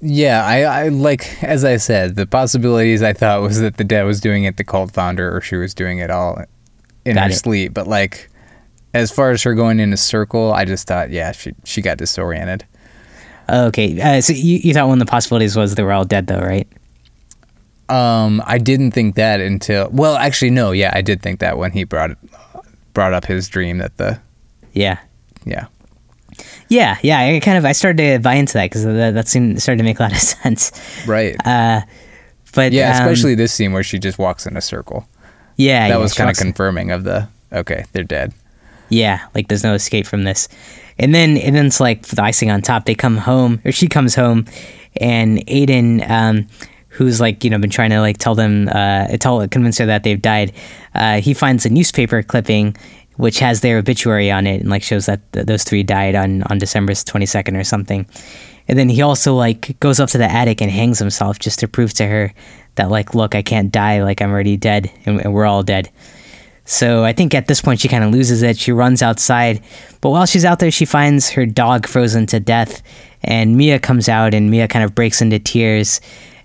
Yeah, 0.00 0.44
I, 0.44 0.62
I 0.62 0.88
like 0.88 1.42
as 1.42 1.64
I 1.64 1.76
said, 1.76 2.16
the 2.16 2.26
possibilities 2.26 3.02
I 3.02 3.12
thought 3.12 3.42
was 3.42 3.60
that 3.60 3.76
the 3.76 3.84
dad 3.84 4.04
was 4.04 4.20
doing 4.20 4.44
it 4.44 4.56
the 4.56 4.64
cult 4.64 4.92
founder 4.92 5.34
or 5.34 5.40
she 5.42 5.56
was 5.56 5.74
doing 5.74 5.98
it 5.98 6.10
all 6.10 6.42
in 7.04 7.16
Got 7.16 7.24
her 7.24 7.30
it. 7.30 7.34
sleep. 7.34 7.74
But 7.74 7.86
like 7.86 8.30
as 8.94 9.10
far 9.10 9.30
as 9.32 9.42
her 9.42 9.54
going 9.54 9.78
in 9.78 9.92
a 9.92 9.96
circle, 9.98 10.52
I 10.52 10.64
just 10.64 10.88
thought, 10.88 11.10
yeah, 11.10 11.32
she 11.32 11.52
she 11.64 11.82
got 11.82 11.98
disoriented. 11.98 12.64
Okay, 13.48 14.00
uh, 14.00 14.20
so 14.20 14.32
you, 14.32 14.58
you 14.62 14.74
thought 14.74 14.88
one 14.88 15.00
of 15.00 15.06
the 15.06 15.10
possibilities 15.10 15.56
was 15.56 15.74
they 15.74 15.82
were 15.82 15.92
all 15.92 16.04
dead, 16.04 16.26
though, 16.26 16.40
right? 16.40 16.68
Um, 17.88 18.42
I 18.44 18.58
didn't 18.58 18.90
think 18.90 19.14
that 19.14 19.40
until 19.40 19.88
well, 19.92 20.16
actually 20.16 20.50
no, 20.50 20.72
yeah, 20.72 20.90
I 20.92 21.02
did 21.02 21.22
think 21.22 21.38
that 21.40 21.56
when 21.56 21.70
he 21.70 21.84
brought 21.84 22.10
brought 22.94 23.12
up 23.12 23.24
his 23.26 23.48
dream 23.48 23.78
that 23.78 23.96
the 23.96 24.18
Yeah. 24.72 24.98
yeah. 25.44 25.66
Yeah, 26.68 26.98
yeah. 27.02 27.20
I 27.20 27.40
kind 27.40 27.56
of 27.56 27.64
I 27.64 27.72
started 27.72 28.14
to 28.14 28.18
buy 28.18 28.34
into 28.34 28.54
that 28.54 28.64
because 28.64 28.84
that, 28.84 29.14
that 29.14 29.28
seemed 29.28 29.62
started 29.62 29.78
to 29.78 29.84
make 29.84 30.00
a 30.00 30.02
lot 30.02 30.12
of 30.12 30.18
sense. 30.42 30.72
Right. 31.06 31.36
Uh, 31.46 31.82
but 32.54 32.72
yeah, 32.72 32.90
um, 32.90 33.02
especially 33.02 33.36
this 33.36 33.52
scene 33.52 33.72
where 33.72 33.84
she 33.84 33.98
just 33.98 34.18
walks 34.18 34.46
in 34.46 34.56
a 34.56 34.60
circle. 34.60 35.06
yeah, 35.56 35.88
That 35.88 35.94
yeah, 35.94 36.00
was 36.00 36.14
kind 36.14 36.28
of 36.30 36.36
confirming 36.36 36.90
of 36.90 37.04
the 37.04 37.28
okay, 37.52 37.84
they're 37.92 38.02
dead. 38.02 38.32
Yeah, 38.88 39.26
like 39.34 39.48
there's 39.48 39.62
no 39.64 39.74
escape 39.74 40.06
from 40.06 40.24
this. 40.24 40.48
And 40.98 41.14
then 41.14 41.36
and 41.36 41.54
then 41.54 41.66
it's 41.66 41.80
like 41.80 42.06
the 42.06 42.22
icing 42.22 42.50
on 42.50 42.62
top, 42.62 42.84
they 42.84 42.94
come 42.94 43.18
home 43.18 43.60
or 43.64 43.72
she 43.72 43.88
comes 43.88 44.14
home 44.14 44.46
and 44.96 45.38
Aiden 45.46 46.08
um 46.08 46.46
who's 46.88 47.20
like, 47.20 47.44
you 47.44 47.50
know, 47.50 47.58
been 47.58 47.68
trying 47.70 47.90
to 47.90 48.00
like 48.00 48.18
tell 48.18 48.34
them 48.34 48.68
uh 48.68 49.08
tell 49.18 49.46
convince 49.48 49.78
her 49.78 49.86
that 49.86 50.02
they've 50.04 50.20
died. 50.20 50.52
Uh 50.94 51.20
he 51.20 51.34
finds 51.34 51.66
a 51.66 51.68
newspaper 51.68 52.22
clipping 52.22 52.76
which 53.16 53.38
has 53.38 53.62
their 53.62 53.78
obituary 53.78 54.30
on 54.30 54.46
it 54.46 54.60
and 54.60 54.70
like 54.70 54.82
shows 54.82 55.06
that 55.06 55.20
th- 55.32 55.46
those 55.46 55.64
three 55.64 55.82
died 55.82 56.14
on 56.14 56.42
on 56.44 56.58
December 56.58 56.92
22nd 56.92 57.58
or 57.58 57.64
something. 57.64 58.06
And 58.68 58.78
then 58.78 58.88
he 58.88 59.02
also 59.02 59.34
like 59.34 59.78
goes 59.80 60.00
up 60.00 60.08
to 60.10 60.18
the 60.18 60.30
attic 60.30 60.60
and 60.60 60.70
hangs 60.70 60.98
himself 60.98 61.38
just 61.38 61.58
to 61.60 61.68
prove 61.68 61.92
to 61.94 62.06
her 62.06 62.32
that 62.76 62.90
like 62.90 63.14
look, 63.14 63.34
I 63.34 63.42
can't 63.42 63.70
die, 63.70 64.02
like 64.02 64.20
I'm 64.22 64.30
already 64.30 64.56
dead 64.56 64.90
and, 65.04 65.20
and 65.20 65.34
we're 65.34 65.46
all 65.46 65.62
dead. 65.62 65.90
So 66.68 67.04
I 67.04 67.12
think 67.12 67.32
at 67.32 67.46
this 67.46 67.60
point 67.60 67.80
she 67.80 67.88
kind 67.88 68.02
of 68.02 68.10
loses 68.10 68.42
it. 68.42 68.58
She 68.58 68.72
runs 68.72 69.00
outside, 69.00 69.62
but 70.00 70.10
while 70.10 70.26
she's 70.26 70.44
out 70.44 70.58
there, 70.58 70.72
she 70.72 70.84
finds 70.84 71.30
her 71.30 71.46
dog 71.46 71.86
frozen 71.86 72.26
to 72.26 72.40
death, 72.40 72.82
and 73.22 73.56
Mia 73.56 73.78
comes 73.78 74.08
out, 74.08 74.34
and 74.34 74.50
Mia 74.50 74.66
kind 74.66 74.84
of 74.84 74.94
breaks 74.94 75.22
into 75.22 75.38
tears, 75.38 76.00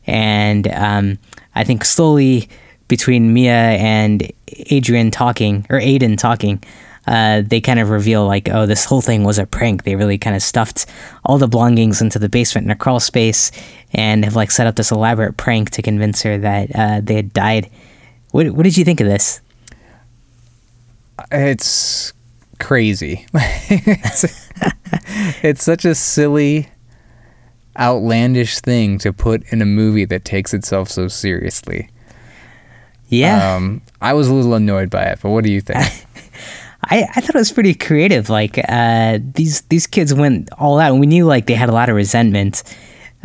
and 0.06 0.68
um, 0.68 1.18
I 1.56 1.64
think 1.64 1.84
slowly 1.84 2.48
between 2.88 3.34
Mia 3.34 3.52
and 3.52 4.32
Adrian 4.48 5.12
talking 5.12 5.66
or 5.70 5.80
Aiden 5.80 6.18
talking. 6.18 6.64
Uh, 7.08 7.42
they 7.44 7.60
kind 7.60 7.80
of 7.80 7.90
reveal 7.90 8.28
like, 8.28 8.48
oh, 8.50 8.68
this 8.68 8.86
whole 8.86 9.02
thing 9.02 9.24
was 9.24 9.40
a 9.40 9.46
prank. 9.48 9.86
They 9.86 9.96
really 9.96 10.20
kind 10.20 10.36
of 10.36 10.44
stuffed 10.44 10.86
all 11.26 11.40
the 11.40 11.48
belongings 11.48 12.00
into 12.00 12.20
the 12.20 12.30
basement 12.30 12.66
in 12.66 12.72
a 12.72 12.76
crawl 12.76 13.00
space, 13.00 13.52
and 13.92 14.24
have 14.24 14.36
like 14.36 14.52
set 14.52 14.68
up 14.68 14.76
this 14.76 14.92
elaborate 14.92 15.36
prank 15.36 15.72
to 15.72 15.82
convince 15.82 16.22
her 16.22 16.38
that 16.38 16.70
uh, 16.76 17.02
they 17.02 17.16
had 17.16 17.34
died. 17.34 17.72
What, 18.30 18.52
what 18.52 18.64
did 18.64 18.78
you 18.78 18.86
think 18.86 19.02
of 19.02 19.08
this? 19.08 19.42
It's 21.32 22.14
crazy. 22.60 23.26
it's, 23.34 24.50
it's 25.44 25.64
such 25.64 25.86
a 25.86 25.96
silly, 25.96 26.70
outlandish 27.80 28.60
thing 28.60 28.98
to 29.00 29.14
put 29.14 29.44
in 29.52 29.62
a 29.62 29.66
movie 29.66 30.06
that 30.06 30.26
takes 30.26 30.54
itself 30.54 30.90
so 30.90 31.08
seriously. 31.08 31.90
Yeah, 33.08 33.56
Um, 33.56 33.82
I 34.02 34.14
was 34.14 34.30
a 34.30 34.34
little 34.34 34.54
annoyed 34.54 34.90
by 34.90 35.04
it, 35.04 35.20
but 35.22 35.32
what 35.32 35.44
do 35.44 35.52
you 35.52 35.60
think? 35.60 35.80
I, 36.86 37.04
I 37.16 37.22
thought 37.22 37.36
it 37.36 37.40
was 37.40 37.52
pretty 37.52 37.74
creative. 37.74 38.30
Like 38.30 38.58
uh, 38.70 39.20
these 39.22 39.62
these 39.64 39.86
kids 39.86 40.14
went 40.14 40.50
all 40.58 40.80
out, 40.80 40.92
and 40.92 41.00
we 41.00 41.06
knew 41.08 41.26
like 41.26 41.46
they 41.46 41.54
had 41.54 41.70
a 41.70 41.74
lot 41.74 41.90
of 41.90 41.96
resentment, 41.96 42.64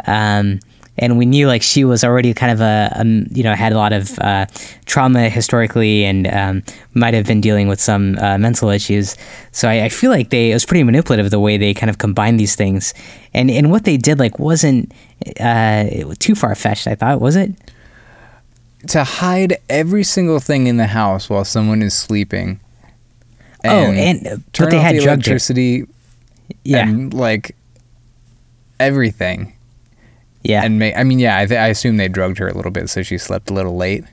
um, 0.06 0.58
and 0.98 1.18
we 1.18 1.26
knew 1.26 1.46
like 1.46 1.62
she 1.62 1.84
was 1.84 2.02
already 2.04 2.32
kind 2.34 2.52
of 2.52 2.60
a, 2.60 2.90
um 2.96 3.26
you 3.30 3.42
know 3.42 3.54
had 3.54 3.72
a 3.72 3.76
lot 3.76 3.92
of 3.92 4.18
uh, 4.20 4.46
trauma 4.86 5.28
historically, 5.28 6.04
and 6.04 6.26
um, 6.26 6.62
might 6.94 7.14
have 7.14 7.26
been 7.26 7.40
dealing 7.40 7.68
with 7.68 7.80
some 7.80 8.16
uh, 8.18 8.38
mental 8.38 8.68
issues. 8.70 9.16
So 9.52 9.68
I, 9.68 9.84
I 9.84 9.88
feel 9.88 10.10
like 10.10 10.30
they 10.30 10.50
it 10.50 10.54
was 10.54 10.64
pretty 10.66 10.82
manipulative 10.84 11.30
the 11.30 11.40
way 11.40 11.56
they 11.58 11.74
kind 11.74 11.90
of 11.90 11.98
combined 11.98 12.38
these 12.40 12.56
things, 12.56 12.94
and 13.34 13.50
and 13.50 13.70
what 13.70 13.84
they 13.84 13.96
did 13.96 14.18
like 14.18 14.38
wasn't 14.38 14.92
uh, 15.40 15.84
too 16.18 16.34
far 16.34 16.54
fetched. 16.54 16.86
I 16.86 16.94
thought 16.94 17.20
was 17.20 17.36
it? 17.36 17.52
to 18.88 19.02
hide 19.02 19.56
every 19.68 20.04
single 20.04 20.38
thing 20.38 20.68
in 20.68 20.76
the 20.76 20.86
house 20.86 21.28
while 21.28 21.44
someone 21.44 21.82
is 21.82 21.92
sleeping. 21.92 22.60
Oh, 23.64 23.90
and- 23.90 24.44
but 24.56 24.70
they 24.70 24.76
off 24.76 24.82
had 24.82 24.94
the 24.94 25.02
electricity 25.02 25.86
Yeah, 26.62 26.86
and 26.86 27.12
like 27.12 27.56
everything. 28.78 29.55
Yeah. 30.48 30.64
And 30.64 30.78
ma- 30.78 30.92
I 30.96 31.04
mean, 31.04 31.18
yeah, 31.18 31.38
I, 31.38 31.46
th- 31.46 31.58
I 31.58 31.68
assume 31.68 31.96
they 31.96 32.08
drugged 32.08 32.38
her 32.38 32.48
a 32.48 32.54
little 32.54 32.70
bit, 32.70 32.88
so 32.88 33.02
she 33.02 33.18
slept 33.18 33.50
a 33.50 33.54
little 33.54 33.76
late. 33.76 34.04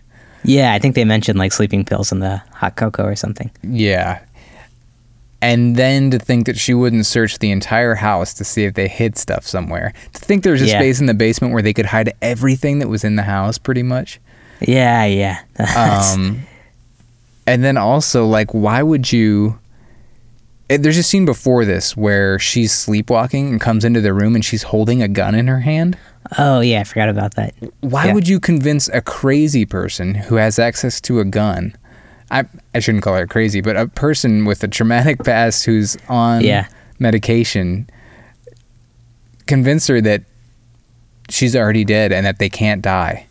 Yeah, 0.44 0.74
I 0.74 0.80
think 0.80 0.96
they 0.96 1.06
mentioned 1.06 1.40
like 1.40 1.54
sleeping 1.54 1.86
pills 1.86 2.12
in 2.12 2.20
the 2.20 2.38
hot 2.54 2.76
cocoa 2.76 3.06
or 3.06 3.16
something. 3.16 3.50
Yeah. 3.64 4.20
And 5.42 5.76
then 5.76 6.10
to 6.12 6.20
think 6.20 6.46
that 6.46 6.58
she 6.58 6.74
wouldn't 6.74 7.06
search 7.06 7.40
the 7.40 7.52
entire 7.52 7.96
house 7.96 8.34
to 8.36 8.44
see 8.46 8.64
if 8.64 8.76
they 8.76 8.88
hid 8.88 9.18
stuff 9.18 9.46
somewhere. 9.46 9.94
To 10.14 10.20
think 10.20 10.44
there 10.44 10.54
was 10.54 10.62
a 10.62 10.68
Yeah. 10.68 10.80
space 10.80 11.00
in 11.02 11.06
the 11.06 11.14
basement 11.14 11.54
where 11.54 11.62
they 11.62 11.74
could 11.74 11.86
hide 11.88 12.14
everything 12.22 12.80
that 12.80 12.88
was 12.88 13.04
in 13.04 13.16
the 13.18 13.24
house, 13.24 13.58
pretty 13.58 13.84
much. 13.84 14.20
Yeah, 14.62 15.04
yeah. 15.06 15.40
Um, 16.16 16.42
and 17.46 17.62
then 17.64 17.76
also, 17.76 18.26
like, 18.26 18.54
why 18.54 18.82
would 18.82 19.12
you? 19.12 19.60
eh, 20.70 20.78
There's 20.78 20.98
a 20.98 21.04
scene 21.04 21.26
before 21.26 21.66
this 21.66 21.98
where 21.98 22.40
she's 22.40 22.72
sleepwalking 22.72 23.50
and 23.50 23.60
comes 23.60 23.84
into 23.84 24.00
the 24.00 24.14
room 24.14 24.36
and 24.36 24.46
she's 24.46 24.64
holding 24.64 25.02
a 25.02 25.10
gun 25.10 25.36
in 25.36 25.48
her 25.48 25.60
hand. 25.60 25.98
Oh 26.38 26.60
yeah, 26.62 26.82
I 26.82 26.84
forgot 26.84 27.10
about 27.10 27.36
that. 27.36 27.54
Why 27.82 28.06
Yeah. 28.08 28.14
would 28.14 28.28
you 28.28 28.40
convince 28.40 28.88
a 28.90 29.02
crazy 29.02 29.66
person 29.66 30.16
who 30.16 30.36
has 30.36 30.58
access 30.60 31.00
to 31.02 31.20
a 31.20 31.26
gun? 31.26 31.76
I 32.32 32.46
I 32.74 32.80
shouldn't 32.80 33.04
call 33.04 33.16
her 33.16 33.28
crazy, 33.28 33.62
but 33.62 33.76
a 33.78 33.88
person 33.88 34.46
with 34.46 34.64
a 34.64 34.68
traumatic 34.68 35.24
past 35.24 35.66
who's 35.66 35.98
on 36.10 36.42
Yeah. 36.42 36.68
medication, 37.00 37.90
convince 39.48 39.88
her 39.88 40.02
that 40.02 40.24
she's 41.30 41.56
already 41.56 41.84
dead 41.86 42.12
and 42.12 42.26
that 42.26 42.40
they 42.40 42.50
can't 42.50 42.82
die. 42.82 43.28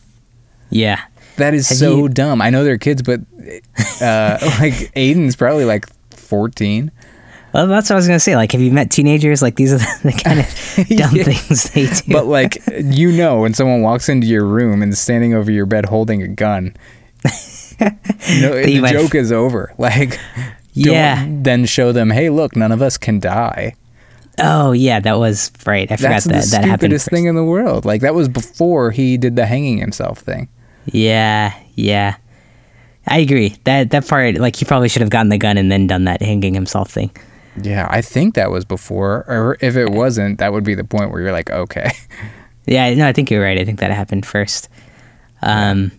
Yeah, 0.71 1.01
That 1.37 1.55
is 1.55 1.69
Have 1.69 1.79
so 1.79 1.97
you- 1.97 2.09
dumb. 2.09 2.41
I 2.43 2.51
know 2.51 2.64
they're 2.64 2.79
kids, 2.79 3.03
but 3.03 3.21
uh, 4.01 4.39
like 4.61 4.75
Aiden's 4.95 5.37
probably 5.37 5.64
like 5.64 5.87
14. 6.11 6.91
Well, 7.53 7.67
that's 7.67 7.91
what 7.91 7.95
I 7.95 7.97
was 7.97 8.07
gonna 8.07 8.21
say. 8.21 8.35
Like, 8.37 8.53
have 8.53 8.61
you 8.61 8.71
met 8.73 8.91
teenagers? 8.91 9.43
Like, 9.43 9.57
these 9.57 9.73
are 9.73 9.79
the 10.03 10.13
kind 10.25 10.41
of 10.41 10.89
dumb 10.89 11.15
Yeah. 11.17 11.25
things 11.25 11.71
they 11.73 11.87
do. 11.87 12.13
But 12.13 12.27
like 12.27 12.59
you 12.83 13.13
know, 13.13 13.41
when 13.41 13.55
someone 13.55 13.83
walks 13.83 14.09
into 14.09 14.27
your 14.27 14.45
room 14.45 14.83
and 14.83 14.93
is 14.93 15.01
standing 15.01 15.35
over 15.35 15.51
your 15.51 15.67
bed 15.67 15.87
holding 15.87 16.23
a 16.23 16.29
gun, 16.29 16.75
no, 17.81 17.91
the 18.63 18.79
might- 18.81 18.93
joke 18.93 19.15
is 19.15 19.33
over. 19.33 19.73
Like, 19.79 20.19
Yeah. 20.73 21.27
then 21.29 21.67
show 21.67 21.93
them, 21.93 22.11
hey, 22.11 22.31
look, 22.31 22.57
none 22.57 22.73
of 22.73 22.81
us 22.83 22.97
can 22.97 23.21
die. 23.21 23.75
oh 24.41 24.73
yeah, 24.73 24.99
that 25.01 25.19
was 25.19 25.53
right. 25.67 25.91
I 25.93 25.97
forgot 25.97 26.23
That's 26.23 26.25
that 26.25 26.33
that 26.63 26.65
happened. 26.65 26.81
stupidest 26.81 27.11
thing 27.11 27.27
in 27.27 27.35
the 27.35 27.45
world. 27.45 27.85
Like 27.85 28.01
that 28.01 28.15
was 28.15 28.29
before 28.29 28.91
he 28.91 29.17
did 29.19 29.37
the 29.37 29.45
hanging 29.47 29.77
himself 29.79 30.19
thing. 30.21 30.49
Yeah, 30.87 31.53
yeah. 31.75 32.17
I 33.07 33.19
agree. 33.19 33.57
That 33.65 33.91
that 33.91 34.07
part, 34.09 34.37
like, 34.39 34.57
he 34.57 34.65
probably 34.65 34.89
should 34.89 35.03
have 35.03 35.11
gotten 35.11 35.29
the 35.29 35.37
gun 35.39 35.59
and 35.59 35.71
then 35.71 35.87
done 35.87 36.05
that 36.05 36.23
hanging 36.23 36.55
himself 36.55 36.91
thing. 36.91 37.11
Yeah, 37.61 37.87
I 37.91 38.01
think 38.01 38.35
that 38.35 38.51
was 38.51 38.65
before, 38.65 39.25
or 39.29 39.59
if 39.61 39.77
it 39.77 39.91
wasn't, 39.91 40.39
that 40.39 40.53
would 40.53 40.65
be 40.65 40.75
the 40.75 40.85
point 40.85 41.11
where 41.11 41.21
you're 41.21 41.33
like, 41.33 41.51
okay, 41.51 41.93
Yeah, 42.67 42.95
no, 42.95 43.07
I 43.07 43.13
think 43.13 43.31
you're 43.31 43.43
right. 43.43 43.59
I 43.59 43.65
think 43.65 43.81
that 43.81 43.91
happened 43.91 44.25
first. 44.25 44.69
Um, 45.43 45.91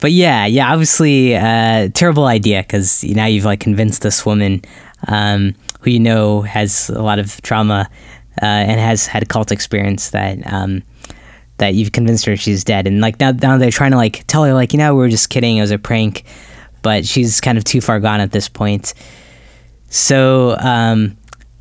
but 0.00 0.12
yeah, 0.12 0.44
yeah, 0.46 0.72
obviously, 0.72 1.36
uh, 1.36 1.88
terrible 1.94 2.26
idea 2.26 2.62
because 2.62 3.04
now 3.04 3.26
you've 3.26 3.44
like 3.44 3.60
convinced 3.60 4.02
this 4.02 4.26
woman 4.26 4.62
um, 5.08 5.54
who 5.80 5.90
you 5.90 6.00
know 6.00 6.42
has 6.42 6.90
a 6.90 7.02
lot 7.02 7.18
of 7.18 7.40
trauma 7.42 7.88
uh, 8.42 8.44
and 8.44 8.80
has 8.80 9.06
had 9.06 9.28
cult 9.28 9.52
experience 9.52 10.10
that 10.10 10.52
um, 10.52 10.82
that 11.58 11.74
you've 11.74 11.92
convinced 11.92 12.26
her 12.26 12.36
she's 12.36 12.64
dead, 12.64 12.86
and 12.86 13.00
like 13.00 13.20
now 13.20 13.30
now 13.30 13.56
they're 13.56 13.70
trying 13.70 13.92
to 13.92 13.96
like 13.96 14.24
tell 14.26 14.44
her 14.44 14.52
like 14.52 14.72
you 14.72 14.78
know 14.78 14.94
we 14.94 15.00
were 15.00 15.08
just 15.08 15.30
kidding, 15.30 15.56
it 15.56 15.60
was 15.60 15.70
a 15.70 15.78
prank, 15.78 16.24
but 16.82 17.06
she's 17.06 17.40
kind 17.40 17.56
of 17.56 17.62
too 17.62 17.80
far 17.80 18.00
gone 18.00 18.20
at 18.20 18.32
this 18.32 18.48
point. 18.48 18.94
So 19.94 20.56
um, 20.58 21.16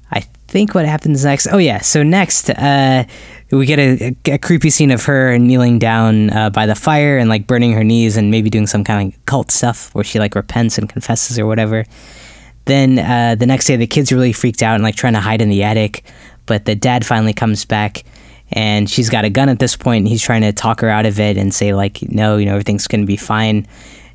I 0.09 0.21
think 0.47 0.73
what 0.73 0.87
happens 0.87 1.23
next. 1.23 1.47
Oh 1.51 1.59
yeah, 1.59 1.81
so 1.81 2.01
next 2.01 2.49
uh, 2.49 3.03
we 3.51 3.67
get 3.67 3.77
a, 3.77 4.15
a, 4.25 4.39
creepy 4.39 4.71
scene 4.71 4.89
of 4.89 5.05
her 5.05 5.37
kneeling 5.37 5.77
down 5.77 6.31
uh, 6.31 6.49
by 6.49 6.65
the 6.65 6.73
fire 6.73 7.19
and 7.19 7.29
like 7.29 7.45
burning 7.45 7.73
her 7.73 7.83
knees 7.83 8.17
and 8.17 8.31
maybe 8.31 8.49
doing 8.49 8.65
some 8.65 8.83
kind 8.83 9.13
of 9.13 9.25
cult 9.27 9.51
stuff 9.51 9.93
where 9.93 10.03
she 10.03 10.17
like 10.17 10.33
repents 10.33 10.79
and 10.79 10.89
confesses 10.89 11.37
or 11.37 11.45
whatever. 11.45 11.85
Then 12.65 12.97
uh, 12.97 13.35
the 13.35 13.45
next 13.45 13.65
day, 13.65 13.75
the 13.75 13.85
kids 13.85 14.11
are 14.11 14.15
really 14.15 14.33
freaked 14.33 14.63
out 14.63 14.73
and 14.73 14.83
like 14.83 14.95
trying 14.95 15.13
to 15.13 15.19
hide 15.19 15.39
in 15.39 15.49
the 15.49 15.61
attic, 15.61 16.03
but 16.47 16.65
the 16.65 16.73
dad 16.73 17.05
finally 17.05 17.33
comes 17.33 17.65
back 17.65 18.03
and 18.51 18.89
she's 18.89 19.11
got 19.11 19.25
a 19.25 19.29
gun 19.29 19.47
at 19.47 19.59
this 19.59 19.75
point 19.75 19.99
and 19.99 20.07
he's 20.07 20.23
trying 20.23 20.41
to 20.41 20.51
talk 20.51 20.81
her 20.81 20.89
out 20.89 21.05
of 21.05 21.19
it 21.19 21.37
and 21.37 21.53
say 21.53 21.75
like 21.75 22.01
no 22.09 22.37
you 22.37 22.47
know 22.47 22.53
everything's 22.53 22.87
to 22.87 23.05
be 23.05 23.15
fine 23.15 23.67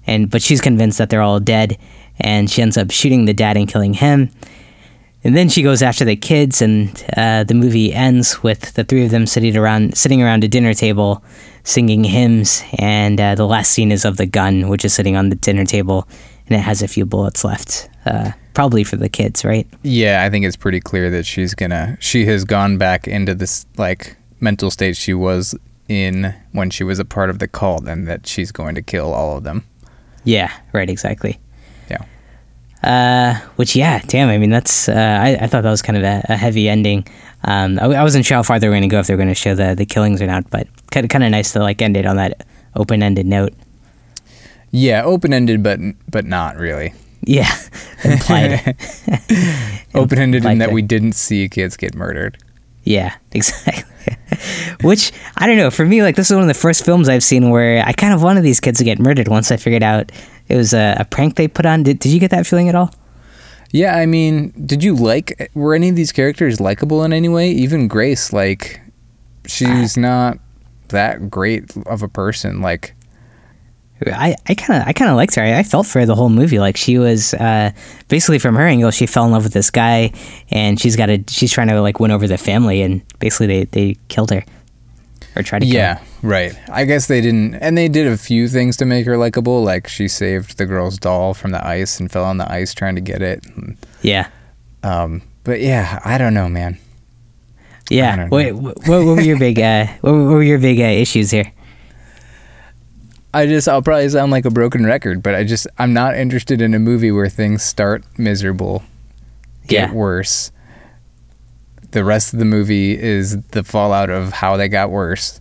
and 0.08 0.28
but 0.28 0.42
she's 0.42 0.60
convinced 0.60 0.98
that 0.98 1.08
they're 1.08 1.22
all 1.22 1.38
dead 1.38 1.78
and 2.20 2.50
she 2.50 2.62
ends 2.62 2.76
up 2.76 2.90
shooting 2.90 3.24
the 3.24 3.34
dad 3.34 3.56
and 3.56 3.68
killing 3.68 3.94
him 3.94 4.30
and 5.24 5.36
then 5.36 5.48
she 5.48 5.62
goes 5.62 5.82
after 5.82 6.04
the 6.04 6.16
kids 6.16 6.62
and 6.62 7.04
uh, 7.16 7.42
the 7.44 7.54
movie 7.54 7.92
ends 7.92 8.42
with 8.42 8.72
the 8.74 8.84
three 8.84 9.04
of 9.04 9.10
them 9.10 9.26
sitting 9.26 9.56
around 9.56 9.96
sitting 9.96 10.22
around 10.22 10.44
a 10.44 10.48
dinner 10.48 10.74
table 10.74 11.22
singing 11.64 12.04
hymns 12.04 12.62
and 12.78 13.20
uh, 13.20 13.34
the 13.34 13.46
last 13.46 13.70
scene 13.72 13.92
is 13.92 14.04
of 14.04 14.16
the 14.16 14.26
gun 14.26 14.68
which 14.68 14.84
is 14.84 14.94
sitting 14.94 15.16
on 15.16 15.28
the 15.28 15.36
dinner 15.36 15.64
table 15.64 16.08
and 16.46 16.56
it 16.56 16.60
has 16.60 16.82
a 16.82 16.88
few 16.88 17.04
bullets 17.04 17.44
left 17.44 17.90
uh, 18.06 18.30
probably 18.54 18.82
for 18.82 18.96
the 18.96 19.08
kids 19.08 19.44
right 19.44 19.68
Yeah, 19.84 20.24
I 20.24 20.30
think 20.30 20.44
it's 20.44 20.56
pretty 20.56 20.80
clear 20.80 21.10
that 21.10 21.24
she's 21.24 21.54
gonna. 21.54 21.96
She 22.00 22.26
has 22.26 22.44
gone 22.44 22.76
back 22.76 23.06
into 23.06 23.32
this 23.32 23.66
like 23.76 24.16
mental 24.40 24.70
state 24.72 24.96
she 24.96 25.14
was 25.14 25.54
in 25.88 26.34
when 26.50 26.68
she 26.70 26.82
was 26.82 26.98
a 26.98 27.04
part 27.04 27.30
of 27.30 27.38
the 27.38 27.46
cult, 27.46 27.86
and 27.86 28.08
that 28.08 28.26
she's 28.26 28.50
going 28.50 28.74
to 28.74 28.82
kill 28.82 29.12
all 29.12 29.36
of 29.36 29.44
them. 29.44 29.64
yeah 30.24 30.52
right 30.72 30.90
exactly. 30.90 31.38
Uh, 32.82 33.34
which 33.56 33.74
yeah, 33.74 34.00
damn. 34.06 34.28
I 34.28 34.38
mean, 34.38 34.50
that's 34.50 34.88
uh, 34.88 34.92
I, 35.22 35.36
I 35.40 35.46
thought 35.48 35.62
that 35.62 35.70
was 35.70 35.82
kind 35.82 35.96
of 35.96 36.04
a, 36.04 36.24
a 36.28 36.36
heavy 36.36 36.68
ending. 36.68 37.06
Um, 37.44 37.78
I, 37.80 37.86
I 37.86 38.02
wasn't 38.02 38.24
sure 38.24 38.36
how 38.36 38.42
far 38.42 38.58
they 38.58 38.68
were 38.68 38.72
going 38.72 38.82
to 38.82 38.88
go 38.88 39.00
if 39.00 39.06
they 39.06 39.14
were 39.14 39.18
going 39.18 39.28
to 39.28 39.34
show 39.34 39.54
the 39.54 39.74
the 39.74 39.86
killings 39.86 40.22
or 40.22 40.26
not, 40.26 40.48
but 40.50 40.68
kind 40.90 41.04
of 41.04 41.10
kind 41.10 41.24
of 41.24 41.30
nice 41.30 41.52
to 41.52 41.60
like 41.60 41.82
end 41.82 41.96
it 41.96 42.06
on 42.06 42.16
that 42.16 42.46
open 42.76 43.02
ended 43.02 43.26
note. 43.26 43.52
Yeah, 44.70 45.02
open 45.04 45.32
ended, 45.32 45.62
but 45.62 45.80
but 46.08 46.24
not 46.24 46.56
really. 46.56 46.92
Yeah, 47.24 47.50
implied. 48.04 48.76
Open 49.94 50.18
ended 50.18 50.44
in 50.44 50.58
that 50.58 50.70
we 50.70 50.82
didn't 50.82 51.12
see 51.12 51.48
kids 51.48 51.76
get 51.76 51.94
murdered. 51.94 52.38
yeah, 52.84 53.16
exactly. 53.32 53.82
which 54.82 55.10
I 55.36 55.46
don't 55.46 55.56
know. 55.56 55.70
For 55.70 55.84
me, 55.84 56.02
like 56.02 56.14
this 56.16 56.30
is 56.30 56.34
one 56.34 56.42
of 56.42 56.48
the 56.48 56.54
first 56.54 56.84
films 56.84 57.08
I've 57.08 57.24
seen 57.24 57.50
where 57.50 57.82
I 57.84 57.92
kind 57.92 58.14
of 58.14 58.22
wanted 58.22 58.42
these 58.42 58.60
kids 58.60 58.78
to 58.78 58.84
get 58.84 58.98
murdered. 58.98 59.28
Once 59.28 59.50
I 59.50 59.56
figured 59.56 59.82
out 59.82 60.12
it 60.48 60.56
was 60.56 60.72
a, 60.72 60.96
a 60.98 61.04
prank 61.04 61.36
they 61.36 61.48
put 61.48 61.66
on. 61.66 61.82
Did 61.82 61.98
Did 61.98 62.12
you 62.12 62.20
get 62.20 62.30
that 62.30 62.46
feeling 62.46 62.68
at 62.68 62.74
all? 62.74 62.92
Yeah, 63.70 63.96
I 63.96 64.06
mean, 64.06 64.52
did 64.64 64.82
you 64.82 64.94
like? 64.94 65.50
Were 65.54 65.74
any 65.74 65.90
of 65.90 65.96
these 65.96 66.12
characters 66.12 66.60
likable 66.60 67.04
in 67.04 67.12
any 67.12 67.28
way? 67.28 67.50
Even 67.50 67.86
Grace, 67.86 68.32
like, 68.32 68.80
she's 69.46 69.96
not 69.96 70.38
that 70.88 71.30
great 71.30 71.76
of 71.86 72.02
a 72.02 72.08
person. 72.08 72.62
Like, 72.62 72.94
I 74.06 74.36
I 74.46 74.54
kind 74.54 74.80
of 74.80 74.88
I 74.88 74.92
kind 74.92 75.10
of 75.10 75.16
liked 75.16 75.34
her. 75.34 75.42
I, 75.42 75.58
I 75.58 75.62
felt 75.62 75.86
for 75.86 75.98
her 76.00 76.06
the 76.06 76.14
whole 76.14 76.30
movie. 76.30 76.58
Like 76.58 76.76
she 76.76 76.98
was 76.98 77.34
uh, 77.34 77.72
basically 78.08 78.38
from 78.38 78.54
her 78.54 78.66
angle, 78.66 78.90
she 78.90 79.06
fell 79.06 79.26
in 79.26 79.32
love 79.32 79.44
with 79.44 79.52
this 79.52 79.70
guy, 79.70 80.12
and 80.50 80.80
she's 80.80 80.96
got 80.96 81.06
to 81.06 81.22
she's 81.28 81.52
trying 81.52 81.68
to 81.68 81.80
like 81.80 82.00
win 82.00 82.10
over 82.10 82.26
the 82.26 82.38
family, 82.38 82.82
and 82.82 83.02
basically 83.18 83.46
they 83.46 83.64
they 83.64 83.96
killed 84.08 84.30
her 84.30 84.44
or 85.38 85.42
tried 85.42 85.60
to. 85.60 85.66
Yeah, 85.66 86.02
right. 86.22 86.52
I 86.68 86.84
guess 86.84 87.06
they 87.06 87.20
didn't, 87.20 87.54
and 87.54 87.78
they 87.78 87.88
did 87.88 88.06
a 88.08 88.16
few 88.18 88.48
things 88.48 88.76
to 88.78 88.84
make 88.84 89.06
her 89.06 89.16
likable. 89.16 89.62
Like, 89.62 89.86
she 89.88 90.08
saved 90.08 90.58
the 90.58 90.66
girl's 90.66 90.98
doll 90.98 91.32
from 91.34 91.52
the 91.52 91.64
ice 91.66 92.00
and 92.00 92.10
fell 92.10 92.24
on 92.24 92.36
the 92.38 92.50
ice 92.50 92.74
trying 92.74 92.96
to 92.96 93.00
get 93.00 93.22
it. 93.22 93.44
Yeah, 94.02 94.28
Um, 94.82 95.22
but 95.44 95.60
yeah, 95.60 96.00
I 96.04 96.18
don't 96.18 96.34
know, 96.34 96.48
man. 96.48 96.78
Yeah. 97.90 98.16
don't 98.16 98.28
What, 98.30 98.52
what, 98.54 98.78
what 98.86 99.04
were 99.06 99.20
your 99.22 99.38
big 99.38 99.58
uh 99.58 99.86
what, 100.02 100.12
were- 100.12 100.24
what 100.26 100.32
were 100.34 100.42
your 100.42 100.58
big 100.58 100.78
uh, 100.80 100.84
issues 100.84 101.30
here? 101.30 101.52
I 103.32 103.46
just, 103.46 103.68
I'll 103.68 103.82
probably 103.82 104.08
sound 104.08 104.32
like 104.32 104.44
a 104.46 104.50
broken 104.50 104.84
record, 104.86 105.22
but 105.22 105.34
I 105.34 105.44
just, 105.44 105.66
I'm 105.78 105.92
not 105.92 106.16
interested 106.16 106.60
in 106.62 106.74
a 106.74 106.78
movie 106.78 107.12
where 107.12 107.28
things 107.28 107.62
start 107.62 108.02
miserable, 108.18 108.82
get 109.66 109.90
Yeah. 109.90 109.92
worse. 109.94 110.50
The 111.92 112.04
rest 112.04 112.32
of 112.32 112.38
the 112.38 112.44
movie 112.44 112.98
is 112.98 113.40
the 113.48 113.64
fallout 113.64 114.10
of 114.10 114.32
how 114.32 114.56
they 114.56 114.68
got 114.68 114.90
worse, 114.90 115.40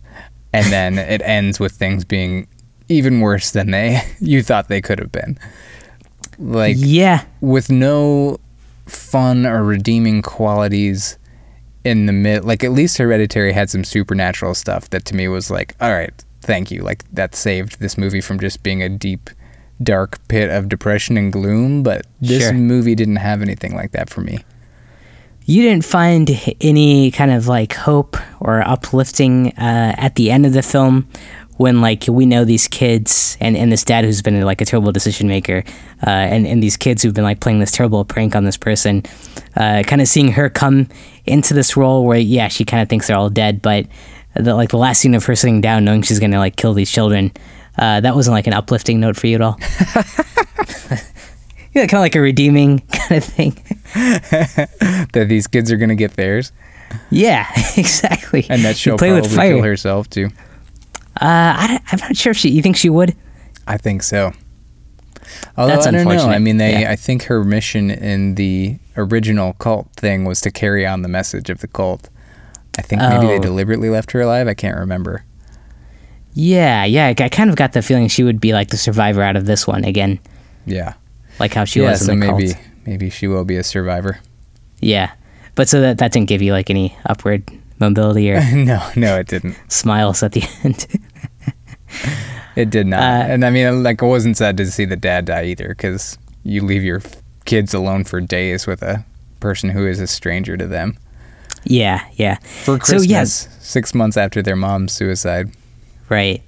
and 0.52 0.66
then 0.72 0.98
it 0.98 1.20
ends 1.22 1.60
with 1.60 1.72
things 1.72 2.04
being 2.04 2.46
even 2.88 3.20
worse 3.20 3.50
than 3.50 3.70
they 3.70 4.00
you 4.20 4.42
thought 4.42 4.68
they 4.68 4.80
could 4.80 4.98
have 4.98 5.12
been. 5.12 5.38
Like 6.38 6.76
yeah, 6.78 7.24
with 7.40 7.70
no 7.70 8.38
fun 8.86 9.44
or 9.44 9.62
redeeming 9.64 10.22
qualities 10.22 11.18
in 11.84 12.06
the 12.06 12.12
mid 12.12 12.44
like 12.44 12.64
at 12.64 12.72
least 12.72 12.96
hereditary 12.98 13.52
had 13.52 13.68
some 13.70 13.84
supernatural 13.84 14.54
stuff 14.54 14.88
that 14.90 15.04
to 15.04 15.14
me 15.14 15.28
was 15.28 15.50
like 15.50 15.74
all 15.80 15.92
right 15.92 16.24
thank 16.40 16.70
you 16.70 16.82
like 16.82 17.04
that 17.12 17.34
saved 17.34 17.78
this 17.80 17.96
movie 17.98 18.20
from 18.20 18.40
just 18.40 18.62
being 18.62 18.82
a 18.82 18.88
deep 18.88 19.28
dark 19.82 20.18
pit 20.28 20.50
of 20.50 20.68
depression 20.68 21.16
and 21.18 21.32
gloom 21.32 21.82
but 21.82 22.06
this 22.20 22.42
Sure. 22.44 22.52
movie 22.54 22.94
didn't 22.94 23.16
have 23.16 23.42
anything 23.42 23.74
like 23.74 23.92
that 23.92 24.08
for 24.10 24.22
me 24.22 24.38
you 25.48 25.62
didn't 25.62 25.84
find 25.84 26.30
any 26.60 27.10
kind 27.10 27.30
of 27.30 27.48
like 27.48 27.72
hope 27.72 28.18
or 28.38 28.60
uplifting 28.68 29.48
uh, 29.56 29.94
at 29.96 30.14
the 30.14 30.30
end 30.30 30.44
of 30.44 30.52
the 30.52 30.62
film 30.62 31.08
when 31.56 31.80
like 31.80 32.04
we 32.06 32.26
know 32.26 32.44
these 32.44 32.68
kids 32.68 33.38
and, 33.40 33.56
and 33.56 33.72
this 33.72 33.82
dad 33.82 34.04
who's 34.04 34.20
been 34.20 34.42
like 34.42 34.60
a 34.60 34.66
terrible 34.66 34.92
decision 34.92 35.26
maker 35.26 35.64
uh, 36.06 36.10
and, 36.10 36.46
and 36.46 36.62
these 36.62 36.76
kids 36.76 37.02
who've 37.02 37.14
been 37.14 37.24
like 37.24 37.40
playing 37.40 37.60
this 37.60 37.72
terrible 37.72 38.04
prank 38.04 38.36
on 38.36 38.44
this 38.44 38.58
person 38.58 39.02
uh, 39.56 39.82
kind 39.86 40.02
of 40.02 40.06
seeing 40.06 40.32
her 40.32 40.50
come 40.50 40.86
into 41.24 41.54
this 41.54 41.78
role 41.78 42.04
where 42.04 42.18
yeah 42.18 42.48
she 42.48 42.66
kind 42.66 42.82
of 42.82 42.88
thinks 42.90 43.06
they're 43.06 43.16
all 43.16 43.30
dead 43.30 43.62
but 43.62 43.86
the, 44.34 44.54
like 44.54 44.68
the 44.68 44.76
last 44.76 45.00
scene 45.00 45.14
of 45.14 45.24
her 45.24 45.34
sitting 45.34 45.62
down 45.62 45.82
knowing 45.82 46.02
she's 46.02 46.20
gonna 46.20 46.38
like 46.38 46.56
kill 46.56 46.74
these 46.74 46.92
children 46.92 47.32
uh, 47.78 48.02
that 48.02 48.14
wasn't 48.14 48.34
like 48.34 48.46
an 48.46 48.52
uplifting 48.52 49.00
note 49.00 49.16
for 49.16 49.28
you 49.28 49.36
at 49.36 49.40
all? 49.40 49.58
Yeah 51.74 51.82
kind 51.82 51.98
of 51.98 52.00
like 52.00 52.16
a 52.16 52.20
redeeming 52.20 52.80
kind 52.92 53.12
of 53.12 53.24
thing 53.24 53.52
that 55.12 55.26
these 55.28 55.46
kids 55.46 55.70
are 55.72 55.76
gonna 55.76 55.94
get 55.94 56.12
theirs 56.16 56.52
Yeah, 57.10 57.46
exactly. 57.76 58.46
and 58.48 58.62
that 58.64 58.76
she'll 58.76 58.98
play 58.98 59.08
probably 59.10 59.28
with 59.28 59.36
fire. 59.36 59.54
kill 59.54 59.62
herself 59.64 60.08
too 60.10 60.26
Uh, 61.20 61.54
I 61.58 61.66
don't, 61.68 61.82
I'm 61.92 61.98
not 62.00 62.16
sure 62.16 62.30
if 62.30 62.36
she. 62.36 62.48
You 62.50 62.62
think 62.62 62.76
she 62.76 62.88
would? 62.90 63.16
I 63.66 63.76
think 63.76 64.02
so. 64.04 64.32
Although 65.56 65.74
That's 65.74 65.86
I 65.86 65.90
don't 65.90 66.04
know. 66.04 66.10
unfortunate. 66.12 66.34
I 66.34 66.38
mean, 66.38 66.56
they. 66.58 66.82
Yeah. 66.82 66.92
I 66.92 66.96
think 66.96 67.24
her 67.24 67.42
mission 67.44 67.90
in 67.90 68.36
the 68.36 68.78
original 68.96 69.54
cult 69.54 69.90
thing 69.96 70.24
was 70.24 70.40
to 70.42 70.50
carry 70.52 70.86
on 70.86 71.02
the 71.02 71.08
message 71.08 71.50
of 71.50 71.58
the 71.60 71.66
cult. 71.66 72.08
I 72.78 72.82
think 72.82 73.02
maybe 73.02 73.26
they 73.26 73.38
Oh. 73.38 73.42
deliberately 73.42 73.90
left 73.90 74.12
her 74.12 74.20
alive. 74.20 74.46
I 74.46 74.54
can't 74.54 74.78
remember. 74.78 75.24
Yeah, 76.34 76.84
yeah. 76.84 77.08
I 77.18 77.28
kind 77.28 77.50
of 77.50 77.56
got 77.56 77.72
the 77.72 77.82
feeling 77.82 78.06
she 78.08 78.22
would 78.22 78.40
be 78.40 78.52
like 78.52 78.68
the 78.70 78.76
survivor 78.76 79.22
out 79.22 79.34
of 79.36 79.44
this 79.46 79.66
one 79.66 79.82
again, 79.84 80.20
Yeah. 80.66 80.94
like 81.40 81.52
how 81.54 81.64
she 81.64 81.80
yeah. 81.80 81.90
was 81.90 82.06
So 82.06 82.12
in 82.12 82.20
the 82.20 82.26
maybe 82.32 82.52
cult. 82.52 82.64
Maybe 82.88 83.10
she 83.10 83.28
will 83.28 83.44
be 83.44 83.56
a 83.56 83.62
survivor. 83.62 84.18
Yeah, 84.80 85.12
but 85.54 85.68
so 85.68 85.80
that 85.80 85.98
that 85.98 86.12
didn't 86.12 86.28
give 86.28 86.40
you 86.42 86.52
like 86.52 86.70
any 86.70 86.96
upward 87.06 87.44
mobility 87.78 88.30
or 88.32 88.40
no, 88.54 88.80
no, 88.96 89.18
it 89.18 89.26
didn't. 89.28 89.56
smiles 89.68 90.22
at 90.22 90.32
the 90.32 90.42
end. 90.64 90.86
It 92.56 92.70
did 92.70 92.86
not. 92.86 93.00
Uh, 93.00 93.32
and 93.32 93.44
I 93.44 93.50
mean, 93.50 93.82
like, 93.84 94.02
I 94.02 94.06
wasn't 94.06 94.36
sad 94.36 94.56
to 94.56 94.66
see 94.66 94.84
the 94.84 94.96
dad 94.96 95.26
die 95.26 95.44
either, 95.44 95.68
because 95.68 96.18
you 96.42 96.62
leave 96.64 96.82
your 96.82 97.00
kids 97.44 97.72
alone 97.72 98.04
for 98.04 98.20
days 98.20 98.66
with 98.66 98.82
a 98.82 99.04
person 99.40 99.70
who 99.70 99.86
is 99.86 100.00
a 100.00 100.06
stranger 100.08 100.56
to 100.56 100.66
them 100.66 100.98
yeah, 101.64 102.04
yeah. 102.14 102.38
for 102.64 102.74
So, 102.74 102.78
Christmas, 102.78 103.06
yeah. 103.08 103.24
six 103.60 103.94
months 103.94 104.16
after 104.16 104.42
their 104.42 104.56
mom's 104.56 104.92
suicide. 104.92 105.50
Right. 106.08 106.42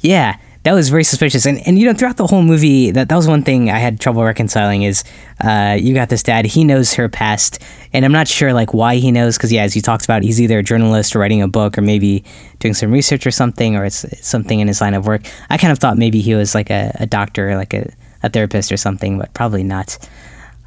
Yeah, 0.00 0.36
that 0.64 0.72
was 0.72 0.88
very 0.88 1.04
suspicious. 1.04 1.46
And 1.46 1.58
and 1.66 1.78
you 1.78 1.86
know, 1.86 1.94
throughout 1.94 2.16
the 2.16 2.26
whole 2.26 2.42
movie, 2.42 2.90
that 2.90 3.08
that 3.08 3.16
was 3.16 3.28
one 3.28 3.42
thing 3.42 3.70
I 3.70 3.78
had 3.78 4.00
trouble 4.00 4.24
reconciling 4.24 4.82
is 4.82 5.04
uh, 5.42 5.76
you 5.78 5.94
got 5.94 6.08
this 6.08 6.22
dad, 6.22 6.46
he 6.46 6.64
knows 6.64 6.94
her 6.94 7.08
past, 7.08 7.62
and 7.92 8.04
I'm 8.04 8.12
not 8.12 8.26
sure 8.28 8.52
like 8.52 8.72
why 8.74 8.96
he 8.96 9.12
knows 9.12 9.36
because 9.36 9.52
yeah, 9.52 9.62
as 9.62 9.76
you 9.76 9.82
talked 9.82 10.04
about, 10.04 10.22
he's 10.22 10.40
either 10.40 10.58
a 10.58 10.62
journalist 10.62 11.14
or 11.14 11.18
writing 11.18 11.42
a 11.42 11.48
book 11.48 11.76
or 11.78 11.82
maybe 11.82 12.24
doing 12.58 12.74
some 12.74 12.90
research 12.90 13.26
or 13.26 13.30
something, 13.30 13.76
or 13.76 13.84
it's, 13.84 14.04
it's 14.04 14.26
something 14.26 14.58
in 14.58 14.68
his 14.68 14.80
line 14.80 14.94
of 14.94 15.06
work. 15.06 15.22
I 15.50 15.58
kind 15.58 15.70
of 15.70 15.78
thought 15.78 15.98
maybe 15.98 16.20
he 16.20 16.34
was 16.34 16.54
like 16.54 16.70
a, 16.70 16.96
a 16.98 17.06
doctor 17.06 17.50
or 17.50 17.56
like 17.56 17.74
a, 17.74 17.92
a 18.22 18.30
therapist 18.30 18.72
or 18.72 18.78
something, 18.78 19.18
but 19.18 19.34
probably 19.34 19.62
not. 19.62 19.98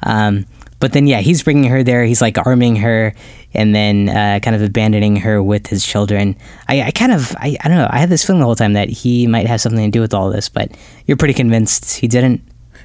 Um, 0.04 0.46
but 0.80 0.92
then, 0.92 1.08
yeah, 1.08 1.20
he's 1.20 1.42
bringing 1.42 1.70
her 1.70 1.82
there. 1.82 2.04
He's 2.04 2.22
like 2.22 2.38
arming 2.38 2.76
her 2.76 3.14
and 3.54 3.74
then 3.74 4.08
uh, 4.08 4.40
kind 4.42 4.54
of 4.54 4.62
abandoning 4.62 5.16
her 5.16 5.42
with 5.42 5.66
his 5.68 5.84
children. 5.84 6.36
I, 6.68 6.82
I 6.82 6.90
kind 6.90 7.12
of, 7.12 7.34
I, 7.38 7.56
I 7.62 7.68
don't 7.68 7.78
know. 7.78 7.88
I 7.90 7.98
had 7.98 8.10
this 8.10 8.24
feeling 8.26 8.40
the 8.40 8.46
whole 8.46 8.56
time 8.56 8.74
that 8.74 8.88
he 8.88 9.26
might 9.26 9.46
have 9.46 9.60
something 9.60 9.84
to 9.84 9.90
do 9.90 10.00
with 10.00 10.12
all 10.14 10.30
this, 10.30 10.48
but 10.48 10.70
you're 11.06 11.16
pretty 11.16 11.34
convinced 11.34 11.96
he 11.96 12.08
didn't. 12.08 12.42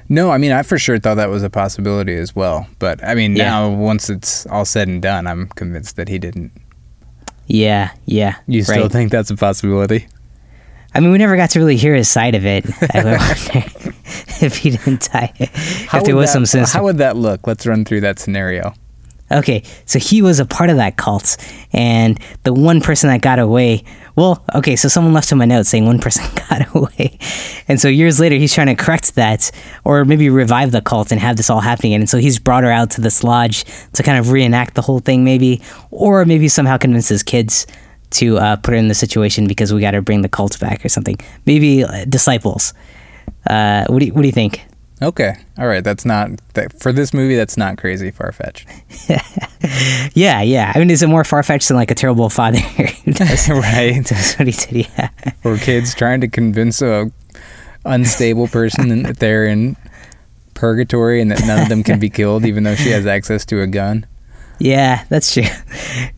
No, 0.08 0.30
I 0.30 0.38
mean, 0.38 0.52
I 0.52 0.62
for 0.62 0.78
sure 0.78 0.98
thought 0.98 1.14
that 1.14 1.30
was 1.30 1.42
a 1.42 1.50
possibility 1.50 2.14
as 2.14 2.36
well. 2.36 2.66
But 2.78 3.02
I 3.02 3.14
mean, 3.14 3.36
Yeah. 3.36 3.44
now 3.44 3.70
once 3.70 4.10
it's 4.10 4.46
all 4.46 4.64
said 4.64 4.88
and 4.88 5.00
done, 5.00 5.26
I'm 5.26 5.48
convinced 5.50 5.96
that 5.96 6.08
he 6.08 6.18
didn't. 6.18 6.52
Yeah, 7.46 7.90
yeah. 8.06 8.36
You 8.46 8.62
still 8.64 8.88
think 8.88 9.10
that's 9.12 9.30
a 9.30 9.36
possibility? 9.36 10.06
I 10.94 11.00
mean, 11.00 11.10
we 11.10 11.18
never 11.18 11.36
got 11.36 11.50
to 11.50 11.58
really 11.58 11.76
hear 11.76 11.94
his 11.94 12.08
side 12.08 12.34
of 12.34 12.46
it. 12.46 12.64
I 12.94 13.02
wonder 13.04 13.18
if 14.40 14.56
he 14.58 14.70
didn't 14.70 15.10
die. 15.12 15.32
if 15.38 16.04
there 16.04 16.14
was 16.16 16.28
that, 16.30 16.32
some 16.32 16.46
sinister. 16.46 16.78
How 16.78 16.84
would 16.84 16.98
that 16.98 17.16
look? 17.16 17.46
Let's 17.46 17.66
run 17.66 17.84
through 17.84 18.02
that 18.02 18.18
scenario. 18.18 18.74
Okay, 19.34 19.64
so 19.84 19.98
he 19.98 20.22
was 20.22 20.38
a 20.38 20.46
part 20.46 20.70
of 20.70 20.76
that 20.76 20.96
cult, 20.96 21.36
and 21.72 22.20
the 22.44 22.52
one 22.52 22.80
person 22.80 23.10
that 23.10 23.20
got 23.20 23.40
away. 23.40 23.82
Well, 24.14 24.44
okay, 24.54 24.76
so 24.76 24.86
someone 24.86 25.12
left 25.12 25.32
him 25.32 25.40
a 25.40 25.46
note 25.46 25.66
saying 25.66 25.86
one 25.86 25.98
person 26.00 26.24
got 26.48 26.72
away, 26.74 27.18
and 27.66 27.80
so 27.80 27.88
years 27.88 28.20
later 28.20 28.36
he's 28.36 28.54
trying 28.54 28.68
to 28.68 28.76
correct 28.76 29.16
that, 29.16 29.50
or 29.84 30.04
maybe 30.04 30.30
revive 30.30 30.70
the 30.70 30.80
cult 30.80 31.10
and 31.10 31.20
have 31.20 31.36
this 31.36 31.50
all 31.50 31.60
happening 31.60 31.92
again. 31.92 32.02
And 32.02 32.10
so 32.10 32.18
he's 32.18 32.38
brought 32.38 32.62
her 32.62 32.70
out 32.70 32.90
to 32.92 33.00
this 33.00 33.24
lodge 33.24 33.64
to 33.94 34.02
kind 34.04 34.18
of 34.18 34.30
reenact 34.30 34.74
the 34.74 34.82
whole 34.82 35.00
thing, 35.00 35.24
maybe, 35.24 35.60
or 35.90 36.24
maybe 36.24 36.46
somehow 36.48 36.76
convince 36.76 37.08
his 37.08 37.24
kids 37.24 37.66
to 38.10 38.38
uh, 38.38 38.54
put 38.56 38.70
her 38.70 38.78
in 38.78 38.86
the 38.86 38.94
situation 38.94 39.48
because 39.48 39.72
we 39.72 39.80
got 39.80 39.92
to 39.92 40.02
bring 40.02 40.22
the 40.22 40.28
cult 40.28 40.60
back 40.60 40.84
or 40.84 40.88
something. 40.88 41.16
Maybe 41.44 41.82
uh, 41.82 42.04
disciples. 42.04 42.72
Uh, 43.48 43.84
what 43.88 43.98
do 43.98 44.06
you, 44.06 44.14
what 44.14 44.22
do 44.22 44.28
you 44.28 44.32
think? 44.32 44.64
Okay, 45.04 45.34
all 45.58 45.66
right. 45.66 45.84
That's 45.84 46.06
not 46.06 46.30
that, 46.54 46.80
for 46.80 46.90
this 46.90 47.12
movie. 47.12 47.36
That's 47.36 47.58
not 47.58 47.76
crazy 47.76 48.10
far 48.10 48.32
fetched. 48.32 48.66
Yeah, 50.14 50.42
yeah. 50.42 50.72
I 50.74 50.78
mean, 50.78 50.90
is 50.90 51.02
it 51.02 51.08
more 51.08 51.24
far 51.24 51.42
fetched 51.42 51.68
than 51.68 51.76
like 51.76 51.90
a 51.90 51.94
terrible 51.94 52.28
father 52.28 52.58
does, 53.06 53.48
right. 53.48 54.04
does 54.04 54.34
what 54.34 54.46
he 54.46 54.52
did? 54.52 54.88
Yeah. 54.98 55.08
Or 55.42 55.56
kids 55.56 55.94
trying 55.94 56.20
to 56.20 56.28
convince 56.28 56.82
a 56.82 57.10
unstable 57.84 58.48
person 58.48 59.02
that 59.02 59.18
they're 59.18 59.46
in 59.46 59.76
purgatory 60.54 61.20
and 61.20 61.30
that 61.30 61.40
none 61.46 61.62
of 61.62 61.68
them 61.68 61.82
can 61.82 61.98
be 61.98 62.10
killed, 62.10 62.44
even 62.44 62.64
though 62.64 62.74
she 62.74 62.90
has 62.90 63.06
access 63.06 63.44
to 63.46 63.62
a 63.62 63.66
gun. 63.66 64.06
Yeah, 64.60 65.04
that's 65.08 65.32
true. 65.32 65.42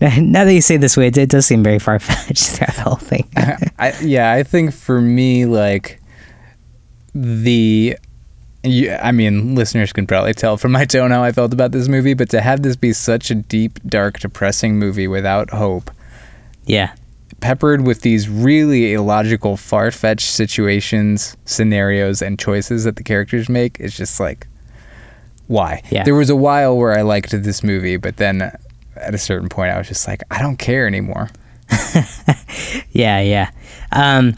Now 0.01 0.45
that 0.45 0.53
you 0.53 0.61
say 0.61 0.75
it 0.75 0.81
this 0.81 0.97
way, 0.97 1.07
it, 1.07 1.17
it 1.17 1.31
does 1.31 1.47
seem 1.47 1.63
very 1.63 1.79
far 1.79 1.99
fetched 1.99 2.51
throughout 2.51 2.75
the 2.75 2.83
whole 2.83 2.97
thing. 2.97 3.29
I, 3.79 3.95
yeah, 4.03 4.33
I 4.33 4.43
think 4.43 4.75
for 4.75 5.01
me, 5.01 5.47
like 5.47 6.03
the, 7.15 7.97
yeah, 8.67 9.01
I 9.03 9.13
mean, 9.13 9.55
listeners 9.55 9.93
can 9.93 10.07
probably 10.07 10.35
tell 10.35 10.57
from 10.57 10.73
my 10.73 10.85
tone 10.85 11.11
how 11.11 11.23
I 11.23 11.33
felt 11.33 11.53
about 11.53 11.73
this 11.73 11.89
movie, 11.89 12.15
but 12.15 12.31
to 12.31 12.41
have 12.41 12.63
this 12.63 12.77
be 12.77 12.93
such 12.93 13.31
a 13.31 13.35
deep, 13.35 13.81
dark, 13.87 14.21
depressing 14.21 14.79
movie 14.79 15.09
without 15.09 15.51
hope, 15.51 15.91
yeah, 16.65 16.95
peppered 17.41 17.87
with 17.87 18.03
these 18.03 18.29
really 18.29 18.93
illogical, 18.93 19.57
far 19.57 19.91
fetched 19.91 20.31
situations, 20.31 21.37
scenarios, 21.45 22.23
and 22.23 22.39
choices 22.39 22.85
that 22.85 22.97
the 22.97 23.03
characters 23.03 23.49
make, 23.49 23.79
it's 23.81 23.97
just 23.97 24.19
like, 24.21 24.47
why? 25.47 25.83
Yeah. 25.91 26.05
There 26.05 26.15
was 26.15 26.31
a 26.31 26.37
while 26.37 26.77
where 26.77 26.99
I 26.99 27.03
liked 27.03 27.31
this 27.31 27.63
movie, 27.63 27.97
but 27.97 28.17
then 28.17 28.43
at 28.97 29.15
a 29.15 29.19
certain 29.19 29.49
point, 29.49 29.73
I 29.73 29.79
was 29.79 29.89
just 29.89 30.07
like, 30.09 30.23
I 30.31 30.43
don't 30.43 30.57
care 30.57 30.87
anymore. 30.87 31.31
yeah, 32.91 33.21
yeah. 33.21 33.51
Um, 33.93 34.35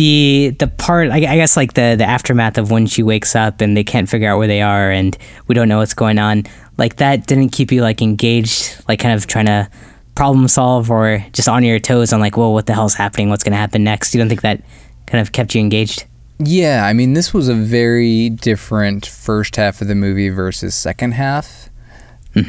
the 0.00 0.56
the 0.58 0.66
part 0.66 1.10
I, 1.10 1.16
I 1.16 1.36
guess 1.36 1.58
like 1.58 1.74
the 1.74 1.94
the 1.94 2.06
aftermath 2.06 2.56
of 2.56 2.70
when 2.70 2.86
she 2.86 3.02
wakes 3.02 3.36
up 3.36 3.60
and 3.60 3.76
they 3.76 3.84
can't 3.84 4.08
figure 4.08 4.30
out 4.30 4.38
where 4.38 4.46
they 4.46 4.62
are 4.62 4.90
and 4.90 5.14
we 5.46 5.54
don't 5.54 5.68
know 5.68 5.76
what's 5.76 5.92
going 5.92 6.18
on. 6.18 6.44
Like 6.78 6.96
that 6.96 7.26
didn't 7.26 7.50
keep 7.50 7.70
you 7.70 7.82
like 7.82 8.00
engaged, 8.00 8.82
like 8.88 8.98
kind 8.98 9.14
of 9.14 9.26
trying 9.26 9.44
to 9.44 9.68
problem 10.14 10.48
solve 10.48 10.90
or 10.90 11.22
just 11.34 11.48
on 11.48 11.64
your 11.64 11.78
toes 11.78 12.14
on 12.14 12.20
like, 12.20 12.38
well, 12.38 12.54
what 12.54 12.64
the 12.64 12.72
hell's 12.72 12.94
happening? 12.94 13.28
What's 13.28 13.44
going 13.44 13.52
to 13.52 13.58
happen 13.58 13.84
next? 13.84 14.14
You 14.14 14.20
don't 14.20 14.30
think 14.30 14.40
that 14.40 14.62
kind 15.06 15.20
of 15.20 15.32
kept 15.32 15.54
you 15.54 15.60
engaged? 15.60 16.06
Yeah, 16.38 16.86
I 16.86 16.94
mean, 16.94 17.12
this 17.12 17.34
was 17.34 17.50
a 17.50 17.54
very 17.54 18.30
different 18.30 19.04
first 19.04 19.56
half 19.56 19.82
of 19.82 19.88
the 19.88 19.94
movie 19.94 20.30
versus 20.30 20.74
second 20.74 21.12
half. 21.12 21.68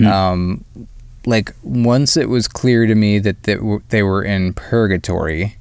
Um, 0.06 0.64
like 1.26 1.54
once 1.64 2.16
it 2.16 2.30
was 2.30 2.48
clear 2.48 2.86
to 2.86 2.96
me 2.96 3.20
that 3.20 3.44
they 3.44 4.04
were 4.04 4.24
in 4.24 4.54
purgatory, 4.54 5.58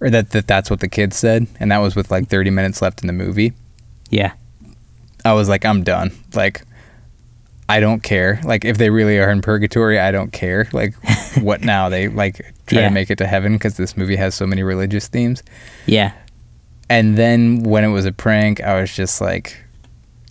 or 0.00 0.10
that, 0.10 0.30
that 0.30 0.46
that's 0.46 0.70
what 0.70 0.80
the 0.80 0.88
kids 0.88 1.16
said, 1.16 1.46
and 1.60 1.70
that 1.70 1.78
was 1.78 1.94
with 1.96 2.10
like 2.10 2.28
30 2.28 2.50
minutes 2.50 2.82
left 2.82 3.02
in 3.02 3.06
the 3.06 3.12
movie. 3.12 3.52
Yeah. 4.10 4.32
I 5.24 5.32
was 5.32 5.48
like, 5.48 5.64
I'm 5.64 5.82
done. 5.82 6.12
Like, 6.34 6.62
I 7.68 7.80
don't 7.80 8.02
care. 8.02 8.40
Like, 8.44 8.64
if 8.66 8.76
they 8.76 8.90
really 8.90 9.18
are 9.18 9.30
in 9.30 9.40
purgatory, 9.40 9.98
I 9.98 10.10
don't 10.10 10.32
care. 10.32 10.68
Like, 10.72 10.94
what 11.40 11.62
now? 11.62 11.88
They 11.88 12.08
like 12.08 12.36
try 12.66 12.80
Yeah. 12.80 12.88
to 12.88 12.94
make 12.94 13.10
it 13.10 13.16
to 13.18 13.26
heaven 13.26 13.54
because 13.54 13.76
this 13.78 13.96
movie 13.96 14.16
has 14.16 14.34
so 14.34 14.46
many 14.46 14.62
religious 14.62 15.08
themes. 15.08 15.42
Yeah. 15.86 16.12
And 16.90 17.16
then 17.16 17.62
when 17.62 17.82
it 17.84 17.88
was 17.88 18.04
a 18.04 18.12
prank, 18.12 18.60
I 18.60 18.78
was 18.80 18.94
just 18.94 19.20
like, 19.22 19.56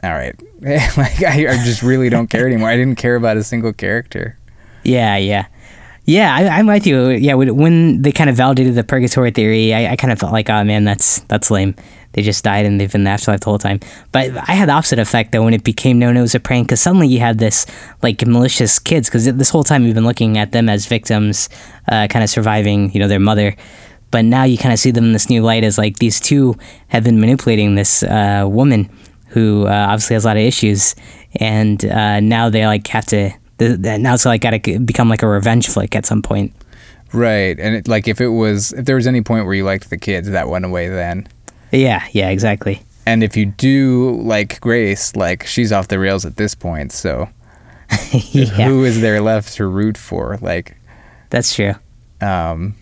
all 0.04 0.12
right. 0.12 0.36
like, 0.62 1.24
I, 1.24 1.48
I 1.52 1.64
just 1.66 1.82
really 1.82 2.10
don't 2.10 2.28
care 2.30 2.46
anymore. 2.48 2.70
I 2.70 2.76
didn't 2.78 2.98
care 3.00 3.16
about 3.16 3.38
a 3.38 3.44
single 3.44 3.74
character. 3.74 4.38
Yeah, 4.84 5.18
yeah. 5.18 5.48
Yeah, 6.06 6.36
I, 6.36 6.48
I'm 6.60 6.68
with 6.68 6.86
you. 6.86 7.10
Yeah, 7.12 7.36
when- 7.36 7.56
when 7.56 8.02
they 8.02 8.12
kind 8.12 8.30
of 8.30 8.36
validated 8.36 8.76
the 8.76 8.84
purgatory 8.84 9.32
theory, 9.32 9.74
I, 9.74 9.94
I 9.94 9.96
kind 9.96 10.12
of 10.12 10.20
felt 10.20 10.34
like, 10.34 10.50
oh 10.50 10.64
man, 10.64 10.84
that's 10.84 11.20
that's 11.30 11.50
lame. 11.50 11.76
They 12.12 12.22
just 12.22 12.44
died 12.44 12.66
and 12.66 12.80
they've 12.80 12.92
been 12.92 13.02
in 13.02 13.06
the 13.06 13.12
afterlife 13.12 13.40
the 13.40 13.46
whole 13.50 13.58
time. 13.58 13.80
But 14.12 14.32
I 14.50 14.54
had 14.54 14.70
the 14.70 14.74
opposite 14.74 15.00
effect 15.00 15.32
though 15.32 15.44
when 15.44 15.54
it 15.54 15.64
became 15.64 15.98
known 16.00 16.16
it 16.18 16.22
was 16.22 16.36
a 16.36 16.40
prank, 16.40 16.68
because 16.68 16.82
suddenly 16.82 17.08
you 17.08 17.20
had 17.20 17.40
this 17.40 17.66
like 18.02 18.26
malicious 18.28 18.78
kids, 18.80 19.08
because 19.10 19.26
this 19.26 19.50
whole 19.50 19.64
time 19.64 19.84
you've 19.86 19.96
been 19.96 20.06
looking 20.06 20.38
at 20.38 20.52
them 20.52 20.68
as 20.70 20.86
victims, 20.86 21.50
uh, 21.88 22.08
kind 22.10 22.22
of 22.22 22.30
surviving, 22.30 22.92
you 22.92 23.00
know, 23.00 23.08
their 23.08 23.20
mother. 23.20 23.56
But 24.12 24.26
now 24.26 24.44
you 24.44 24.58
kind 24.60 24.74
of 24.74 24.80
see 24.80 24.92
them 24.92 25.06
in 25.06 25.14
this 25.14 25.30
new 25.30 25.42
light 25.42 25.64
as 25.64 25.78
like 25.78 25.98
these 25.98 26.20
two 26.20 26.56
have 26.90 27.04
been 27.04 27.20
manipulating 27.20 27.74
this 27.76 28.04
uh, 28.04 28.46
woman 28.48 28.90
who 29.30 29.66
uh, 29.66 29.88
obviously 29.90 30.14
has 30.16 30.26
a 30.26 30.28
lot 30.28 30.38
of 30.38 30.44
issues, 30.44 30.96
and 31.40 31.84
uh, 31.86 32.20
now 32.20 32.50
they 32.50 32.68
like 32.68 32.86
have 32.90 33.06
to. 33.08 33.32
The, 33.58 33.78
the, 33.78 33.98
now 33.98 34.14
it's 34.14 34.26
like 34.26 34.42
got 34.42 34.52
to 34.52 34.80
become 34.80 35.10
like 35.10 35.22
a 35.22 35.28
revenge 35.28 35.68
flick 35.68 35.96
at 35.96 36.06
some 36.06 36.22
point. 36.22 36.54
Right. 37.14 37.60
And 37.60 37.76
it, 37.76 37.88
like, 37.88 38.08
if 38.08 38.20
it 38.20 38.30
was, 38.30 38.74
if 38.74 38.86
there 38.86 38.96
was 38.96 39.06
any 39.06 39.22
point 39.22 39.46
where 39.46 39.54
you 39.54 39.64
liked 39.64 39.90
the 39.90 39.98
kids, 39.98 40.30
that 40.30 40.50
went 40.50 40.66
away 40.66 40.90
then. 40.90 41.28
Yeah, 41.72 42.06
yeah, 42.12 42.30
exactly. 42.30 42.82
And 43.06 43.24
if 43.24 43.38
you 43.38 43.46
do 43.46 44.20
like 44.22 44.60
Grace, 44.62 45.16
like, 45.16 45.46
she's 45.46 45.72
off 45.72 45.88
the 45.90 46.00
rails 46.00 46.26
at 46.26 46.38
this 46.38 46.56
point. 46.56 46.92
So 46.92 47.30
yeah, 48.12 48.68
who 48.68 48.84
is 48.84 49.02
there 49.02 49.22
left 49.22 49.54
to 49.56 49.68
root 49.68 49.98
for? 49.98 50.40
Like, 50.42 50.76
that's 51.30 51.54
true. 51.54 51.74
um, 52.22 52.76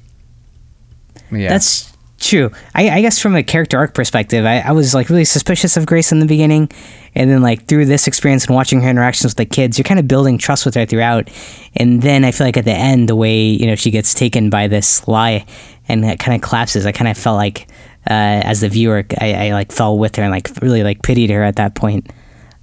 yeah. 1.32 1.50
That's 1.50 1.91
true. 2.28 2.52
I, 2.76 2.90
I 2.90 3.02
guess 3.02 3.20
from 3.20 3.36
a 3.36 3.44
character 3.44 3.78
arc 3.78 3.94
perspective, 3.94 4.46
I, 4.46 4.60
I 4.60 4.72
was 4.72 4.94
like 4.94 5.10
really 5.10 5.26
suspicious 5.26 5.78
of 5.78 5.86
Grace 5.86 6.12
in 6.12 6.20
the 6.20 6.26
beginning, 6.26 6.70
and 7.16 7.30
then 7.30 7.42
like 7.42 7.66
through 7.66 7.86
this 7.86 8.08
experience 8.08 8.46
and 8.46 8.56
watching 8.56 8.82
her 8.82 8.90
interactions 8.90 9.32
with 9.32 9.38
the 9.38 9.46
kids, 9.46 9.78
you're 9.78 9.84
kind 9.84 10.00
of 10.00 10.08
building 10.08 10.38
trust 10.38 10.66
with 10.66 10.76
her 10.76 10.86
throughout. 10.86 11.30
And 11.76 12.02
then 12.02 12.24
I 12.26 12.32
feel 12.32 12.48
like 12.48 12.58
at 12.58 12.66
the 12.66 12.74
end, 12.74 13.10
the 13.10 13.16
way 13.16 13.44
you 13.44 13.68
know 13.68 13.76
she 13.76 13.92
gets 13.92 14.14
taken 14.14 14.50
by 14.50 14.68
this 14.68 15.08
lie, 15.08 15.46
and 15.88 16.04
that 16.04 16.20
kind 16.20 16.36
of 16.36 16.48
collapses. 16.48 16.86
I 16.86 16.92
kind 16.92 17.10
of 17.10 17.18
felt 17.18 17.38
like 17.38 17.68
uh, 18.10 18.42
as 18.44 18.62
the 18.62 18.70
viewer, 18.70 19.06
I, 19.20 19.48
I 19.48 19.54
like 19.54 19.72
fell 19.72 19.98
with 19.98 20.16
her 20.16 20.24
and 20.24 20.32
like 20.32 20.50
really 20.62 20.84
like 20.84 21.04
pitied 21.04 21.30
her 21.30 21.44
at 21.44 21.58
that 21.58 21.76
point. 21.76 22.12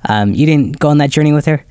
Um, 0.08 0.34
you 0.34 0.46
didn't 0.46 0.78
go 0.78 0.88
on 0.88 0.98
that 0.98 1.10
journey 1.10 1.32
with 1.32 1.46
her. 1.46 1.64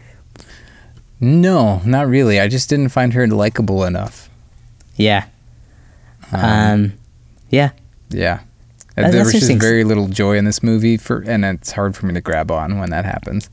no, 1.20 1.82
not 1.86 2.08
really. 2.08 2.40
I 2.40 2.48
just 2.48 2.70
didn't 2.70 2.90
find 2.90 3.14
her 3.14 3.28
likable 3.28 3.84
enough. 3.84 4.30
Yeah. 4.96 5.26
Um, 6.32 6.94
yeah. 7.50 7.72
Yeah. 8.10 8.40
That- 8.96 9.12
there 9.12 9.24
was 9.24 9.34
just 9.34 9.52
very 9.52 9.84
little 9.84 10.08
joy 10.08 10.38
in 10.38 10.46
this 10.46 10.64
movie 10.64 10.98
for 10.98 11.22
and 11.22 11.46
it's 11.46 11.72
hard 11.72 11.96
for 11.96 12.06
me 12.08 12.14
to 12.16 12.22
grab 12.22 12.50
on 12.52 12.80
when 12.80 12.90
that 12.90 13.06
happens. 13.06 13.50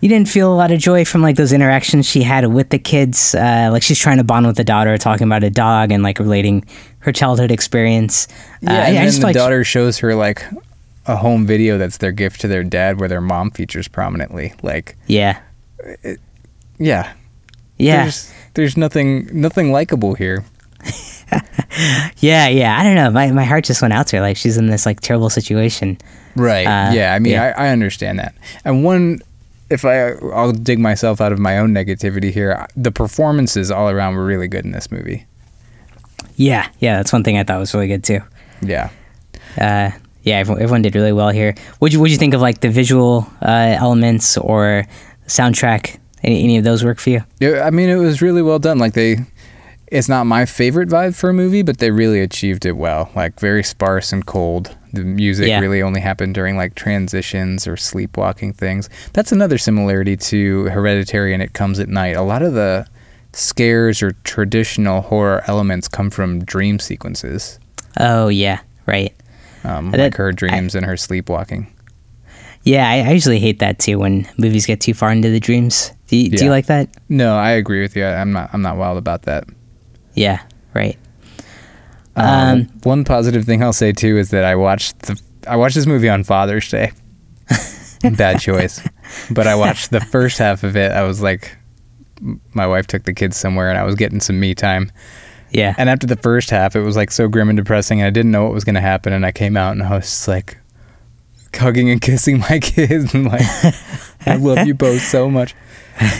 You 0.00 0.08
didn't 0.08 0.28
feel 0.28 0.52
a 0.52 0.54
lot 0.54 0.70
of 0.70 0.78
joy 0.78 1.04
from 1.06 1.22
like 1.22 1.36
those 1.36 1.52
interactions 1.52 2.04
she 2.06 2.22
had 2.22 2.46
with 2.52 2.68
the 2.68 2.78
kids. 2.78 3.34
Uh, 3.34 3.70
like 3.72 3.82
she's 3.82 3.98
trying 3.98 4.18
to 4.18 4.24
bond 4.24 4.46
with 4.46 4.56
the 4.56 4.64
daughter, 4.64 4.96
talking 4.98 5.26
about 5.26 5.42
a 5.44 5.50
dog 5.50 5.90
and 5.90 6.02
like 6.02 6.18
relating 6.18 6.64
her 6.98 7.10
childhood 7.10 7.50
experience. 7.50 8.28
Uh, 8.66 8.70
Yeah, 8.70 8.72
I- 8.72 8.74
and 8.76 8.88
I 8.88 8.92
then 8.92 9.04
just 9.06 9.20
the 9.20 9.26
like- 9.28 9.34
daughter 9.34 9.64
shows 9.64 9.98
her 9.98 10.14
like 10.14 10.44
a 11.06 11.16
home 11.16 11.46
video 11.46 11.76
that's 11.78 11.96
their 11.98 12.12
gift 12.12 12.40
to 12.42 12.48
their 12.48 12.62
dad 12.64 13.00
where 13.00 13.08
their 13.08 13.20
mom 13.20 13.50
features 13.50 13.88
prominently. 13.88 14.52
Like, 14.62 14.96
Yeah. 15.06 15.38
yeah. 16.78 17.12
Yeah. 17.78 18.02
There's 18.02 18.32
there's 18.54 18.76
nothing 18.76 19.28
nothing 19.32 19.72
likable 19.72 20.14
here. 20.14 20.44
Yeah. 22.18 22.48
Yeah. 22.48 22.78
I 22.78 22.84
don't 22.84 22.94
know. 22.94 23.10
My, 23.10 23.30
my 23.32 23.44
heart 23.44 23.64
just 23.64 23.82
went 23.82 23.92
out 23.92 24.06
to 24.08 24.16
her. 24.16 24.22
Like 24.22 24.36
she's 24.36 24.56
in 24.56 24.68
this 24.68 24.86
like 24.86 25.00
terrible 25.00 25.30
situation. 25.30 25.98
Right. 26.36 26.66
Uh, 26.66 26.92
yeah, 26.92 27.14
I 27.14 27.18
mean 27.18 27.32
yeah. 27.32 27.54
I, 27.56 27.66
I 27.66 27.68
understand 27.70 28.18
that. 28.18 28.34
And 28.64 28.84
one 28.84 29.20
if 29.70 29.84
I 29.84 30.10
I'll 30.32 30.52
dig 30.52 30.78
myself 30.78 31.20
out 31.20 31.32
of 31.32 31.38
my 31.38 31.58
own 31.58 31.72
negativity 31.72 32.30
here, 32.30 32.66
the 32.76 32.92
performances 32.92 33.70
all 33.70 33.90
around 33.90 34.14
were 34.14 34.24
really 34.24 34.48
good 34.48 34.64
in 34.64 34.72
this 34.72 34.90
movie. 34.90 35.26
Yeah. 36.36 36.68
Yeah. 36.78 36.96
That's 36.96 37.12
one 37.12 37.24
thing 37.24 37.38
I 37.38 37.44
thought 37.44 37.58
was 37.58 37.74
really 37.74 37.88
good 37.88 38.04
too. 38.04 38.20
Yeah. 38.62 38.90
Uh, 39.58 39.90
yeah. 40.22 40.36
Everyone, 40.36 40.62
everyone 40.62 40.82
did 40.82 40.94
really 40.94 41.12
well 41.12 41.30
here. 41.30 41.54
What'd 41.78 41.92
you, 41.92 42.00
what'd 42.00 42.12
you 42.12 42.18
think 42.18 42.34
of 42.34 42.40
like 42.40 42.60
the 42.60 42.70
visual 42.70 43.26
uh, 43.42 43.76
elements 43.78 44.38
or 44.38 44.84
soundtrack? 45.26 45.98
Any, 46.22 46.42
any 46.42 46.56
of 46.56 46.64
those 46.64 46.82
work 46.82 47.00
for 47.00 47.10
you? 47.10 47.20
Yeah, 47.38 47.64
I 47.66 47.70
mean, 47.70 47.90
it 47.90 47.96
was 47.96 48.22
really 48.22 48.40
well 48.40 48.58
done. 48.58 48.78
Like 48.78 48.94
they, 48.94 49.18
it's 49.88 50.08
not 50.08 50.24
my 50.26 50.44
favorite 50.46 50.88
vibe 50.88 51.14
for 51.14 51.30
a 51.30 51.34
movie, 51.34 51.62
but 51.62 51.78
they 51.78 51.90
really 51.90 52.20
achieved 52.20 52.64
it 52.66 52.72
well. 52.76 53.10
Like 53.14 53.38
very 53.38 53.62
sparse 53.62 54.12
and 54.12 54.24
cold. 54.26 54.76
The 54.92 55.02
music 55.04 55.48
Yeah. 55.48 55.60
really 55.60 55.82
only 55.82 56.00
happened 56.00 56.34
during 56.34 56.56
like 56.56 56.74
transitions 56.74 57.66
or 57.66 57.76
sleepwalking 57.76 58.52
things. 58.54 58.88
That's 59.12 59.32
another 59.32 59.58
similarity 59.58 60.16
to 60.16 60.64
Hereditary 60.66 61.34
and 61.34 61.42
It 61.42 61.52
Comes 61.52 61.78
at 61.80 61.88
Night. 61.88 62.16
A 62.16 62.22
lot 62.22 62.42
of 62.42 62.54
the 62.54 62.86
scares 63.32 64.02
or 64.02 64.12
traditional 64.24 65.02
horror 65.02 65.42
elements 65.46 65.88
come 65.88 66.10
from 66.10 66.44
dream 66.44 66.78
sequences, 66.78 67.58
Oh 67.98 68.28
yeah. 68.28 68.60
Right. 68.86 69.12
um, 69.64 69.90
That- 69.90 69.98
like 70.00 70.14
her 70.16 70.30
dreams 70.32 70.74
and 70.74 70.86
her 70.86 70.96
sleepwalking. 70.96 71.66
Yeah, 72.62 72.88
I, 72.88 73.00
I 73.00 73.10
usually 73.10 73.40
hate 73.40 73.58
that 73.58 73.78
too 73.78 73.98
when 73.98 74.26
movies 74.38 74.64
get 74.66 74.80
too 74.80 74.94
far 74.94 75.10
into 75.12 75.28
the 75.28 75.40
dreams. 75.40 75.92
Do 76.08 76.16
you, 76.16 76.30
do 76.30 76.44
you 76.44 76.50
like 76.50 76.66
that? 76.66 76.88
No, 77.10 77.36
I 77.36 77.50
agree 77.50 77.82
with 77.82 77.94
you. 77.96 78.04
I, 78.04 78.14
I'm 78.20 78.32
not. 78.32 78.48
I'm 78.54 78.62
not 78.62 78.76
wild 78.78 78.96
about 78.96 79.22
that. 79.22 79.44
Yeah, 80.14 80.40
right. 80.74 80.98
Um, 82.16 82.26
Um, 82.26 82.70
one 82.84 83.04
positive 83.04 83.44
thing 83.44 83.62
I'll 83.62 83.72
say 83.72 83.92
too 83.92 84.16
is 84.18 84.30
that 84.30 84.44
I 84.44 84.54
watched 84.54 84.98
the 85.00 85.20
I 85.46 85.56
watched 85.56 85.74
this 85.74 85.86
movie 85.86 86.08
on 86.08 86.24
Father's 86.24 86.68
Day. 86.70 86.92
Bad 88.16 88.40
choice, 88.40 88.80
but 89.30 89.46
I 89.46 89.54
watched 89.54 89.90
the 89.90 90.00
first 90.00 90.38
half 90.38 90.62
of 90.62 90.76
it. 90.76 90.92
I 90.92 91.02
was 91.02 91.20
like, 91.22 91.56
my 92.52 92.66
wife 92.66 92.86
took 92.86 93.04
the 93.04 93.12
kids 93.14 93.36
somewhere, 93.36 93.68
and 93.70 93.78
I 93.78 93.82
was 93.82 93.94
getting 93.94 94.20
some 94.20 94.38
me 94.38 94.54
time. 94.54 94.92
Yeah. 95.50 95.74
And 95.78 95.88
after 95.88 96.06
the 96.06 96.16
first 96.16 96.50
half, 96.50 96.76
it 96.76 96.80
was 96.80 96.96
like 96.96 97.10
so 97.10 97.28
grim 97.28 97.48
and 97.48 97.56
depressing, 97.56 98.00
and 98.00 98.06
I 98.06 98.10
didn't 98.10 98.30
know 98.30 98.44
what 98.44 98.52
was 98.52 98.64
going 98.64 98.74
to 98.74 98.80
happen. 98.80 99.12
And 99.12 99.24
I 99.24 99.32
came 99.32 99.56
out, 99.56 99.72
and 99.72 99.82
I 99.82 99.96
was 99.96 100.04
just 100.04 100.28
like 100.28 100.58
hugging 101.54 101.90
and 101.90 102.00
kissing 102.00 102.38
my 102.40 102.58
kids, 102.62 103.14
and 103.14 103.26
like, 103.26 103.42
I 104.26 104.36
love 104.36 104.66
you 104.66 104.74
both 104.74 105.00
so 105.02 105.30
much. 105.30 105.54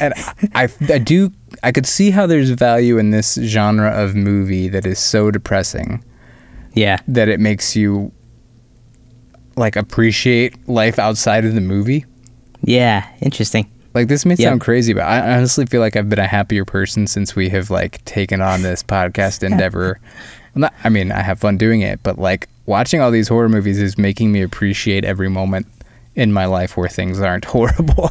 And 0.01 0.15
I, 0.55 0.69
I 0.89 0.99
do, 0.99 1.33
I 1.63 1.73
could 1.73 1.87
see 1.87 2.11
how 2.11 2.27
there's 2.27 2.51
value 2.51 2.99
in 2.99 3.11
this 3.11 3.35
genre 3.35 3.91
of 3.91 4.15
movie 4.15 4.69
that 4.69 4.87
is 4.87 4.99
so 4.99 5.31
depressing 5.31 6.05
yeah. 6.75 7.01
that 7.09 7.29
it 7.29 7.41
makes 7.41 7.75
you 7.75 8.13
like 9.57 9.77
appreciate 9.77 10.69
life 10.69 10.99
outside 10.99 11.45
of 11.45 11.55
the 11.55 11.61
movie. 11.61 12.05
Yeah. 12.63 13.09
Interesting. 13.21 13.71
Like 13.95 14.09
this 14.09 14.27
may 14.27 14.35
sound 14.35 14.61
crazy, 14.61 14.93
but 14.93 15.03
I 15.03 15.37
honestly 15.37 15.67
feel 15.67 15.81
like 15.81 15.95
I've 15.95 16.11
been 16.11 16.19
a 16.19 16.27
happier 16.27 16.65
person 16.65 17.07
since 17.07 17.37
we 17.37 17.49
have 17.51 17.71
like 17.71 18.05
taken 18.05 18.41
on 18.41 18.63
this 18.63 18.83
podcast 18.83 19.43
endeavor. 19.49 20.01
Not, 20.57 20.75
I 20.83 20.89
mean, 20.89 21.13
I 21.13 21.23
have 21.23 21.39
fun 21.39 21.59
doing 21.59 21.81
it, 21.81 22.03
but 22.03 22.19
like 22.19 22.49
watching 22.67 23.01
all 23.01 23.13
these 23.13 23.29
horror 23.29 23.49
movies 23.49 23.81
is 23.81 23.97
making 23.97 24.33
me 24.33 24.43
appreciate 24.43 25.05
every 25.05 25.29
moment 25.29 25.67
in 26.17 26.33
my 26.33 26.47
life 26.47 26.77
where 26.77 26.89
things 26.89 27.21
aren't 27.21 27.45
horrible. 27.47 28.11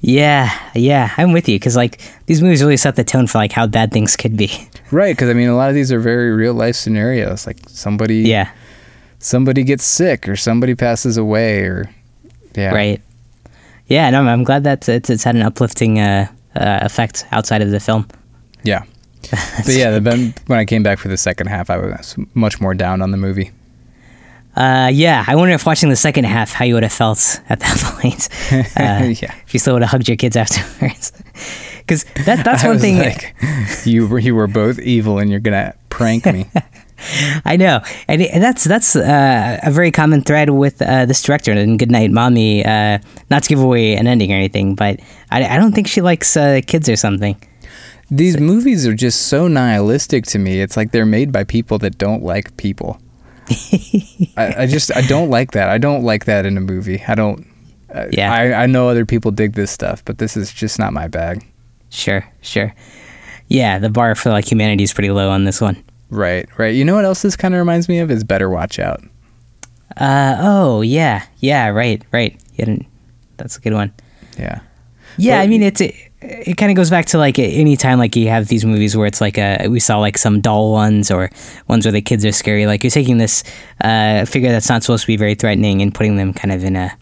Yeah. 0.00 0.50
Yeah. 0.74 1.12
I'm 1.16 1.32
with 1.32 1.48
you 1.48 1.56
because 1.58 1.76
like 1.76 2.00
these 2.26 2.40
movies 2.42 2.62
really 2.62 2.76
set 2.76 2.96
the 2.96 3.04
tone 3.04 3.26
for 3.26 3.38
like 3.38 3.52
how 3.52 3.66
bad 3.66 3.92
things 3.92 4.16
could 4.16 4.36
be. 4.36 4.50
right, 4.90 5.16
cuz 5.16 5.28
I 5.28 5.34
mean 5.34 5.48
a 5.48 5.56
lot 5.56 5.68
of 5.68 5.74
these 5.74 5.92
are 5.92 6.00
very 6.00 6.32
real 6.32 6.54
life 6.54 6.76
scenarios. 6.76 7.46
Like 7.46 7.58
somebody 7.68 8.20
Yeah. 8.22 8.48
somebody 9.18 9.62
gets 9.64 9.84
sick 9.84 10.28
or 10.28 10.36
somebody 10.36 10.74
passes 10.74 11.16
away 11.16 11.60
or 11.62 11.90
yeah. 12.56 12.72
Right. 12.74 13.00
Yeah. 13.86 14.08
No, 14.10 14.22
I'm 14.26 14.44
glad 14.44 14.64
that 14.64 14.88
it's, 14.88 15.10
it's 15.10 15.24
had 15.24 15.34
an 15.36 15.42
uplifting 15.42 15.98
uh, 16.00 16.26
uh, 16.56 16.78
effect 16.82 17.26
outside 17.30 17.62
of 17.62 17.70
the 17.70 17.80
film. 17.80 18.06
Yeah. 18.64 18.82
But 19.30 19.74
yeah, 19.74 19.90
the, 19.98 20.32
when 20.46 20.58
I 20.58 20.64
came 20.64 20.82
back 20.82 20.98
for 20.98 21.08
the 21.08 21.16
second 21.18 21.48
half, 21.48 21.68
I 21.68 21.76
was 21.76 22.16
much 22.34 22.58
more 22.60 22.74
down 22.74 23.02
on 23.02 23.10
the 23.10 23.16
movie. 23.18 23.50
Uh, 24.56 24.90
yeah, 24.92 25.24
I 25.26 25.36
wonder 25.36 25.54
if 25.54 25.64
watching 25.64 25.88
the 25.90 25.96
second 25.96 26.24
half, 26.24 26.52
how 26.52 26.64
you 26.64 26.74
would 26.74 26.82
have 26.82 26.92
felt 26.92 27.40
at 27.48 27.60
that 27.60 27.78
point. 28.00 28.28
Uh, 28.76 29.14
Yeah. 29.22 29.34
If 29.46 29.54
you 29.54 29.60
still 29.60 29.74
would 29.74 29.82
have 29.82 29.90
hugged 29.90 30.08
your 30.08 30.16
kids 30.16 30.36
afterwards. 30.36 31.12
Because 31.80 32.04
that, 32.24 32.44
that's 32.44 32.62
I 32.62 32.68
one 32.68 32.78
thing. 32.78 32.98
like, 32.98 33.34
you 33.84 34.06
were 34.06 34.20
you 34.20 34.32
were 34.36 34.46
both 34.46 34.78
evil, 34.78 35.18
and 35.18 35.28
you're 35.28 35.40
gonna 35.40 35.74
prank 35.88 36.24
me. 36.26 36.46
I 37.44 37.56
know, 37.56 37.80
and, 38.06 38.22
and 38.22 38.40
that's 38.40 38.62
that's 38.62 38.94
uh, 38.94 39.58
a 39.60 39.70
very 39.72 39.90
common 39.90 40.22
thread 40.22 40.50
with 40.50 40.80
uh, 40.82 41.06
this 41.06 41.20
director 41.20 41.50
in 41.50 41.78
Goodnight 41.78 42.12
Mommy. 42.12 42.64
Uh, 42.64 42.98
not 43.28 43.42
to 43.42 43.48
give 43.48 43.60
away 43.60 43.96
an 43.96 44.06
ending 44.06 44.30
or 44.30 44.36
anything, 44.36 44.76
but 44.76 45.00
I, 45.32 45.42
I 45.44 45.56
don't 45.56 45.72
think 45.72 45.88
she 45.88 46.00
likes 46.00 46.36
uh, 46.36 46.60
kids 46.64 46.88
or 46.88 46.94
something. 46.94 47.34
These 48.08 48.38
movies 48.38 48.86
are 48.86 48.94
just 48.94 49.22
so 49.26 49.48
nihilistic 49.48 50.26
to 50.26 50.38
me. 50.38 50.60
It's 50.60 50.76
like 50.76 50.92
they're 50.92 51.06
made 51.06 51.32
by 51.32 51.42
people 51.42 51.78
that 51.78 51.98
don't 51.98 52.22
like 52.22 52.56
people. 52.56 53.00
I, 54.36 54.62
I 54.62 54.66
just 54.66 54.94
I 54.96 55.00
don't 55.02 55.30
like 55.30 55.52
that. 55.52 55.68
I 55.68 55.78
don't 55.78 56.02
like 56.04 56.24
that 56.26 56.46
in 56.46 56.56
a 56.56 56.60
movie. 56.60 57.02
I 57.06 57.14
don't. 57.14 57.46
Uh, 57.94 58.06
Yeah. 58.12 58.32
I 58.32 58.62
I 58.62 58.66
know 58.66 58.88
other 58.88 59.04
people 59.06 59.30
dig 59.30 59.54
this 59.54 59.70
stuff, 59.70 60.04
but 60.04 60.18
this 60.18 60.36
is 60.36 60.52
just 60.52 60.78
not 60.78 60.92
my 60.92 61.08
bag. 61.08 61.44
Sure, 61.90 62.24
sure. 62.40 62.72
Yeah, 63.48 63.78
the 63.80 63.90
bar 63.90 64.14
for 64.14 64.30
like 64.30 64.50
humanity 64.50 64.84
is 64.84 64.92
pretty 64.92 65.10
low 65.10 65.28
on 65.30 65.44
this 65.44 65.60
one. 65.60 65.82
Right, 66.08 66.48
right. 66.58 66.74
You 66.74 66.84
know 66.84 66.94
what 66.94 67.04
else 67.04 67.22
this 67.22 67.36
kind 67.36 67.54
of 67.54 67.58
reminds 67.58 67.88
me 67.88 67.98
of 67.98 68.10
is 68.10 68.22
Better 68.24 68.48
Watch 68.48 68.78
Out. 68.78 69.02
Uh, 69.96 70.36
oh 70.38 70.82
yeah, 70.82 71.24
yeah, 71.40 71.68
right, 71.68 72.02
right. 72.12 72.32
You 72.54 72.64
didn't, 72.64 72.86
that's 73.38 73.56
a 73.56 73.60
good 73.60 73.72
one. 73.74 73.92
Yeah. 74.38 74.60
Yeah, 75.18 75.38
But- 75.38 75.42
I 75.42 75.46
mean 75.48 75.62
it's 75.64 75.80
it, 75.80 75.94
it 76.22 76.56
kind 76.56 76.70
of 76.70 76.76
goes 76.76 76.90
back 76.90 77.06
to 77.06 77.18
like 77.18 77.38
any 77.38 77.76
time 77.76 77.98
like 77.98 78.14
you 78.14 78.28
have 78.28 78.48
these 78.48 78.64
movies 78.64 78.96
where 78.96 79.06
it's 79.06 79.20
like 79.20 79.38
a 79.38 79.68
we 79.68 79.80
saw 79.80 79.98
like 79.98 80.18
some 80.18 80.40
doll 80.40 80.72
ones 80.72 81.10
or 81.10 81.30
ones 81.68 81.86
where 81.86 81.92
the 81.92 82.02
kids 82.02 82.24
are 82.24 82.32
scary. 82.32 82.66
Like 82.66 82.84
you're 82.84 82.90
taking 82.90 83.18
this 83.18 83.42
uh, 83.82 84.24
figure 84.26 84.50
that's 84.50 84.68
not 84.68 84.82
supposed 84.82 85.02
to 85.02 85.06
be 85.06 85.16
very 85.16 85.34
threatening 85.34 85.80
and 85.82 85.94
putting 85.94 86.16
them 86.16 86.34
kind 86.34 86.52
of 86.52 86.62
in 86.64 86.76
a 86.76 86.92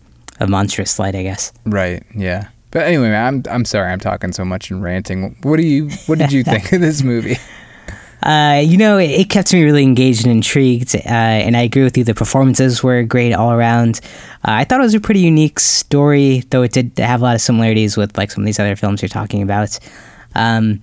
a 0.41 0.47
monstrous 0.47 0.99
light, 0.99 1.17
I 1.17 1.23
guess. 1.23 1.53
Right. 1.65 2.03
Yeah. 2.15 2.49
But 2.71 2.83
anyway, 2.83 3.11
I'm 3.11 3.43
I'm 3.51 3.65
sorry 3.65 3.91
I'm 3.91 4.01
talking 4.01 4.33
so 4.33 4.45
much 4.45 4.71
and 4.71 4.83
ranting. 4.83 5.37
What 5.43 5.57
do 5.57 5.67
you 5.67 5.91
What 6.07 6.19
did 6.19 6.33
you 6.33 6.45
think 6.45 6.73
of 6.73 6.81
this 6.81 7.03
movie? 7.03 7.39
Uh, 8.23 8.61
you 8.65 8.77
know, 8.77 8.99
it, 8.99 9.11
it 9.11 9.31
kept 9.31 9.53
me 9.53 9.63
really 9.63 9.85
engaged 9.85 10.27
and 10.27 10.33
intrigued, 10.33 10.97
uh, 10.97 10.99
and 11.09 11.57
I 11.57 11.63
agree 11.63 11.85
with 11.85 11.97
you. 11.97 12.05
The 12.05 12.15
performances 12.15 12.83
were 12.83 13.03
great 13.05 13.33
all 13.33 13.53
around. 13.53 14.01
Uh, 14.47 14.59
I 14.59 14.65
thought 14.65 14.81
it 14.81 14.85
was 14.85 14.95
a 14.95 15.01
pretty 15.01 15.21
unique 15.21 15.61
story, 15.61 16.41
though 16.51 16.63
it 16.63 16.73
did 16.73 16.93
have 16.99 17.21
a 17.21 17.25
lot 17.25 17.35
of 17.37 17.41
similarities 17.41 17.97
with 17.97 18.19
like 18.19 18.31
some 18.31 18.43
of 18.43 18.47
these 18.47 18.59
other 18.59 18.75
films 18.77 19.03
you're 19.03 19.09
talking 19.09 19.43
about. 19.43 19.79
Um, 20.35 20.81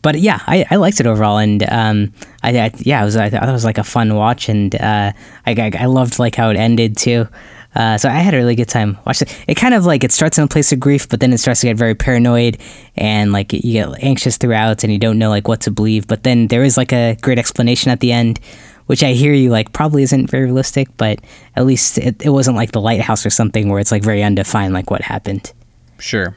but 0.00 0.18
yeah, 0.20 0.40
I, 0.46 0.64
I 0.70 0.76
liked 0.76 1.00
it 1.00 1.06
overall, 1.06 1.38
and 1.38 1.62
um, 1.70 2.12
I, 2.42 2.56
I 2.56 2.70
yeah, 2.78 3.02
it 3.02 3.04
was 3.04 3.16
I 3.16 3.30
thought 3.30 3.48
it 3.48 3.52
was 3.52 3.64
like 3.64 3.78
a 3.78 3.84
fun 3.84 4.14
watch, 4.14 4.48
and 4.48 4.74
uh, 4.76 5.12
I, 5.46 5.50
I 5.50 5.72
I 5.80 5.84
loved 5.86 6.18
like 6.18 6.36
how 6.36 6.50
it 6.50 6.56
ended 6.56 6.96
too. 6.96 7.28
Uh, 7.74 7.98
so 7.98 8.08
I 8.08 8.12
had 8.12 8.34
a 8.34 8.36
really 8.36 8.54
good 8.54 8.68
time 8.68 8.98
watching 9.04 9.28
it. 9.28 9.44
It 9.48 9.54
kind 9.56 9.74
of 9.74 9.84
like 9.84 10.04
it 10.04 10.12
starts 10.12 10.38
in 10.38 10.44
a 10.44 10.48
place 10.48 10.72
of 10.72 10.80
grief, 10.80 11.08
but 11.08 11.20
then 11.20 11.32
it 11.32 11.38
starts 11.38 11.60
to 11.60 11.66
get 11.66 11.76
very 11.76 11.94
paranoid 11.94 12.58
and 12.96 13.32
like 13.32 13.52
you 13.52 13.72
get 13.72 14.02
anxious 14.02 14.36
throughout, 14.36 14.84
and 14.84 14.92
you 14.92 14.98
don't 14.98 15.18
know 15.18 15.30
like 15.30 15.48
what 15.48 15.60
to 15.62 15.70
believe. 15.70 16.06
But 16.06 16.22
then 16.22 16.48
there 16.48 16.62
is 16.62 16.76
like 16.76 16.92
a 16.92 17.16
great 17.20 17.38
explanation 17.38 17.90
at 17.90 18.00
the 18.00 18.12
end, 18.12 18.38
which 18.86 19.02
I 19.02 19.12
hear 19.12 19.32
you 19.32 19.50
like 19.50 19.72
probably 19.72 20.02
isn't 20.02 20.30
very 20.30 20.44
realistic, 20.44 20.88
but 20.96 21.20
at 21.56 21.66
least 21.66 21.98
it, 21.98 22.24
it 22.24 22.30
wasn't 22.30 22.56
like 22.56 22.72
the 22.72 22.80
lighthouse 22.80 23.26
or 23.26 23.30
something 23.30 23.68
where 23.68 23.80
it's 23.80 23.90
like 23.92 24.04
very 24.04 24.22
undefined 24.22 24.74
like 24.74 24.90
what 24.90 25.02
happened. 25.02 25.52
Sure. 25.98 26.36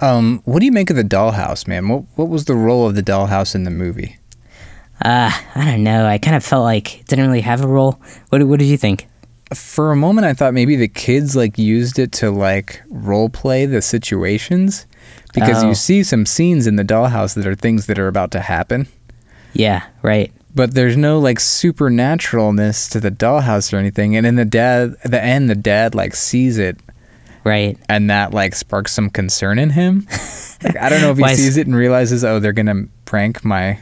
Um, 0.00 0.42
what 0.44 0.60
do 0.60 0.66
you 0.66 0.72
make 0.72 0.90
of 0.90 0.96
the 0.96 1.04
dollhouse, 1.04 1.66
man? 1.66 1.88
What 1.88 2.04
What 2.16 2.28
was 2.28 2.44
the 2.44 2.54
role 2.54 2.86
of 2.86 2.94
the 2.94 3.02
dollhouse 3.02 3.54
in 3.54 3.64
the 3.64 3.70
movie? 3.70 4.18
Uh, 5.02 5.30
I 5.54 5.64
don't 5.64 5.82
know. 5.82 6.06
I 6.06 6.18
kind 6.18 6.36
of 6.36 6.44
felt 6.44 6.62
like 6.62 7.00
it 7.00 7.06
didn't 7.06 7.26
really 7.26 7.40
have 7.40 7.64
a 7.64 7.66
role. 7.66 8.00
What 8.28 8.42
what 8.44 8.58
did 8.58 8.66
you 8.66 8.76
think? 8.76 9.06
For 9.52 9.92
a 9.92 9.96
moment, 9.96 10.26
I 10.26 10.32
thought 10.32 10.54
maybe 10.54 10.74
the 10.76 10.88
kids 10.88 11.36
like 11.36 11.58
used 11.58 11.98
it 11.98 12.12
to 12.12 12.30
like 12.30 12.82
role 12.88 13.28
play 13.28 13.66
the 13.66 13.82
situations 13.82 14.86
because 15.34 15.62
Oh. 15.62 15.68
you 15.68 15.74
see 15.74 16.02
some 16.02 16.24
scenes 16.26 16.66
in 16.66 16.76
the 16.76 16.84
dollhouse 16.84 17.34
that 17.34 17.46
are 17.46 17.54
things 17.54 17.86
that 17.86 17.98
are 17.98 18.08
about 18.08 18.30
to 18.32 18.40
happen. 18.40 18.86
Yeah, 19.52 19.82
right. 20.02 20.32
but 20.54 20.74
there's 20.74 20.96
no 20.96 21.18
like 21.18 21.38
supernaturalness 21.38 22.90
to 22.92 23.00
the 23.00 23.10
dollhouse 23.10 23.72
or 23.72 23.76
anything. 23.76 24.16
And 24.16 24.26
in 24.26 24.36
the 24.36 24.44
dad, 24.44 24.94
the 25.04 25.22
end, 25.22 25.50
the 25.50 25.54
dad 25.54 25.94
like 25.94 26.14
sees 26.14 26.58
it, 26.58 26.78
Right. 27.44 27.76
and 27.88 28.08
that 28.10 28.32
like 28.32 28.54
sparks 28.54 28.92
some 28.92 29.10
concern 29.10 29.58
in 29.58 29.70
him. 29.70 30.06
like, 30.62 30.76
I 30.76 30.88
don't 30.88 31.00
know 31.02 31.10
if 31.12 31.18
he 31.18 31.28
sees 31.36 31.56
it 31.56 31.66
and 31.66 31.76
realizes, 31.76 32.24
oh, 32.24 32.40
they're 32.40 32.52
gonna 32.52 32.86
prank 33.04 33.44
my 33.44 33.78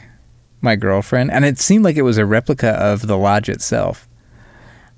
my 0.61 0.75
girlfriend. 0.75 1.31
And 1.31 1.43
it 1.45 1.57
seemed 1.59 1.83
like 1.83 1.95
it 1.97 2.01
was 2.03 2.17
a 2.17 2.25
replica 2.25 2.69
of 2.71 3.07
the 3.07 3.17
lodge 3.17 3.49
itself. 3.49 4.07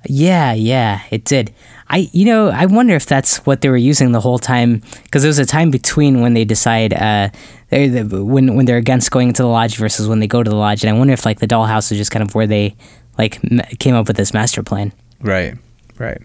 Yeah, 0.08 0.53
yeah, 0.53 1.01
it 1.12 1.24
did. 1.26 1.53
I, 1.88 2.10
you 2.14 2.26
know, 2.26 2.49
I 2.49 2.66
wonder 2.66 2.95
if 2.95 3.06
that's 3.06 3.38
what 3.45 3.62
they 3.62 3.70
were 3.70 3.78
using 3.78 4.12
the 4.12 4.22
whole 4.22 4.39
time, 4.39 4.82
because 5.03 5.22
there 5.22 5.30
was 5.30 5.39
a 5.39 5.45
time 5.45 5.70
between 5.72 6.22
when 6.22 6.34
they 6.34 6.43
decide, 6.45 6.93
uh, 6.93 7.30
they 7.70 7.88
the, 7.89 8.24
when 8.24 8.56
when 8.56 8.66
they're 8.66 8.78
against 8.78 9.12
going 9.12 9.28
into 9.30 9.43
the 9.43 9.47
lodge 9.47 9.78
versus 9.78 10.08
when 10.08 10.20
they 10.20 10.28
go 10.28 10.41
to 10.41 10.49
the 10.49 10.56
lodge, 10.56 10.84
and 10.84 10.95
I 10.95 10.97
wonder 10.97 11.14
if 11.14 11.26
like 11.26 11.39
the 11.39 11.47
dollhouse 11.47 11.91
is 11.91 11.97
just 11.97 12.12
kind 12.12 12.24
of 12.24 12.34
where 12.34 12.47
they 12.47 12.76
like 13.18 13.39
m- 13.51 13.62
came 13.80 13.93
up 13.95 14.08
with 14.08 14.18
this 14.18 14.34
master 14.34 14.64
plan. 14.64 14.91
Right. 15.22 15.56
Right. 15.97 16.22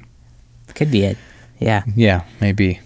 Could 0.74 0.90
be 0.90 1.04
it. 1.04 1.18
Yeah. 1.58 1.82
Yeah. 1.94 2.24
Maybe. 2.40 2.80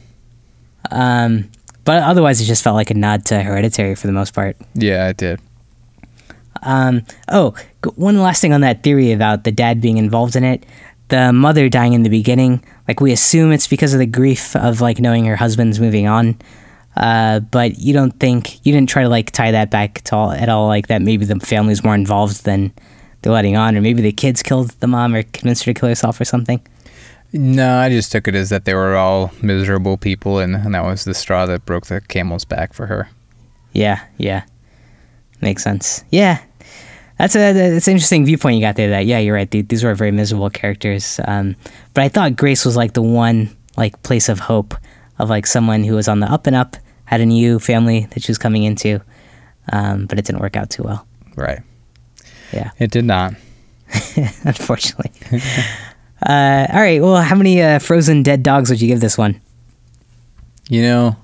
Um, 0.91 1.51
but 1.85 2.03
otherwise, 2.03 2.41
it 2.41 2.45
just 2.45 2.63
felt 2.63 2.75
like 2.77 2.91
a 2.91 2.95
nod 2.95 3.25
to 3.27 3.41
Hereditary 3.43 3.95
for 3.95 4.07
the 4.07 4.13
most 4.13 4.35
part. 4.35 4.57
Yeah, 4.75 5.09
it 5.09 5.17
did. 5.17 5.41
Um, 6.65 7.05
oh, 7.31 7.55
one 7.95 8.19
last 8.19 8.41
thing 8.41 8.53
on 8.53 8.63
that 8.63 8.83
theory 8.83 9.13
about 9.13 9.45
the 9.45 9.53
dad 9.53 9.81
being 9.81 9.99
involved 9.99 10.37
in 10.37 10.45
it. 10.45 10.65
The 11.09 11.33
mother 11.33 11.69
dying 11.69 11.93
in 11.93 12.03
the 12.03 12.09
beginning, 12.09 12.65
like 12.89 13.01
we 13.01 13.13
assume 13.13 13.53
it's 13.53 13.69
because 13.69 13.93
of 13.93 14.01
the 14.01 14.07
grief 14.07 14.57
of 14.57 14.81
like 14.81 14.99
knowing 14.99 15.27
her 15.27 15.37
husband's 15.37 15.79
moving 15.79 16.07
on. 16.09 16.39
Uh, 16.97 17.41
but 17.41 17.79
you 17.79 17.93
don't 17.93 18.19
think 18.21 18.65
you 18.65 18.73
didn't 18.73 18.89
try 18.89 19.03
to 19.03 19.09
like 19.09 19.31
tie 19.31 19.51
that 19.51 19.71
back 19.71 20.01
to 20.03 20.17
all 20.17 20.33
at 20.33 20.49
all, 20.49 20.67
like 20.69 20.87
that 20.87 21.03
maybe 21.03 21.25
the 21.25 21.39
family's 21.41 21.85
more 21.85 21.95
involved 21.95 22.45
than 22.45 22.73
they're 23.21 23.33
letting 23.33 23.57
on, 23.57 23.77
or 23.77 23.81
maybe 23.81 24.01
the 24.01 24.13
kids 24.13 24.43
killed 24.43 24.71
the 24.81 24.87
mom 24.87 25.15
or 25.15 25.23
convinced 25.23 25.65
her 25.65 25.73
to 25.73 25.81
kill 25.81 25.89
herself 25.89 26.21
or 26.21 26.25
something. 26.25 26.61
No, 27.33 27.79
I 27.79 27.89
just 27.89 28.13
took 28.13 28.29
it 28.29 28.37
as 28.37 28.51
that 28.51 28.65
they 28.65 28.75
were 28.75 28.95
all 28.95 29.33
miserable 29.43 29.97
people, 29.97 30.39
and, 30.39 30.55
and 30.55 30.75
that 30.75 30.85
was 30.85 31.05
the 31.05 31.15
straw 31.15 31.47
that 31.47 31.67
broke 31.67 31.87
the 31.87 32.01
camel's 32.01 32.45
back 32.45 32.73
for 32.73 32.87
her. 32.87 33.09
Yeah, 33.73 34.05
yeah, 34.19 34.45
makes 35.41 35.65
sense. 35.65 36.05
Yeah, 36.11 36.41
that's 37.19 37.37
a 37.37 37.53
that's 37.53 37.87
an 37.87 37.93
interesting 37.93 38.25
viewpoint 38.25 38.57
you 38.57 38.61
got 38.61 38.77
there. 38.77 38.91
That 38.91 39.07
yeah, 39.07 39.19
you're 39.19 39.35
right. 39.35 39.51
These 39.51 39.85
were 39.85 39.95
very 39.95 40.11
miserable 40.11 40.51
characters. 40.51 41.21
Um, 41.27 41.57
but 41.93 42.05
I 42.05 42.09
thought 42.09 42.37
Grace 42.37 42.65
was 42.65 42.77
like 42.77 42.95
the 42.95 43.03
one 43.03 43.55
like 43.77 44.03
place 44.03 44.29
of 44.29 44.39
hope 44.41 44.75
of 45.19 45.31
like 45.31 45.47
someone 45.47 45.85
who 45.85 45.95
was 45.95 46.09
on 46.09 46.21
the 46.21 46.27
up 46.27 46.47
and 46.47 46.57
up, 46.57 46.77
had 47.05 47.21
a 47.21 47.27
new 47.27 47.59
family 47.59 48.07
that 48.11 48.23
she 48.23 48.31
was 48.31 48.39
coming 48.39 48.65
into, 48.65 49.01
um, 49.73 50.07
but 50.07 50.19
it 50.19 50.25
didn't 50.25 50.41
work 50.41 50.57
out 50.57 50.71
too 50.71 50.83
well. 50.83 51.07
Right. 51.37 51.61
Yeah, 52.53 52.71
It 52.79 52.91
did 52.91 53.05
not. 53.05 53.35
unfortunately. 54.45 55.11
uh, 56.27 56.67
all 56.73 56.81
right. 56.81 57.01
Well, 57.01 57.21
how 57.21 57.35
many 57.35 57.61
uh, 57.61 57.79
frozen 57.81 58.23
dead 58.23 58.43
dogs 58.43 58.71
would 58.71 58.81
you 58.81 58.89
give 58.89 59.01
this 59.01 59.19
one? 59.19 59.41
You 60.69 60.83
know, 60.83 61.17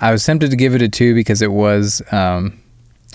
I 0.00 0.12
was 0.12 0.24
tempted 0.24 0.50
to 0.50 0.56
give 0.56 0.74
it 0.74 0.82
a 0.82 0.88
two 0.88 1.14
because 1.14 1.42
it 1.42 1.52
was 1.52 2.02
um, 2.12 2.60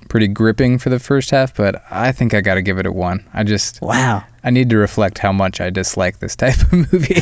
pretty 0.08 0.28
gripping 0.28 0.78
for 0.78 0.89
the 0.89 0.99
first 0.99 1.32
half, 1.32 1.55
but 1.55 1.84
I 1.91 2.12
think 2.12 2.34
I 2.34 2.41
got 2.41 2.55
to 2.55 2.62
give 2.62 2.78
it 2.78 2.86
a 2.86 2.91
one. 2.91 3.28
I 3.34 3.43
just 3.43 3.82
Wow. 3.82 4.24
I 4.43 4.49
need 4.49 4.70
to 4.70 4.78
reflect 4.78 5.18
how 5.20 5.32
much 5.32 5.60
I 5.60 5.70
dislike 5.70 6.20
this 6.20 6.36
type 6.36 6.60
of 6.62 6.72
movie. 6.91 7.22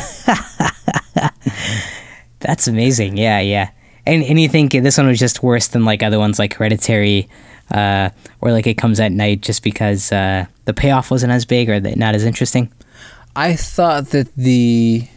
That's 2.40 2.68
amazing. 2.68 3.16
Yeah, 3.16 3.40
yeah. 3.40 3.70
And 4.06 4.22
and 4.22 4.40
you 4.40 4.48
think 4.48 4.72
this 4.72 4.98
one 4.98 5.08
was 5.08 5.18
just 5.18 5.42
worse 5.42 5.68
than 5.68 5.84
like 5.84 6.02
other 6.02 6.18
ones 6.18 6.38
like 6.38 6.54
Hereditary, 6.54 7.28
uh, 7.72 8.10
or 8.40 8.52
like 8.52 8.66
It 8.66 8.74
Comes 8.74 9.00
at 9.00 9.10
Night, 9.10 9.40
just 9.40 9.64
because 9.64 10.12
uh, 10.12 10.46
the 10.64 10.72
payoff 10.72 11.10
wasn't 11.10 11.32
as 11.32 11.44
big 11.44 11.68
or 11.68 11.80
that 11.80 11.96
not 11.96 12.14
as 12.14 12.24
interesting. 12.24 12.72
I 13.34 13.56
thought 13.56 14.10
that 14.10 14.34
the 14.36 15.08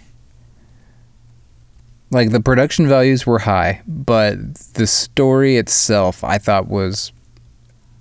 like 2.12 2.32
the 2.32 2.40
production 2.40 2.88
values 2.88 3.26
were 3.28 3.40
high, 3.40 3.82
but 3.88 4.56
the 4.74 4.88
story 4.88 5.58
itself 5.58 6.24
I 6.24 6.40
thought 6.40 6.68
was 6.68 7.12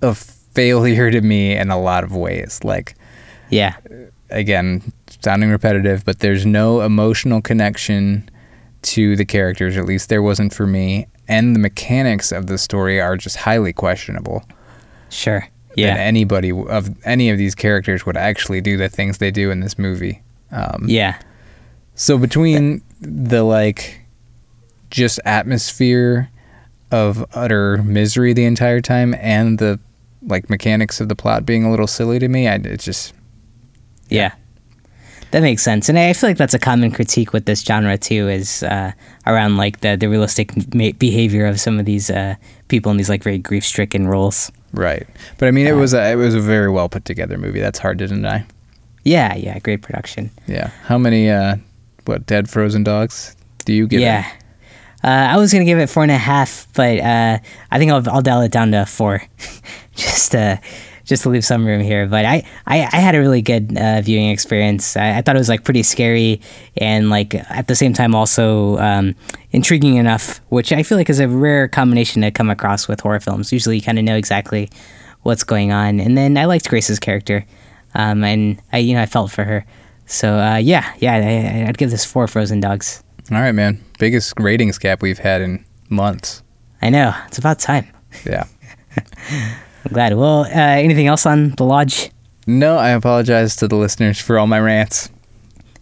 a 0.01 0.15
failure 0.15 1.11
to 1.11 1.21
me 1.21 1.55
in 1.55 1.69
a 1.69 1.79
lot 1.79 2.03
of 2.03 2.15
ways. 2.15 2.59
Like 2.63 2.95
Yeah, 3.49 3.75
again, 4.29 4.91
sounding 5.21 5.49
repetitive, 5.49 6.05
but 6.05 6.19
there's 6.19 6.45
no 6.45 6.81
emotional 6.81 7.41
connection 7.41 8.29
to 8.81 9.15
the 9.15 9.25
characters, 9.25 9.75
at 9.77 9.85
least 9.85 10.07
there 10.09 10.21
wasn't 10.21 10.53
for 10.53 10.65
me, 10.65 11.07
and 11.27 11.53
the 11.55 11.59
mechanics 11.59 12.31
of 12.31 12.47
the 12.47 12.57
story 12.57 13.01
are 13.01 13.17
just 13.17 13.35
highly 13.37 13.73
questionable. 13.73 14.43
sure. 15.09 15.41
that 15.69 15.77
Yeah, 15.77 15.95
anybody 15.95 16.51
of 16.51 16.89
any 17.05 17.29
of 17.29 17.37
these 17.37 17.55
characters 17.55 18.05
would 18.05 18.17
actually 18.17 18.61
do 18.61 18.77
the 18.77 18.89
things 18.89 19.17
they 19.17 19.31
do 19.31 19.51
in 19.51 19.59
this 19.59 19.77
movie. 19.77 20.21
Um, 20.51 20.85
yeah, 20.87 21.19
So 21.95 22.17
between 22.17 22.81
the 23.01 23.43
like 23.43 24.01
just 24.89 25.19
atmosphere 25.25 26.29
of 26.91 27.23
utter 27.35 27.83
misery 27.83 28.33
the 28.33 28.45
entire 28.45 28.81
time 28.81 29.13
and 29.19 29.59
the 29.59 29.79
like 30.21 30.49
mechanics 30.49 30.99
of 30.99 31.09
the 31.09 31.15
plot 31.15 31.45
being 31.45 31.63
a 31.63 31.71
little 31.71 31.87
silly 31.87 32.19
to 32.19 32.27
me, 32.27 32.47
I 32.47 32.55
it 32.55 32.79
just 32.79 33.13
yeah. 34.09 34.33
That 35.31 35.43
makes 35.43 35.61
sense, 35.61 35.89
and 35.89 35.99
I 35.99 36.11
feel 36.13 36.31
like 36.31 36.37
that's 36.37 36.55
a 36.55 36.59
common 36.59 36.89
critique 36.89 37.33
with 37.33 37.45
this 37.45 37.61
genre 37.61 37.99
too, 37.99 38.27
is 38.29 38.63
uh, 38.63 38.93
around 39.27 39.57
like 39.57 39.81
the 39.81 39.95
the 39.95 40.09
realistic 40.09 40.73
ma- 40.73 40.89
behavior 40.97 41.45
of 41.45 41.59
some 41.59 41.77
of 41.79 41.85
these 41.85 42.09
uh, 42.09 42.33
people 42.67 42.89
in 42.91 42.97
these 42.97 43.09
like 43.09 43.23
very 43.23 43.37
grief 43.37 43.63
stricken 43.63 44.07
roles. 44.07 44.51
right. 44.73 45.05
But 45.37 45.47
I 45.47 45.51
mean, 45.51 45.67
it 45.67 45.73
was 45.73 45.93
a, 45.93 46.11
it 46.11 46.15
was 46.15 46.33
a 46.33 46.41
very 46.41 46.71
well 46.71 46.89
put 46.89 47.05
together 47.05 47.37
movie. 47.37 47.59
That's 47.59 47.77
hard 47.77 47.99
to 47.99 48.07
deny. 48.07 48.43
Yeah, 49.03 49.35
yeah, 49.35 49.59
great 49.59 49.83
production. 49.83 50.31
Yeah. 50.47 50.71
How 50.85 50.97
many 50.97 51.29
uh 51.29 51.57
what 52.05 52.25
dead 52.25 52.49
frozen 52.49 52.83
dogs 52.83 53.35
do 53.65 53.73
you 53.73 53.85
give? 53.87 53.99
it? 54.01 54.05
yeah. 54.05 54.31
Uh, 55.03 55.07
I 55.33 55.37
was 55.37 55.53
gonna 55.53 55.63
give 55.63 55.77
it 55.77 55.87
four 55.87 56.01
and 56.03 56.11
a 56.11 56.17
half, 56.17 56.67
but 56.73 56.99
uh, 56.99 57.37
I 57.71 57.77
think 57.77 57.91
I'll, 57.91 58.09
I'll 58.09 58.21
dial 58.23 58.41
it 58.41 58.51
down 58.51 58.71
to 58.71 58.85
four, 58.85 59.21
just 59.99 60.35
uh, 60.35 60.57
just 61.09 61.23
to 61.23 61.29
leave 61.29 61.43
some 61.43 61.65
room 61.65 61.81
here. 61.81 62.07
But 62.07 62.23
I, 62.23 62.43
I, 62.67 62.81
I 62.81 62.97
had 62.97 63.15
a 63.15 63.19
really 63.19 63.41
good 63.41 63.75
uh, 63.77 64.01
viewing 64.01 64.29
experience. 64.29 64.95
I, 64.95 65.17
I 65.17 65.21
thought 65.21 65.35
it 65.35 65.39
was 65.39 65.49
like 65.49 65.63
pretty 65.63 65.83
scary 65.83 66.39
and 66.77 67.09
like 67.09 67.35
at 67.35 67.67
the 67.67 67.75
same 67.75 67.93
time 67.93 68.15
also 68.15 68.77
um, 68.77 69.15
intriguing 69.51 69.95
enough, 69.95 70.39
which 70.49 70.71
I 70.71 70.83
feel 70.83 70.97
like 70.97 71.09
is 71.09 71.19
a 71.19 71.27
rare 71.27 71.67
combination 71.67 72.21
to 72.21 72.31
come 72.31 72.49
across 72.49 72.87
with 72.87 73.01
horror 73.01 73.19
films. 73.19 73.51
Usually, 73.51 73.75
you 73.75 73.81
kind 73.81 73.97
of 73.97 74.05
know 74.05 74.15
exactly 74.15 74.69
what's 75.23 75.43
going 75.43 75.71
on. 75.71 75.99
And 75.99 76.17
then 76.17 76.37
I 76.37 76.45
liked 76.45 76.69
Grace's 76.69 76.99
character, 76.99 77.45
um, 77.95 78.23
and 78.23 78.61
I 78.71 78.77
you 78.77 78.93
know 78.93 79.01
I 79.01 79.07
felt 79.07 79.31
for 79.31 79.43
her. 79.43 79.65
So 80.05 80.37
uh, 80.37 80.57
yeah, 80.57 80.93
yeah, 80.99 81.15
I, 81.15 81.67
I'd 81.67 81.77
give 81.77 81.91
this 81.91 82.05
four 82.05 82.27
frozen 82.27 82.59
dogs. 82.59 83.03
All 83.31 83.37
right, 83.37 83.51
man. 83.51 83.83
Biggest 83.99 84.33
ratings 84.39 84.77
gap 84.77 85.01
we've 85.01 85.19
had 85.19 85.41
in 85.41 85.65
months. 85.89 86.41
I 86.81 86.89
know 86.89 87.13
it's 87.27 87.37
about 87.37 87.59
time. 87.59 87.87
Yeah. 88.25 88.45
I'm 89.85 89.93
glad. 89.93 90.15
Well, 90.15 90.41
uh, 90.41 90.49
anything 90.49 91.07
else 91.07 91.25
on 91.25 91.51
the 91.51 91.63
lodge? 91.63 92.11
No, 92.47 92.77
I 92.77 92.89
apologize 92.89 93.55
to 93.57 93.67
the 93.67 93.75
listeners 93.75 94.19
for 94.19 94.39
all 94.39 94.47
my 94.47 94.59
rants. 94.59 95.09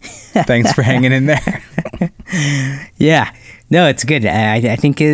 Thanks 0.00 0.72
for 0.72 0.82
hanging 0.82 1.12
in 1.12 1.26
there. 1.26 1.62
Yeah. 2.98 3.32
No, 3.70 3.86
it's 3.88 4.04
good. 4.04 4.24
I, 4.24 4.56
I 4.56 4.76
think 4.76 5.00
uh, 5.00 5.04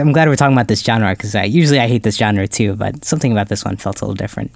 I'm 0.00 0.12
glad 0.12 0.28
we're 0.28 0.36
talking 0.36 0.54
about 0.54 0.68
this 0.68 0.82
genre 0.82 1.10
because 1.14 1.34
I, 1.34 1.44
usually 1.44 1.78
I 1.80 1.88
hate 1.88 2.02
this 2.02 2.16
genre 2.16 2.46
too, 2.46 2.74
but 2.74 3.04
something 3.04 3.32
about 3.32 3.48
this 3.48 3.64
one 3.64 3.76
felt 3.76 4.00
a 4.00 4.04
little 4.04 4.14
different. 4.14 4.50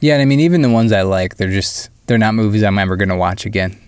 Yeah, 0.00 0.14
and 0.14 0.22
I 0.22 0.24
mean, 0.24 0.40
even 0.40 0.62
the 0.62 0.68
ones 0.70 0.92
I 0.92 1.02
like, 1.02 1.36
they're 1.36 1.50
just 1.50 1.90
they're 2.06 2.18
not 2.18 2.34
movies 2.34 2.62
I'm 2.62 2.78
ever 2.78 2.96
gonna 2.96 3.16
watch 3.16 3.46
again. 3.46 3.78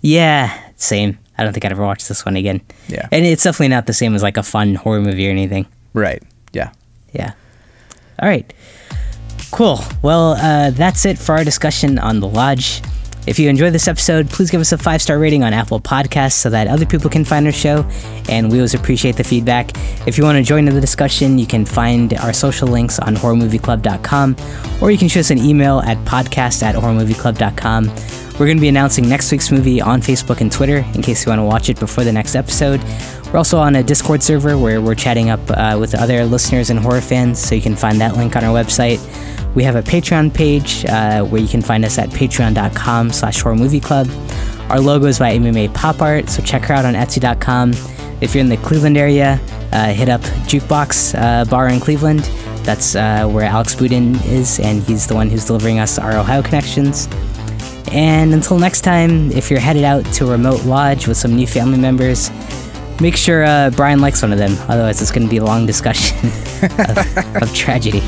Yeah, 0.00 0.56
same. 0.76 1.18
I 1.36 1.42
don't 1.42 1.52
think 1.52 1.64
I'd 1.64 1.72
ever 1.72 1.84
watch 1.84 2.06
this 2.08 2.24
one 2.24 2.36
again. 2.36 2.60
Yeah. 2.88 3.08
And 3.10 3.24
it's 3.26 3.42
definitely 3.44 3.68
not 3.68 3.86
the 3.86 3.92
same 3.92 4.14
as 4.14 4.22
like 4.22 4.36
a 4.36 4.42
fun 4.42 4.74
horror 4.74 5.00
movie 5.00 5.26
or 5.26 5.30
anything. 5.30 5.66
Right. 5.92 6.22
Yeah. 6.52 6.72
Yeah. 7.12 7.32
All 8.20 8.28
right. 8.28 8.50
Cool. 9.52 9.80
Well, 10.02 10.32
uh, 10.32 10.70
that's 10.70 11.04
it 11.04 11.18
for 11.18 11.34
our 11.34 11.44
discussion 11.44 11.98
on 11.98 12.20
The 12.20 12.28
Lodge. 12.28 12.82
If 13.26 13.38
you 13.38 13.48
enjoyed 13.50 13.74
this 13.74 13.86
episode, 13.86 14.30
please 14.30 14.50
give 14.50 14.60
us 14.60 14.72
a 14.72 14.78
five 14.78 15.02
star 15.02 15.18
rating 15.18 15.44
on 15.44 15.52
Apple 15.52 15.78
Podcasts 15.80 16.32
so 16.32 16.50
that 16.50 16.68
other 16.68 16.86
people 16.86 17.10
can 17.10 17.24
find 17.24 17.46
our 17.46 17.52
show, 17.52 17.84
and 18.28 18.50
we 18.50 18.58
always 18.58 18.74
appreciate 18.74 19.16
the 19.16 19.24
feedback. 19.24 19.70
If 20.06 20.16
you 20.16 20.24
want 20.24 20.38
to 20.38 20.42
join 20.42 20.66
in 20.66 20.74
the 20.74 20.80
discussion, 20.80 21.38
you 21.38 21.46
can 21.46 21.64
find 21.66 22.14
our 22.14 22.32
social 22.32 22.66
links 22.68 22.98
on 22.98 23.14
horrormovieclub.com, 23.16 24.36
or 24.80 24.90
you 24.90 24.98
can 24.98 25.08
shoot 25.08 25.20
us 25.20 25.30
an 25.30 25.38
email 25.38 25.80
at 25.80 25.98
podcast 25.98 26.62
at 26.62 26.74
horrormovieclub.com. 26.74 27.86
We're 28.40 28.46
going 28.46 28.56
to 28.56 28.62
be 28.62 28.68
announcing 28.68 29.06
next 29.06 29.30
week's 29.30 29.50
movie 29.50 29.82
on 29.82 30.00
Facebook 30.00 30.40
and 30.40 30.50
Twitter 30.50 30.78
in 30.94 31.02
case 31.02 31.26
you 31.26 31.30
want 31.30 31.40
to 31.40 31.44
watch 31.44 31.68
it 31.68 31.78
before 31.78 32.04
the 32.04 32.12
next 32.12 32.34
episode. 32.34 32.80
We're 33.32 33.38
also 33.38 33.58
on 33.58 33.76
a 33.76 33.82
Discord 33.84 34.24
server 34.24 34.58
where 34.58 34.80
we're 34.80 34.96
chatting 34.96 35.30
up 35.30 35.40
uh, 35.50 35.76
with 35.78 35.94
other 35.94 36.24
listeners 36.24 36.68
and 36.68 36.80
horror 36.80 37.00
fans, 37.00 37.38
so 37.38 37.54
you 37.54 37.62
can 37.62 37.76
find 37.76 38.00
that 38.00 38.16
link 38.16 38.34
on 38.34 38.42
our 38.42 38.52
website. 38.52 38.98
We 39.54 39.62
have 39.62 39.76
a 39.76 39.82
Patreon 39.82 40.34
page 40.34 40.84
uh, 40.86 41.22
where 41.24 41.40
you 41.40 41.46
can 41.46 41.62
find 41.62 41.84
us 41.84 41.96
at 41.96 42.08
patreon.com 42.10 43.12
slash 43.12 43.40
horror 43.40 43.54
movie 43.54 43.78
club. 43.78 44.08
Our 44.68 44.80
logo 44.80 45.06
is 45.06 45.20
by 45.20 45.36
MMA 45.36 45.72
Pop 45.74 46.02
Art, 46.02 46.28
so 46.28 46.42
check 46.42 46.62
her 46.64 46.74
out 46.74 46.84
on 46.84 46.94
etsy.com. 46.94 47.72
If 48.20 48.34
you're 48.34 48.42
in 48.42 48.48
the 48.48 48.56
Cleveland 48.56 48.96
area, 48.96 49.40
uh, 49.70 49.92
hit 49.92 50.08
up 50.08 50.22
Jukebox 50.50 51.14
uh, 51.16 51.44
Bar 51.44 51.68
in 51.68 51.78
Cleveland. 51.78 52.20
That's 52.64 52.96
uh, 52.96 53.28
where 53.28 53.44
Alex 53.44 53.76
Boudin 53.76 54.16
is, 54.24 54.58
and 54.58 54.82
he's 54.82 55.06
the 55.06 55.14
one 55.14 55.30
who's 55.30 55.46
delivering 55.46 55.78
us 55.78 56.00
our 56.00 56.18
Ohio 56.18 56.42
connections. 56.42 57.08
And 57.92 58.34
until 58.34 58.58
next 58.58 58.80
time, 58.80 59.30
if 59.30 59.50
you're 59.50 59.60
headed 59.60 59.84
out 59.84 60.04
to 60.14 60.26
a 60.26 60.30
remote 60.32 60.64
lodge 60.64 61.06
with 61.06 61.16
some 61.16 61.36
new 61.36 61.46
family 61.46 61.78
members, 61.78 62.30
make 63.00 63.16
sure 63.16 63.44
uh, 63.44 63.70
Brian 63.70 64.00
likes 64.00 64.22
one 64.22 64.32
of 64.32 64.38
them. 64.38 64.56
Otherwise, 64.68 65.00
it's 65.00 65.10
going 65.10 65.26
to 65.26 65.30
be 65.30 65.38
a 65.38 65.44
long 65.44 65.66
discussion 65.66 66.16
of, 66.62 67.42
of 67.42 67.54
tragedy. 67.54 68.00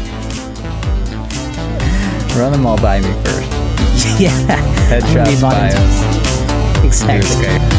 Run 2.39 2.53
them 2.53 2.67
all 2.67 2.81
by 2.81 3.01
me 3.01 3.13
first. 3.25 3.51
yeah. 4.21 4.31
Headshots, 4.89 5.41
bios. 5.41 6.85
Exactly. 6.85 7.73